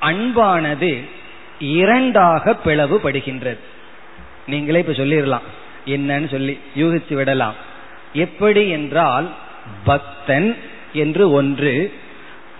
அன்பானது 0.00 1.08
இரண்டாக 1.58 2.56
பிளவுபடுகின்றது. 2.64 3.58
நீங்களே 4.46 4.78
இப்ப 4.78 4.92
சொல்லிடலாம் 4.92 5.46
என்னன்னு 5.86 6.30
சொல்லி 6.30 6.60
யூகித்து 6.76 7.14
விடலாம். 7.14 7.54
எப்படி 8.12 8.68
என்றால் 8.68 9.30
பக்தன் 9.84 10.56
என்று 10.92 11.30
ஒன்று 11.30 11.94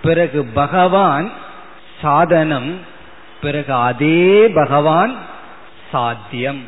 பிறகு 0.03 0.45
பகவான் 0.45 1.33
சாதனம் 2.03 2.81
பிறகு 3.41 3.75
அதே 3.75 4.49
பகவான் 4.49 5.17
சாத்தியம். 5.95 6.63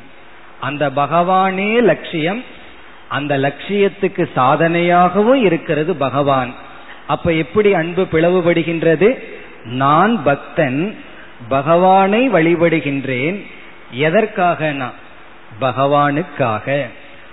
அந்த 0.61 0.91
பகவானே 0.91 1.83
லட்சியம். 1.83 2.45
அந்த 3.09 3.39
லட்சியத்துக்கு 3.39 4.29
சாதனையாகவும் 4.37 5.35
இருக்கிறது 5.35 5.97
பகவான். 5.97 6.55
அப்ப 7.07 7.33
எப்படி 7.33 7.75
அன்பு 7.75 8.07
பிளவுபடுகின்றது? 8.13 9.23
நான் 9.65 10.23
பக்தன் 10.23 10.99
பகவானை 11.49 12.31
வழிபடுகின்றேன். 12.31 13.47
எதற்காக 13.91 14.73
நான் 14.73 14.93
பகவானுக்காக. 15.61 16.87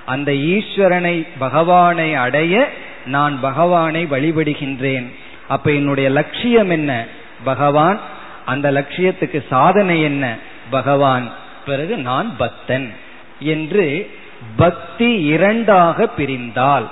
அந்த 0.06 0.32
ஈஸ்வரனை 0.32 1.28
பகவானை 1.38 2.16
அடைய 2.16 2.70
நான் 3.06 3.40
பகவானை 3.40 4.06
வழிபடுகின்றேன். 4.06 5.12
அப்ப 5.48 5.72
என்னுடைய 5.72 6.10
லட்சியம் 6.10 6.70
என்ன? 6.70 7.06
பகவான். 7.44 8.00
அந்த 8.46 8.72
லட்சியத்துக்கு 8.72 9.44
சாதனை 9.50 10.02
என்ன? 10.02 10.38
பகவான். 10.70 11.42
பிறகு 11.66 11.98
நான் 11.98 12.38
பக்தன் 12.38 12.94
என்று 13.40 14.10
பக்தி 14.56 15.10
இரண்டாக 15.26 16.08
பிரிந்தால். 16.08 16.88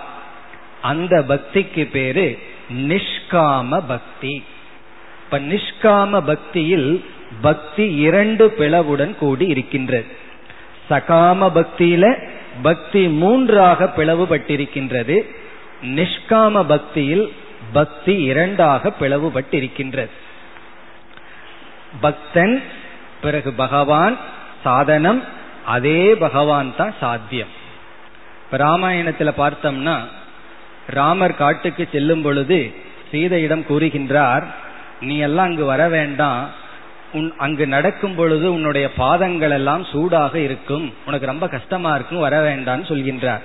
அந்த 0.81 1.25
பக்திக்கு 1.27 1.83
பேரு 1.85 2.39
நிஷ்காம 2.69 3.81
பக்தி. 3.87 4.43
இப்ப 5.23 5.39
நிஷ்காம 5.39 6.21
பக்தியில் 6.25 7.03
பக்தி 7.41 7.95
இரண்டு 7.95 8.53
பிளவுடன் 8.57 9.15
கூடி 9.15 9.45
இருக்கின்றது 9.47 10.05
சகாம 10.89 11.49
பக்தியில 11.55 12.05
பக்தி 12.61 13.07
மூன்றாக 13.07 13.93
பிளவுபட்டிருக்கின்றது. 13.97 15.17
நிஷ்காம 15.85 16.63
பக்தியில் 16.67 17.33
பக்தி 17.73 18.13
இரண்டாக 18.23 18.91
பிளவுபட்டிருக்கின்றது 18.99 20.13
பக்தன் 22.01 22.63
பிறகு 23.21 23.51
பகவான் 23.53 24.15
சாதனம் 24.63 25.23
அதே 25.65 26.15
பகவான் 26.15 26.75
தான் 26.75 26.93
சாத்தியம். 26.99 27.47
ராமாயணத்துல 28.51 29.33
பார்த்தோம்னா 29.37 29.97
ராமர் 30.87 31.35
காட்டுக்கு 31.35 31.87
செல்லும் 31.91 32.21
பொழுது 32.21 32.73
சீதையிடம் 33.11 33.65
கூறுகின்றார் 33.69 34.43
நீ 35.01 35.17
எல்லாம் 35.17 35.45
அங்கு 35.45 35.65
வர 35.65 35.87
வேண்டாம். 35.87 36.49
உன் 37.13 37.33
அங்கு 37.37 37.67
நடக்கும் 37.67 38.15
பொழுது 38.15 38.53
உன்னுடைய 38.53 38.93
பாதங்கள் 38.93 39.51
எல்லாம் 39.51 39.83
சூடாக 39.83 40.39
இருக்கும். 40.39 40.93
உனக்கு 41.05 41.25
ரொம்ப 41.25 41.47
கஷ்டமா 41.47 41.95
இருக்கும் 41.95 42.19
வர 42.19 42.55
வேண்டாம்னு 42.55 42.87
சொல்கின்றார். 42.87 43.41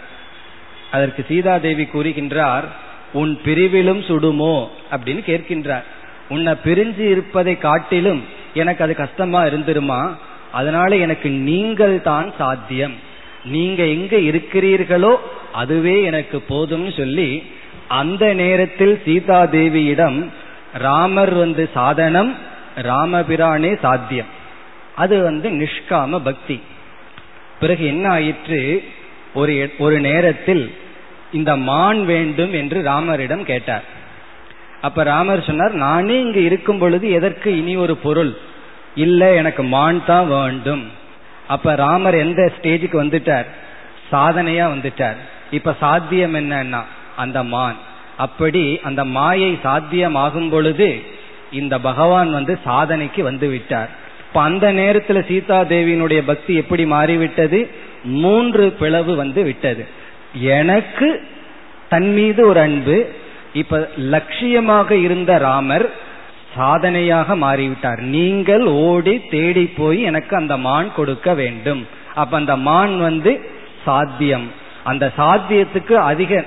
அதற்கு 0.93 1.25
சீதாதேவி 1.29 1.85
கூறுகின்றார் 1.85 2.65
உன் 3.13 3.41
பிரிவிலும் 3.45 4.07
சுடுமோ? 4.07 4.71
அப்படின்னு 4.91 5.23
கேட்கின்றார். 5.27 5.83
உன்னை 6.29 6.53
பிரிஞ்சு 6.65 6.99
இருப்பதை 6.99 7.59
காட்டிலும் 7.59 8.25
எனக்கு 8.55 8.85
அது 8.85 8.95
கஷ்டமா 8.95 9.45
இருந்துருமா? 9.45 10.15
அதனால 10.59 10.91
எனக்கு 11.05 11.29
நீங்கள் 11.49 11.97
தான் 12.09 12.29
சாத்தியம். 12.39 12.97
நீங்க 13.55 13.83
எங்க 13.97 14.15
இருக்கிறீர்களோ 14.31 15.13
அதுவே 15.63 15.97
எனக்கு 16.11 16.37
போதும்னு 16.49 16.93
சொல்லி 17.01 17.29
அந்த 18.01 18.25
நேரத்தில் 18.43 18.95
சீதா 19.05 19.41
தேவியிடம் 19.57 20.19
ராமர் 20.87 21.35
வந்து 21.43 21.65
சாதனம் 21.75 22.33
ராமபிரானே 22.89 23.73
சாத்தியம். 23.85 24.31
அது 25.03 25.17
வந்து 25.29 25.49
நிஷ்காம 25.61 26.19
பக்தி. 26.29 26.57
பிறகு 27.61 27.85
என்ன 27.93 28.05
ஆயிற்று? 28.17 28.61
ஒரு 29.41 29.55
ஒரு 29.85 29.97
நேரத்தில் 30.09 30.65
இந்த 31.39 31.53
மான் 31.69 32.01
வேண்டும் 32.13 32.53
என்று 32.61 32.79
ராமரிடம் 32.91 33.45
கேட்டார். 33.51 33.87
அப்ப 34.81 35.05
ராமர் 35.13 35.47
சொன்னார் 35.49 35.75
நானே 35.87 36.17
இங்கு 36.25 36.43
இருக்கும் 36.49 36.81
பொழுது 36.83 37.07
எதற்கு 37.19 37.51
இனி 37.61 37.75
ஒரு 37.85 37.95
பொருள்? 38.07 38.33
இல்ல 38.97 39.35
எனக்கு 39.35 39.63
மான் 39.63 40.05
தான் 40.05 40.29
வேண்டும். 40.29 40.85
அப்ப 41.47 41.75
ராமர் 41.75 42.15
எந்த 42.15 42.53
ஸ்டேஜுக்கு 42.57 42.97
வந்துட்டார்? 43.05 43.47
சாதனையா 44.13 44.65
வந்துட்டார். 44.75 45.17
இப்ப 45.51 45.75
சாத்தியம் 45.81 46.35
என்னன்னா 46.35 46.83
அந்த 47.17 47.43
மான். 47.43 47.77
அப்படி 48.17 48.81
அந்த 48.83 49.05
மாயை 49.05 49.59
சாத்தியமாகும் 49.65 50.51
பொழுது 50.51 50.89
இந்த 51.53 51.79
பகவான் 51.79 52.33
வந்து 52.33 52.59
சாதனைக்கு 52.65 53.23
வந்து 53.23 53.49
விட்டார் 53.49 53.89
இப்ப 54.29 54.41
அந்த 54.41 54.73
நேரத்துல 54.73 55.25
சீதா 55.27 55.61
தேவியினுடைய 55.61 56.23
பக்தி 56.27 56.55
எப்படி 56.55 56.87
மாறிவிட்டது? 56.87 57.71
மூன்று 58.05 58.65
பிளவு 58.73 59.15
வந்து 59.17 59.43
விட்டது. 59.43 59.87
எனக்கு 60.35 61.23
தன் 61.89 62.13
மீது 62.13 62.47
ஒரு 62.47 62.61
அன்பு. 62.61 63.13
இப்ப 63.53 63.91
லட்சியமாக 64.01 64.91
இருந்த 64.91 65.39
ராமர் 65.39 65.87
சாதனையாக 66.57 67.37
மாறிவிட்டார். 67.37 67.99
நீங்கள் 67.99 68.65
ஓடி 68.65 69.21
தேடி 69.31 69.67
போய் 69.67 70.03
எனக்கு 70.03 70.37
அந்த 70.37 70.57
மான் 70.57 70.95
கொடுக்க 70.95 71.35
வேண்டும். 71.35 71.87
அப்ப 72.15 72.37
அந்த 72.37 72.57
மான் 72.57 73.01
வந்து 73.01 73.41
சாத்தியம். 73.85 74.51
அந்த 74.85 75.13
சாத்தியத்துக்கு 75.19 75.93
அதிக 75.93 76.45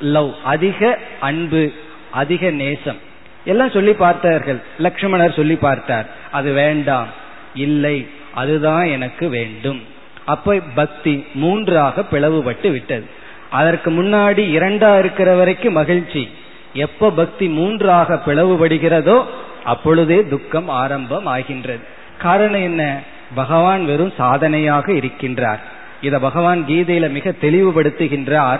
லவ் 0.00 0.34
அதிக 0.44 0.98
அன்பு 1.20 1.72
அதிக 2.10 2.50
நேசம். 2.50 2.96
எல்லாம் 3.44 3.70
சொல்லி 3.70 3.92
பார்த்தார்கள். 3.92 4.60
லக்ஷ்மணர் 4.78 5.36
சொல்லி 5.36 5.56
பார்த்தார். 5.56 6.06
அது 6.32 6.52
வேண்டாம். 6.52 7.06
இல்லை 7.54 8.08
அதுதான் 8.34 8.84
எனக்கு 8.84 9.28
வேண்டும். 9.28 9.82
அப்ப 10.24 10.60
பக்தி 10.74 11.26
மூன்றாக 11.34 12.04
பிளவுபட்டு 12.10 12.70
விட்டது. 12.70 13.06
அதற்கு 13.50 13.90
முன்னாடி 13.90 14.42
இரண்டா 14.58 14.98
இருக்கிற 14.98 15.34
வரைக்கும் 15.34 15.72
மகிழ்ச்சி. 15.72 16.28
எப்ப 16.74 17.10
பக்தி 17.10 17.48
மூன்றாக 17.48 18.22
பிளவுபடுகிறதோ 18.26 19.24
அப்பொழுதே 19.64 20.26
துக்கம் 20.28 20.68
ஆரம்பம் 20.68 21.26
ஆகின்றது 21.26 22.00
காரணம் 22.18 22.62
என்ன? 22.62 23.00
பகவான் 23.34 23.84
வெறும் 23.84 24.12
சாதனையாக 24.16 24.92
இருக்கின்றார். 24.92 25.58
இத 26.00 26.18
பகவான் 26.18 26.64
கீதையில 26.68 27.10
மிக 27.10 27.34
தெளிவுபடுத்துகின்றார். 27.40 28.58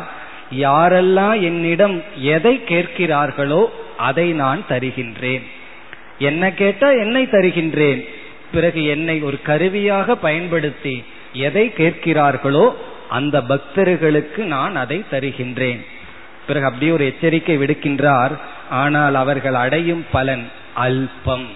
யாரெல்லாம் 0.57 1.41
என்னிடம் 1.41 2.03
எதை 2.17 2.61
கேட்கிறார்களோ 2.69 3.67
அதை 3.97 4.33
நான் 4.33 4.65
தருகின்றேன். 4.69 5.43
என்ன 6.19 6.53
கேட்டா 6.53 6.91
என்னை 6.91 7.29
தருகின்றேன். 7.31 8.09
பிறகு 8.53 8.85
என்னை 8.85 9.23
ஒரு 9.23 9.39
கருவியாக 9.43 10.17
பயன்படுத்தி 10.17 11.05
எதை 11.33 11.73
கேட்கிறார்களோ 11.77 12.73
அந்த 13.09 13.43
பக்தர்களுக்கு 13.43 14.45
நான் 14.45 14.77
அதை 14.77 15.05
தருகின்றேன். 15.11 15.85
பிறகு 16.47 16.67
அப்படியே 16.67 16.93
ஒரு 16.93 17.05
எச்சரிக்கை 17.05 17.57
விடுக்கின்றார் 17.59 18.35
ஆனால் 18.83 19.15
அவர்கள் 19.15 19.55
அடையும் 19.55 20.05
பலன் 20.13 20.45
அல்பம். 20.87 21.49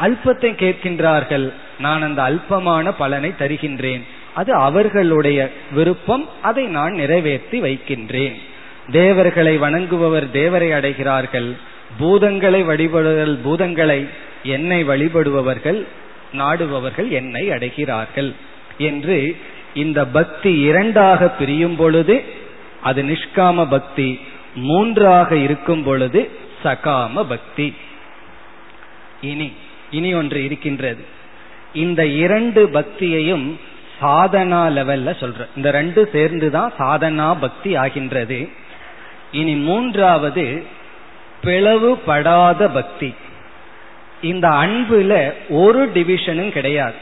அல்பத்தை 0.00 0.50
கேட்கின்றார்கள் 0.62 1.46
நான் 1.78 2.02
அந்த 2.02 2.20
அல்பமான 2.22 2.92
பலனை 2.98 3.30
தருகின்றேன். 3.38 4.02
அது 4.34 4.52
அவர்களுடைய 4.54 5.38
விருப்பம் 5.72 6.24
அதை 6.42 6.64
நான் 6.66 6.92
நிறைவேற்றி 6.92 7.58
வைக்கின்றேன். 7.60 8.36
தேவர்களை 8.92 9.54
வணங்குபவர் 9.58 10.26
தேவரை 10.32 10.68
அடைகிறார்கள். 10.78 11.48
பூதங்களை 12.00 12.60
வழிபடுதல் 12.70 13.36
பூதங்களை 13.44 14.00
என்னை 14.54 14.80
வழிபடுபவர்கள் 14.84 15.80
நாடுபவர்கள் 16.32 17.08
என்னை 17.10 17.42
அடைகிறார்கள் 17.50 18.30
என்று 18.78 19.18
இந்த 19.74 20.00
பக்தி 20.06 20.52
இரண்டாக 20.60 21.28
பிரியும் 21.28 21.76
பொழுது 21.76 22.14
அது 22.86 23.02
நிஷ்காம 23.02 23.66
பக்தி. 23.68 24.08
மூன்றாக 24.54 25.36
இருக்கும் 25.36 25.82
பொழுது 25.82 26.30
சகாம 26.64 27.24
பக்தி. 27.28 27.66
இனி 29.20 29.48
இனி 29.90 30.10
ஒன்று 30.14 30.44
இருக்கின்றது. 30.44 31.04
இந்த 31.74 32.06
இரண்டு 32.06 32.66
பக்தியையும் 32.72 33.46
சாதனா 34.00 34.60
லெவல்ல 34.76 35.10
சொல்ற. 35.22 35.46
இந்த 35.56 35.70
ரெண்டு 35.70 36.08
சேர்ந்துதான் 36.12 36.72
சாதனா 36.78 37.36
பக்தி 37.40 37.74
ஆகின்றது. 37.74 38.48
இனி 39.32 39.54
மூன்றாவது 39.68 40.44
பிளவுபடாத 41.42 42.68
பக்தி. 42.74 43.14
இந்த 44.22 44.48
அன்புல 44.48 45.32
ஒரு 45.48 45.90
டிவிஷனும் 45.94 46.54
கிடையாது. 46.56 46.98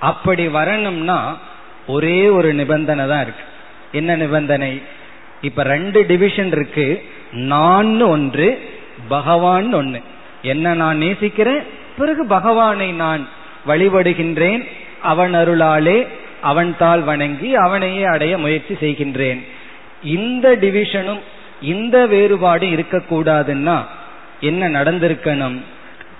அப்படி 0.00 0.48
வரணும்னா 0.48 1.38
ஒரே 1.86 2.28
ஒரு 2.28 2.54
நிபந்தனை 2.54 3.06
தான் 3.06 3.22
இருக்கு. 3.22 3.44
என்ன 3.92 4.16
நிபந்தனை? 4.16 4.82
இப்ப 5.42 5.62
ரெண்டு 5.62 6.06
டிவிஷன் 6.06 6.46
இருக்கு. 6.46 7.04
நான் 7.32 8.02
ஒன்று 8.02 8.70
பகவான் 9.08 9.72
ஒன்று 9.72 10.00
என்ன 10.42 10.74
நான் 10.74 10.98
நேசிக்கிறேன்? 10.98 11.62
பிறகு 11.98 12.26
பகவானை 12.26 12.92
நான் 12.92 13.28
வழிபடுகின்றேன். 13.66 14.68
அவன் 15.02 15.34
அருளாலே 15.34 16.06
அவன் 16.40 16.74
தாள் 16.78 17.00
வணங்கி 17.00 17.54
அவனையே 17.54 18.04
அடைய 18.04 18.38
முயற்சி 18.38 18.74
செய்கின்றேன். 18.74 19.44
இந்த 20.02 20.56
டிவிஷனும் 20.56 21.20
இந்த 21.62 22.06
வேறுபாடு 22.06 22.66
இருக்கக்கூடாதுன்னா 22.66 23.84
என்ன 24.40 24.68
நடந்திருக்கணும்? 24.68 25.60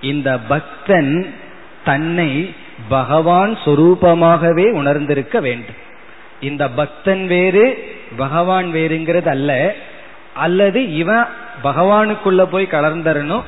இந்த 0.00 0.38
பக்தன் 0.38 1.34
தன்னை 1.84 2.54
பகவான் 2.88 3.58
சொரூபமாகவே 3.64 4.70
உணர்ந்திருக்க 4.70 5.40
வேண்டும். 5.40 5.88
இந்த 6.40 6.68
பக்தன் 6.68 7.26
வேறு 7.26 7.94
பகவான் 8.16 8.72
வேறுங்கிறது 8.72 9.28
அல்ல 9.28 9.74
அல்லது 10.34 10.94
இவன் 10.94 11.24
பகவானுக்குள்ள 11.64 12.44
போய் 12.44 12.68
கலந்தரணும் 12.70 13.42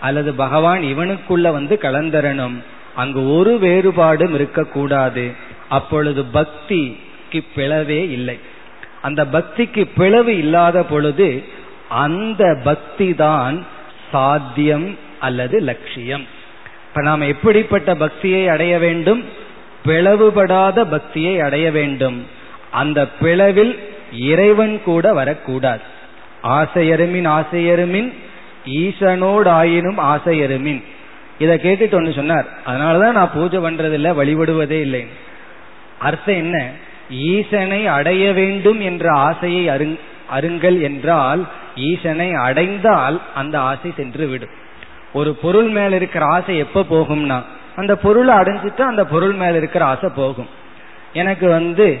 அல்லது 0.00 0.34
பகவான் 0.34 0.80
இவனுக்குள்ள 0.80 1.52
வந்து 1.52 1.78
கலந்தரணும். 1.82 2.54
அங்கு 2.94 3.34
ஒரு 3.34 3.58
வேறுபாடும் 3.62 4.34
இருக்கக்கூடாது. 4.34 5.30
அப்பொழுது 5.68 6.24
பக்திக்கு 6.34 7.44
பிளவே 7.56 8.10
இல்லை. 8.10 8.38
அந்த 9.02 9.24
பக்திக்கு 9.24 9.88
பிளவு 9.96 10.38
இல்லாத 10.38 10.82
பொழுது 10.82 11.44
அந்த 11.88 12.60
பக்தி 12.64 13.14
தான் 13.14 13.66
சாத்தியம் 14.12 14.98
அல்லது 15.20 15.60
லட்சியம். 15.60 16.26
இப்ப 16.88 17.02
நாம் 17.02 17.20
எப்படிப்பட்ட 17.20 17.94
பக்தியை 17.94 18.48
அடைய 18.48 18.78
வேண்டும்? 18.78 19.24
பிளவுபடாத 19.86 20.84
பக்தியை 20.84 21.40
அடைய 21.40 21.70
வேண்டும். 21.70 22.26
அந்த 22.70 23.08
பிளவில் 23.20 23.89
இறைவன் 24.12 24.82
கூட 24.82 25.12
வரக்கூடாது. 25.12 25.80
ஆசையருமின் 26.42 27.28
ஆசையருமின் 27.28 28.12
ஈசனோடு 28.66 29.48
ஆயினும் 29.48 29.98
ஆசையருமின். 29.98 30.82
இதை 31.38 31.56
கேட்டுட்டு 31.56 31.94
ஒன்று 31.94 32.12
சொன்னார். 32.12 32.46
அதனாலதான் 32.66 33.12
நான் 33.12 33.30
பூஜை 33.34 33.60
பண்றதில்லை 33.60 34.08
வழிபடுவதே 34.08 34.80
இல்லை. 34.80 35.06
அர்த்தம் 35.98 36.34
என்ன? 36.34 36.70
ஈசனை 37.10 37.86
அடைய 37.86 38.32
வேண்டும் 38.32 38.80
என்ற 38.80 39.10
ஆசையை 39.12 39.68
அருங் 39.68 39.98
அருங்கள் 40.30 40.80
என்றால் 40.80 41.48
ஈசனை 41.76 42.32
அடைந்தால் 42.32 43.20
அந்த 43.34 43.60
ஆசை 43.60 43.92
சென்று 43.96 44.26
விடும் 44.26 44.48
ஒரு 45.12 45.34
பொருள் 45.34 45.68
மேல 45.68 45.96
இருக்கிற 45.96 46.24
ஆசை 46.24 46.58
எப்ப 46.58 46.84
போகும்னா 46.90 47.42
அந்த 47.76 47.96
பொருளை 47.96 48.34
அடைஞ்சிட்டு 48.34 48.80
அந்த 48.80 49.04
பொருள் 49.04 49.32
மேல 49.32 49.56
இருக்கிற 49.56 49.84
ஆசை 49.84 50.10
போகும். 50.14 50.48
எனக்கு 51.12 51.48
வந்து 51.48 52.00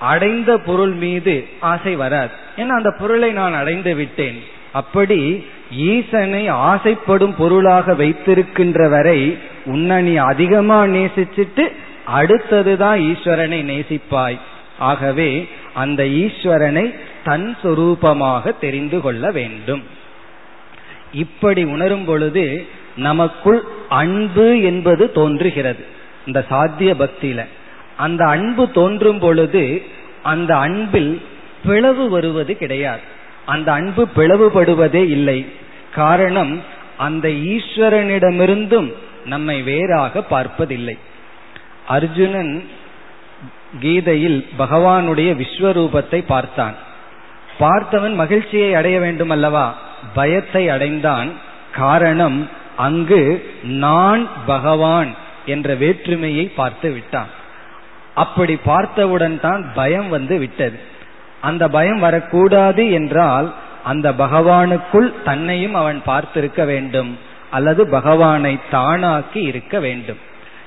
அடைந்த 0.00 0.58
பொருள் 0.58 0.90
மீது 0.90 1.48
ஆசை 1.60 1.96
வராது. 1.96 2.30
ஏன்னா 2.56 2.68
அந்த 2.68 2.94
பொருளை 2.98 3.30
நான் 3.30 3.54
அடைந்து 3.54 3.94
விட்டேன். 3.94 4.42
அப்படி 4.72 5.46
ஈசனை 5.70 6.48
ஆசைப்படும் 6.48 7.34
பொருளாக 7.36 7.94
வைத்திருக்கின்ற 7.94 8.88
வரை 8.88 9.38
உன்னை 9.64 10.02
நீ 10.02 10.16
அதிகமா 10.16 10.84
நேசிச்சுட்டு 10.84 11.72
அடுத்ததுதான் 12.16 12.98
ஈஸ்வரனை 13.00 13.60
நேசிப்பாய். 13.62 14.38
ஆகவே 14.78 15.48
அந்த 15.74 16.04
ஈஸ்வரனை 16.04 16.94
தன் 17.24 17.56
சொரூபமாக 17.62 18.58
தெரிந்து 18.60 19.00
கொள்ள 19.00 19.30
வேண்டும். 19.30 19.82
இப்படி 21.12 21.64
உணரும் 21.64 22.04
பொழுது 22.04 22.66
நமக்குள் 22.96 23.62
அன்பு 23.88 24.60
என்பது 24.60 25.12
தோன்றுகிறது. 25.12 25.84
இந்த 26.26 26.44
சாத்திய 26.48 26.94
பக்தியில. 26.98 27.44
அந்த 28.00 28.22
அன்பு 28.26 28.64
தோன்றும் 28.70 29.18
பொழுது 29.18 29.64
அந்த 30.22 30.50
அன்பில் 30.56 31.12
பிளவு 31.64 32.04
வருவது 32.08 32.52
கிடையாது. 32.56 33.04
அந்த 33.46 33.68
அன்பு 33.72 34.02
பிளவுபடுவதே 34.16 35.02
இல்லை. 35.16 35.38
காரணம் 35.94 36.52
அந்த 36.96 37.28
ஈஸ்வரனிடமிருந்தும் 37.28 38.90
நம்மை 39.24 39.56
வேறாக 39.62 40.22
பார்ப்பதில்லை. 40.22 40.96
அர்ஜுனன் 41.88 42.52
கீதையில் 43.80 44.40
பகவானுடைய 44.58 45.30
விஸ்வரூபத்தை 45.42 46.20
பார்த்தான். 46.26 46.76
பார்த்தவன் 47.60 48.14
மகிழ்ச்சியை 48.14 48.70
அடைய 48.74 48.96
வேண்டும் 49.00 49.30
அல்லவா 49.30 49.66
பயத்தை 50.14 50.64
அடைந்தான். 50.68 51.30
காரணம் 51.76 52.38
அங்கு 52.76 53.22
நான் 53.62 54.22
பகவான் 54.46 55.10
என்ற 55.46 55.74
வேற்றுமையை 55.74 56.44
பார்த்து 56.60 56.88
விட்டான். 56.92 57.30
அப்படி 58.14 58.56
பார்த்தவுடன் 58.56 59.40
தான் 59.40 59.64
பயம் 59.74 60.08
வந்து 60.08 60.38
விட்டது. 60.38 60.78
அந்த 61.40 61.68
பயம் 61.68 61.98
வரக்கூடாது 61.98 62.90
என்றால் 62.90 63.54
அந்த 63.84 64.12
பகவானுக்குள் 64.12 65.12
தன்னையும் 65.24 65.74
அவன் 65.74 66.02
பார்த்திருக்க 66.06 66.64
வேண்டும். 66.64 67.18
அல்லது 67.50 67.86
பகவானை 67.86 68.58
தானாக்கி 68.72 69.36
இருக்க 69.36 69.80
வேண்டும். 69.80 70.18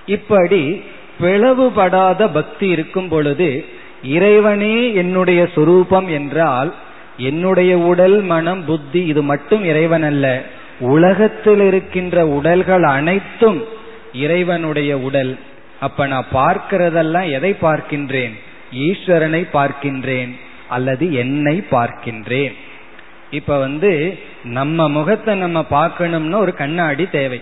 இப்படி 0.06 0.84
பிளவுபடாத 1.22 2.28
பக்தி 2.28 2.68
இருக்கும் 2.68 3.08
பொழுது 3.08 3.66
இறைவனே 4.04 4.94
என்னுடைய 4.94 5.48
சுரூபம் 5.56 6.08
என்றால் 6.08 6.74
என்னுடைய 7.18 7.78
உடல் 7.78 8.22
மனம் 8.22 8.66
புத்தி 8.66 9.06
இது 9.06 9.22
மட்டும் 9.22 9.64
இறைவன் 9.64 10.04
அல்ல 10.04 10.42
உலகத்தில் 10.80 11.60
இருக்கின்ற 11.60 12.28
உடல்கள் 12.28 12.84
அனைத்தும் 12.84 13.64
இறைவனுடைய 14.14 14.98
உடல். 14.98 15.40
அப்ப 15.84 16.08
நான் 16.08 16.34
பார்க்கிறதெல்லாம் 16.34 17.30
எதை 17.32 17.52
பார்க்கின்றேன்? 17.62 18.34
ஈஸ்வரனை 18.88 19.42
பார்க்கின்றேன் 19.54 20.32
அல்லது 20.68 21.06
என்னை 21.14 21.56
பார்க்கின்றேன்? 21.72 22.54
இப்ப 23.30 23.58
வந்து 23.58 23.92
நம்ம 24.44 24.90
முகத்தை 24.90 25.34
நம்ம 25.36 25.60
பார்க்கணும்னா 25.72 26.38
ஒரு 26.38 26.54
கண்ணாடி 26.54 27.06
தேவை. 27.10 27.40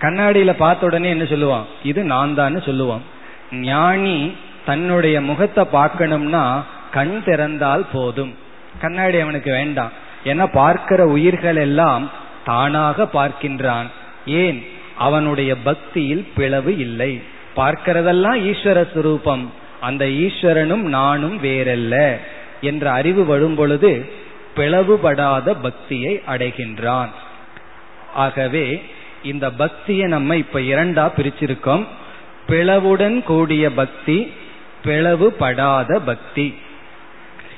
கண்ணாடியில 0.00 0.52
பார்த்த 0.52 0.86
உடனே 0.86 1.08
என்ன 1.08 1.24
சொல்லுவான்? 1.24 1.66
இது 1.82 2.00
நான் 2.04 2.34
தான் 2.34 2.56
சொல்லுவான். 2.56 3.04
ஞானி 3.52 4.16
தன்னுடைய 4.66 5.16
முகத்தை 5.20 5.64
பார்க்கணும்னா 5.72 6.44
கண் 6.92 7.16
திறந்தால் 7.26 7.84
போதும். 7.92 8.32
கண்ணாடி 8.80 9.18
அவனுக்கு 9.20 9.50
வேண்டாம். 9.52 9.92
ஏன்னா 10.24 10.46
பார்க்கிற 10.52 11.00
உயிர்கள் 11.06 11.56
எல்லாம் 11.56 12.04
தானாக 12.44 13.08
பார்க்கின்றான். 13.12 13.88
ஏன்? 14.26 14.58
அவனுடைய 14.98 15.50
பக்தியில் 15.56 16.24
பிளவு 16.36 16.72
இல்லை. 16.78 17.12
பார்க்கிறதெல்லாம் 17.60 18.38
ஈஸ்வர 18.50 18.78
சுரூபம். 18.94 19.44
அந்த 19.80 20.04
ஈஸ்வரனும் 20.04 20.86
நானும் 20.96 21.42
வேறல்ல 21.42 22.16
என்ற 22.60 22.92
அறிவு 22.92 23.24
வரும் 23.24 23.54
பொழுது 23.54 23.92
பிளவுபடாத 24.56 25.54
பக்தியை 25.62 26.22
அடைகின்றான். 26.28 27.08
ஆகவே 28.14 28.82
இந்த 29.22 29.50
பக்தியை 29.50 30.06
நம்ம 30.08 30.36
இப்ப 30.36 30.60
இரண்டா 30.60 31.04
பிரிச்சிருக்கோம். 31.16 31.84
பிளவுடன் 32.48 33.22
கூடிய 33.22 33.72
பக்தி 33.72 34.32
பிளவுபடாத 34.84 35.98
பக்தி. 36.04 36.54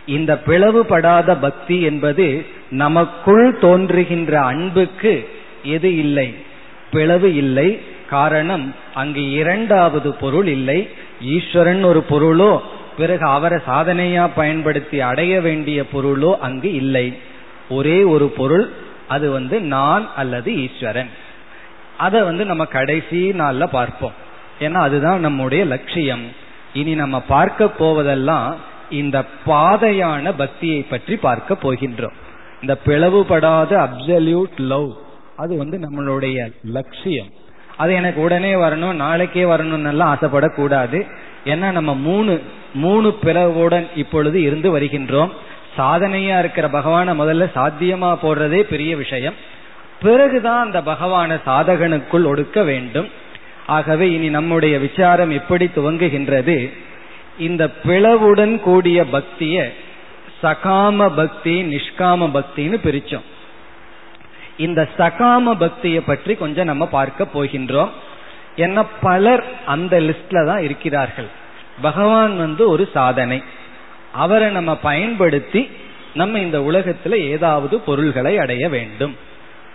இந்த 0.07 0.43
பிளவுபடாத 0.47 1.37
பக்தி 1.41 1.83
என்பது 1.83 2.47
நமக்குள் 2.71 3.59
தோன்றுகின்ற 3.59 4.41
அன்புக்கு 4.41 5.29
எது 5.65 5.97
இல்லை? 5.97 6.35
பிளவு 6.93 7.35
இல்லை 7.35 7.69
காரணம் 8.15 8.67
அங்கு 9.01 9.23
இரண்டாவது 9.41 10.11
பொருள் 10.23 10.49
இல்லை. 10.57 10.79
ஈஸ்வரன் 11.35 11.83
ஒரு 11.91 12.01
பொருளோ 12.11 12.53
பிறகு 12.97 13.25
அவரை 13.37 13.59
சாதனையா 13.69 14.25
பயன்படுத்தி 14.35 14.99
அடைய 15.11 15.35
வேண்டிய 15.41 15.81
பொருளோ 15.93 16.33
அங்கு 16.47 16.71
இல்லை. 16.83 17.07
ஒரே 17.69 17.99
ஒரு 18.15 18.27
பொருள் 18.39 18.67
அது 19.15 19.27
வந்து 19.31 19.57
நான் 19.75 20.05
அல்லது 20.17 20.51
ஈஸ்வரன். 20.65 21.13
அதை 22.07 22.21
வந்து 22.29 22.45
நம்ம 22.51 22.65
கடைசி 22.77 23.21
நாள்ல 23.41 23.65
பார்ப்போம். 23.79 24.17
ஏன்னா 24.65 24.79
அதுதான் 24.87 25.25
நம்முடைய 25.27 25.63
லட்சியம். 25.73 26.25
இனி 26.81 26.93
நம்ம 27.03 27.17
பார்க்க 27.35 27.71
போவதெல்லாம் 27.81 28.51
இந்த 29.01 29.19
பாதையான 29.47 30.33
பக்தியை 30.37 30.81
பற்றி 30.83 31.15
பார்க்க 31.27 31.57
போகின்றோம். 31.63 32.17
இந்த 32.63 32.75
பிளவுபடாத 32.87 33.73
அப்சல்யூட் 33.87 34.59
லவ் 34.73 34.91
அது 35.43 35.53
வந்து 35.63 35.77
நம்மளுடைய 35.85 36.39
லட்சியம். 36.77 37.31
அது 37.77 37.95
எனக்கு 37.95 38.21
உடனே 38.21 38.55
வரணும் 38.55 38.93
நாளைக்கே 38.93 39.43
வரணும்னு 39.43 39.89
எல்லாம் 39.89 40.17
ஆசைப்படக்கூடாது. 40.17 41.11
ஏன்னா 41.45 41.71
நம்ம 41.71 41.95
மூணு 41.95 42.43
மூணு 42.75 43.19
பிளவுடன் 43.25 43.87
இப்பொழுது 43.95 44.43
இருந்து 44.43 44.79
வருகின்றோம். 44.79 45.31
சாதனையா 45.79 46.39
இருக்கிற 46.39 46.69
பகவான 46.69 47.09
முதல்ல 47.17 47.51
சாத்தியமா 47.55 48.19
போடுறதே 48.23 48.61
பெரிய 48.61 48.97
விஷயம். 48.97 49.35
பிறகுதான் 50.03 50.65
அந்த 50.65 50.81
பகவான 50.81 51.41
சாதகனுக்குள் 51.47 52.27
ஒடுக்க 52.27 52.65
வேண்டும். 52.65 53.09
ஆகவே 53.67 54.13
இனி 54.13 54.29
நம்முடைய 54.29 54.79
விசாரம் 54.79 55.31
எப்படி 55.31 55.71
துவங்குகின்றது? 55.77 56.73
இந்த 57.39 57.71
பிளவுடன் 57.85 58.61
கூடிய 58.61 59.05
பக்திய 59.13 59.73
சகாம 60.43 61.13
பக்தி 61.17 61.63
நிஷ்காம 61.63 62.31
பக்தின்னு 62.31 62.79
பிரிச்சோம். 62.85 63.23
இந்த 64.57 64.89
சகாம 64.99 65.53
பக்தியை 65.59 66.01
பற்றி 66.01 66.35
கொஞ்சம் 66.35 66.65
நம்ம 66.65 66.87
பார்க்க 66.87 67.27
போகின்றோம். 67.35 67.89
என்ன 68.57 68.85
பலர் 68.85 69.45
அந்த 69.67 70.01
லிஸ்ட்ல 70.01 70.47
தான் 70.47 70.63
இருக்கிறார்கள். 70.63 71.27
பகவான் 71.83 72.37
வந்து 72.37 72.69
ஒரு 72.69 72.89
சாதனை. 72.93 73.43
அவரை 74.13 74.51
நம்ம 74.51 74.77
பயன்படுத்தி 74.77 75.71
நம்ம 76.15 76.39
இந்த 76.39 76.59
உலகத்துல 76.59 77.13
ஏதாவது 77.13 77.81
பொருள்களை 77.81 78.39
அடைய 78.39 78.69
வேண்டும். 78.69 79.17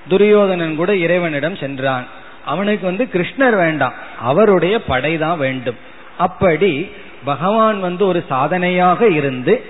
துரியோதனன் 0.07 0.75
கூட 0.75 0.95
இறைவனிடம் 0.95 1.55
சென்றான். 1.55 2.05
அவனுக்கு 2.45 2.85
வந்து 2.85 3.07
கிருஷ்ணர் 3.13 3.55
வேண்டாம். 3.55 3.93
அவருடைய 4.19 4.83
படைதான் 4.83 5.37
வேண்டும். 5.37 5.77
அப்படி 6.17 6.91
பகவான் 7.25 7.79
வந்து 7.79 8.07
ஒரு 8.07 8.23
சாதனையாக 8.29 9.07
இருந்து 9.07 9.65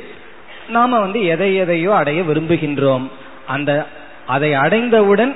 நாம 0.70 1.00
வந்து 1.00 1.26
எதை 1.26 1.56
எதையோ 1.56 1.96
அடைய 1.96 2.22
விரும்புகின்றோம். 2.22 3.10
அந்த 3.48 3.88
அதை 4.36 4.50
அடைந்தவுடன் 4.64 5.34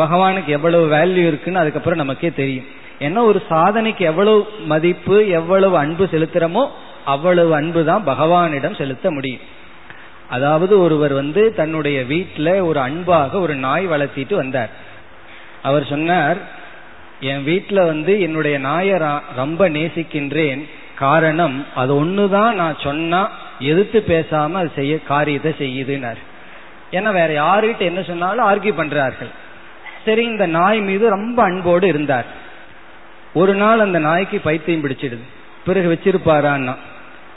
பகவானுக்கு 0.00 0.50
எவ்வளவு 0.56 0.84
வேல்யூ 0.96 1.22
இருக்குன்னு 1.30 1.62
அதுக்கப்புறம் 1.62 2.02
நமக்கே 2.02 2.30
தெரியும். 2.40 2.66
ஏன்னா 3.06 3.20
ஒரு 3.30 3.40
சாதனைக்கு 3.50 4.02
எவ்வளவு 4.10 4.40
மதிப்பு 4.72 5.16
எவ்வளவு 5.38 5.76
அன்பு 5.84 6.04
செலுத்துறமோ 6.12 6.64
அவ்வளவு 7.14 7.52
அன்பு 7.58 7.80
தான் 7.90 8.06
பகவானிடம் 8.06 8.78
செலுத்த 8.80 9.10
முடியும். 9.10 9.44
அதாவது 10.36 10.74
ஒருவர் 10.84 11.12
வந்து 11.12 11.42
தன்னுடைய 11.60 11.98
வீட்டில் 12.12 12.52
ஒரு 12.68 12.78
அன்பாக 12.80 13.38
ஒரு 13.44 13.54
நாய் 13.66 13.86
வளர்த்திட்டு 13.86 14.34
வந்தார். 14.34 14.72
அவர் 15.68 15.84
சொன்னார் 15.92 16.38
என் 17.30 17.44
வீட்டில் 17.44 17.88
வந்து 17.92 18.12
என்னுடைய 18.26 18.56
நாயை 18.66 18.98
ரொம்ப 19.40 19.68
நேசிக்கின்றேன். 19.76 20.60
காரணம் 21.04 21.56
அது 21.80 21.92
ஒன்று 22.02 22.24
தான் 22.36 22.52
நான் 22.54 22.76
சொன்னா 22.86 23.20
எதிர்த்து 23.70 23.98
பேசாம 24.08 24.58
அது 24.60 24.70
செய்ய 24.74 24.94
காரியத்தை 25.12 25.52
செய்யுதுன்னார். 25.62 26.20
ஏன்னா 26.92 27.12
வேற 27.12 27.44
யாருகிட்ட 27.44 27.78
என்ன 27.78 28.02
சொன்னாலும் 28.02 28.46
ஆர்கியூ 28.50 28.80
பண்றார்கள். 28.80 29.30
சரி 30.04 30.24
இந்த 30.24 30.46
நாய் 30.46 30.80
மீது 30.80 31.08
ரொம்ப 31.08 31.42
அன்போடு 31.42 31.88
இருந்தார். 31.88 32.24
ஒரு 33.34 33.54
நாள் 33.54 33.78
அந்த 33.78 33.98
நாய்க்கு 33.98 34.38
பைத்தியம் 34.38 34.84
பிடிச்சிடுது. 34.84 35.26
பிறகு 35.66 35.98
வச்சிருப்பாரான்னா 35.98 36.74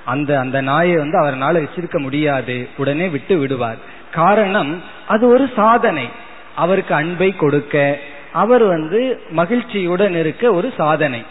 அந்த 0.05 0.39
அந்த 0.39 0.61
நாயை 0.61 0.95
வந்து 0.95 1.17
அவரால் 1.17 1.63
வச்சிருக்க 1.63 1.99
முடியாது. 1.99 2.69
உடனே 2.77 3.07
விட்டு 3.07 3.37
விடுவார். 3.37 3.77
காரணம் 4.11 4.83
அது 5.07 5.27
ஒரு 5.27 5.49
சாதனை. 5.55 6.09
அவருக்கு 6.55 6.93
அன்பை 6.93 7.35
கொடுக்க 7.35 7.99
அவர் 8.31 8.63
வந்து 8.63 9.21
மகிழ்ச்சியுடன் 9.29 10.15
இருக்க 10.15 10.53
ஒரு 10.53 10.73
சாதனை. 10.77 11.23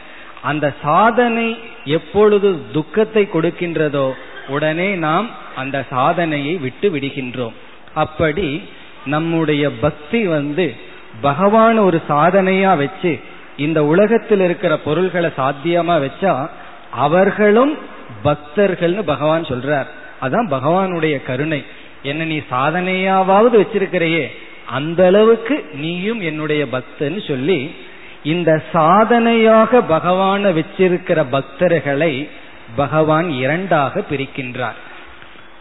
அந்த 0.42 0.72
சாதனை 0.82 1.58
எப்பொழுது 1.84 2.60
துக்கத்தை 2.72 3.28
கொடுக்கின்றதோ 3.32 4.12
உடனே 4.48 4.94
நாம் 4.94 5.30
அந்த 5.56 5.84
சாதனையை 5.90 6.56
விட்டு 6.56 6.90
விடுகின்றோம். 6.90 7.52
அப்படி 7.94 8.68
நம்முடைய 9.06 9.72
பக்தி 9.72 10.26
வந்து 10.26 10.76
பகவான் 11.20 11.78
ஒரு 11.78 12.02
சாதனையா 12.08 12.76
வச்சு 12.76 13.20
இந்த 13.56 13.84
உலகத்தில் 13.84 14.40
இருக்கிற 14.40 14.76
பொருள்களை 14.76 15.30
சாத்தியமா 15.36 16.08
வச்சா 16.08 16.48
அவர்களும் 16.90 17.78
பக்தர்கள்னு 18.24 19.02
பகவான் 19.02 19.42
சொல்றார். 19.42 19.86
அதான் 20.22 20.46
பகவானுடைய 20.50 21.22
கருணை. 21.22 21.64
என்ன 22.02 22.24
நீ 22.24 22.38
சாதனையாவது 22.38 23.66
வச்சிருக்கிறையே 23.66 24.26
அந்த 24.66 25.06
அளவுக்கு 25.06 25.70
நீயும் 25.72 26.20
என்னுடைய 26.20 26.66
பக்தன்னு 26.72 27.26
சொல்லி 27.26 27.74
இந்த 28.22 28.62
சாதனையாக 28.72 29.80
பகவான 29.80 30.52
வச்சிருக்கிற 30.52 31.24
பக்தர்களை 31.32 32.28
பகவான் 32.76 33.30
இரண்டாக 33.30 34.02
பிரிக்கின்றார். 34.10 34.78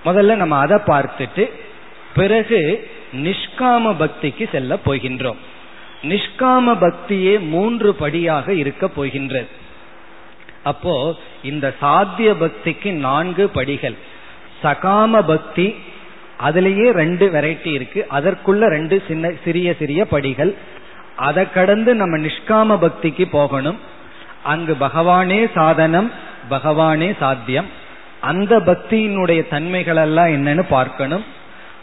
முதல்ல 0.05 0.35
நம்ம 0.35 0.57
அதை 0.57 0.77
பார்த்துட்டு 0.85 1.51
பிறகு 2.15 2.89
நிஷ்காம 3.13 3.95
பக்திக்கு 3.99 4.49
செல்ல 4.51 4.77
போகின்றோம். 4.85 5.35
நிஷ்காம 6.03 6.75
பக்தியே 6.75 7.39
மூன்று 7.39 7.95
படியாக 7.95 8.53
இருக்க 8.53 8.87
போகின்றது. 8.87 9.47
அப்போ 10.63 11.15
இந்த 11.43 11.73
சாத்திய 11.79 12.33
பக்திக்கு 12.33 12.91
நான்கு 12.91 13.49
படிகள். 13.49 13.95
சகாம 14.63 15.27
பக்தி 15.27 15.75
அதுலேயே 16.39 16.91
ரெண்டு 16.91 17.29
வெரைட்டி 17.29 17.67
இருக்கு. 17.67 18.07
அதற்குள்ள 18.11 18.59
ரெண்டு 18.59 19.03
சின்ன 19.07 19.31
சிறிய 19.43 19.73
சிறிய 19.73 20.05
படிகள். 20.05 20.55
அதை 21.15 21.51
கடந்து 21.51 21.95
நம்ம 21.95 22.17
நிஷ்காம 22.17 22.79
பக்திக்கு 22.79 23.29
போகணும். 23.29 23.79
அங்கு 24.43 24.75
பகவானே 24.79 25.51
சாதனம் 25.53 26.11
பகவானே 26.49 27.17
சாத்தியம். 27.17 27.65
அந்த 28.21 28.59
பக்தியினுடைய 28.59 29.47
தன்மைகள் 29.47 29.95
எல்லாம் 29.95 30.27
என்னன்னு 30.27 30.63
பார்க்கணும். 30.69 31.37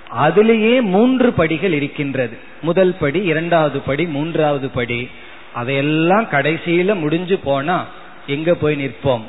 அதிலேயே 0.08 0.80
மூன்று 0.80 1.32
படிகள் 1.32 1.72
இருக்கின்றது. 1.72 2.38
முதல் 2.62 2.94
படி 2.94 3.22
இரண்டாவது 3.22 3.80
படி 3.80 4.06
மூன்றாவது 4.06 4.70
படி. 4.70 5.08
அதையெல்லாம் 5.52 6.24
கடைசியில 6.24 6.98
முடிஞ்சு 6.98 7.38
போனா 7.38 7.86
எங்க 8.26 8.54
போய் 8.54 8.86
நிற்போம்? 8.86 9.22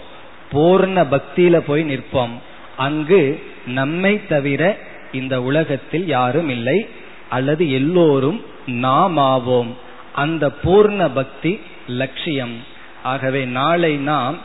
பூர்ண 0.53 1.07
பக்தியில 1.07 1.57
போய் 1.57 1.95
நிற்போம். 1.95 2.29
அங்கு 2.77 3.43
நம்மை 3.65 4.27
தவிர 4.27 4.77
இந்த 5.11 5.41
உலகத்தில் 5.41 6.07
யாரும் 6.07 6.49
இல்லை. 6.49 6.87
அல்லது 7.29 7.71
எல்லோரும் 7.71 8.45
நாம் 8.67 9.17
ஆவோம். 9.17 9.73
அந்த 10.13 10.51
பூர்ண 10.63 11.09
பக்தி 11.13 11.59
லட்சியம். 11.87 12.63
ஆகவே 13.03 13.45
நாளை 13.45 13.95
நாம் 13.95 14.37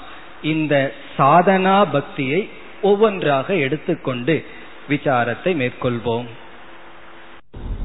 இந்த 0.42 0.92
சாதனா 1.18 1.86
பக்தியை 1.92 2.48
ஒவ்வொன்றாக 2.82 3.56
எடுத்துக்கொண்டு 3.56 4.44
விசாரத்தை 4.92 5.54
மேற்கொள்வோம் 5.62 6.28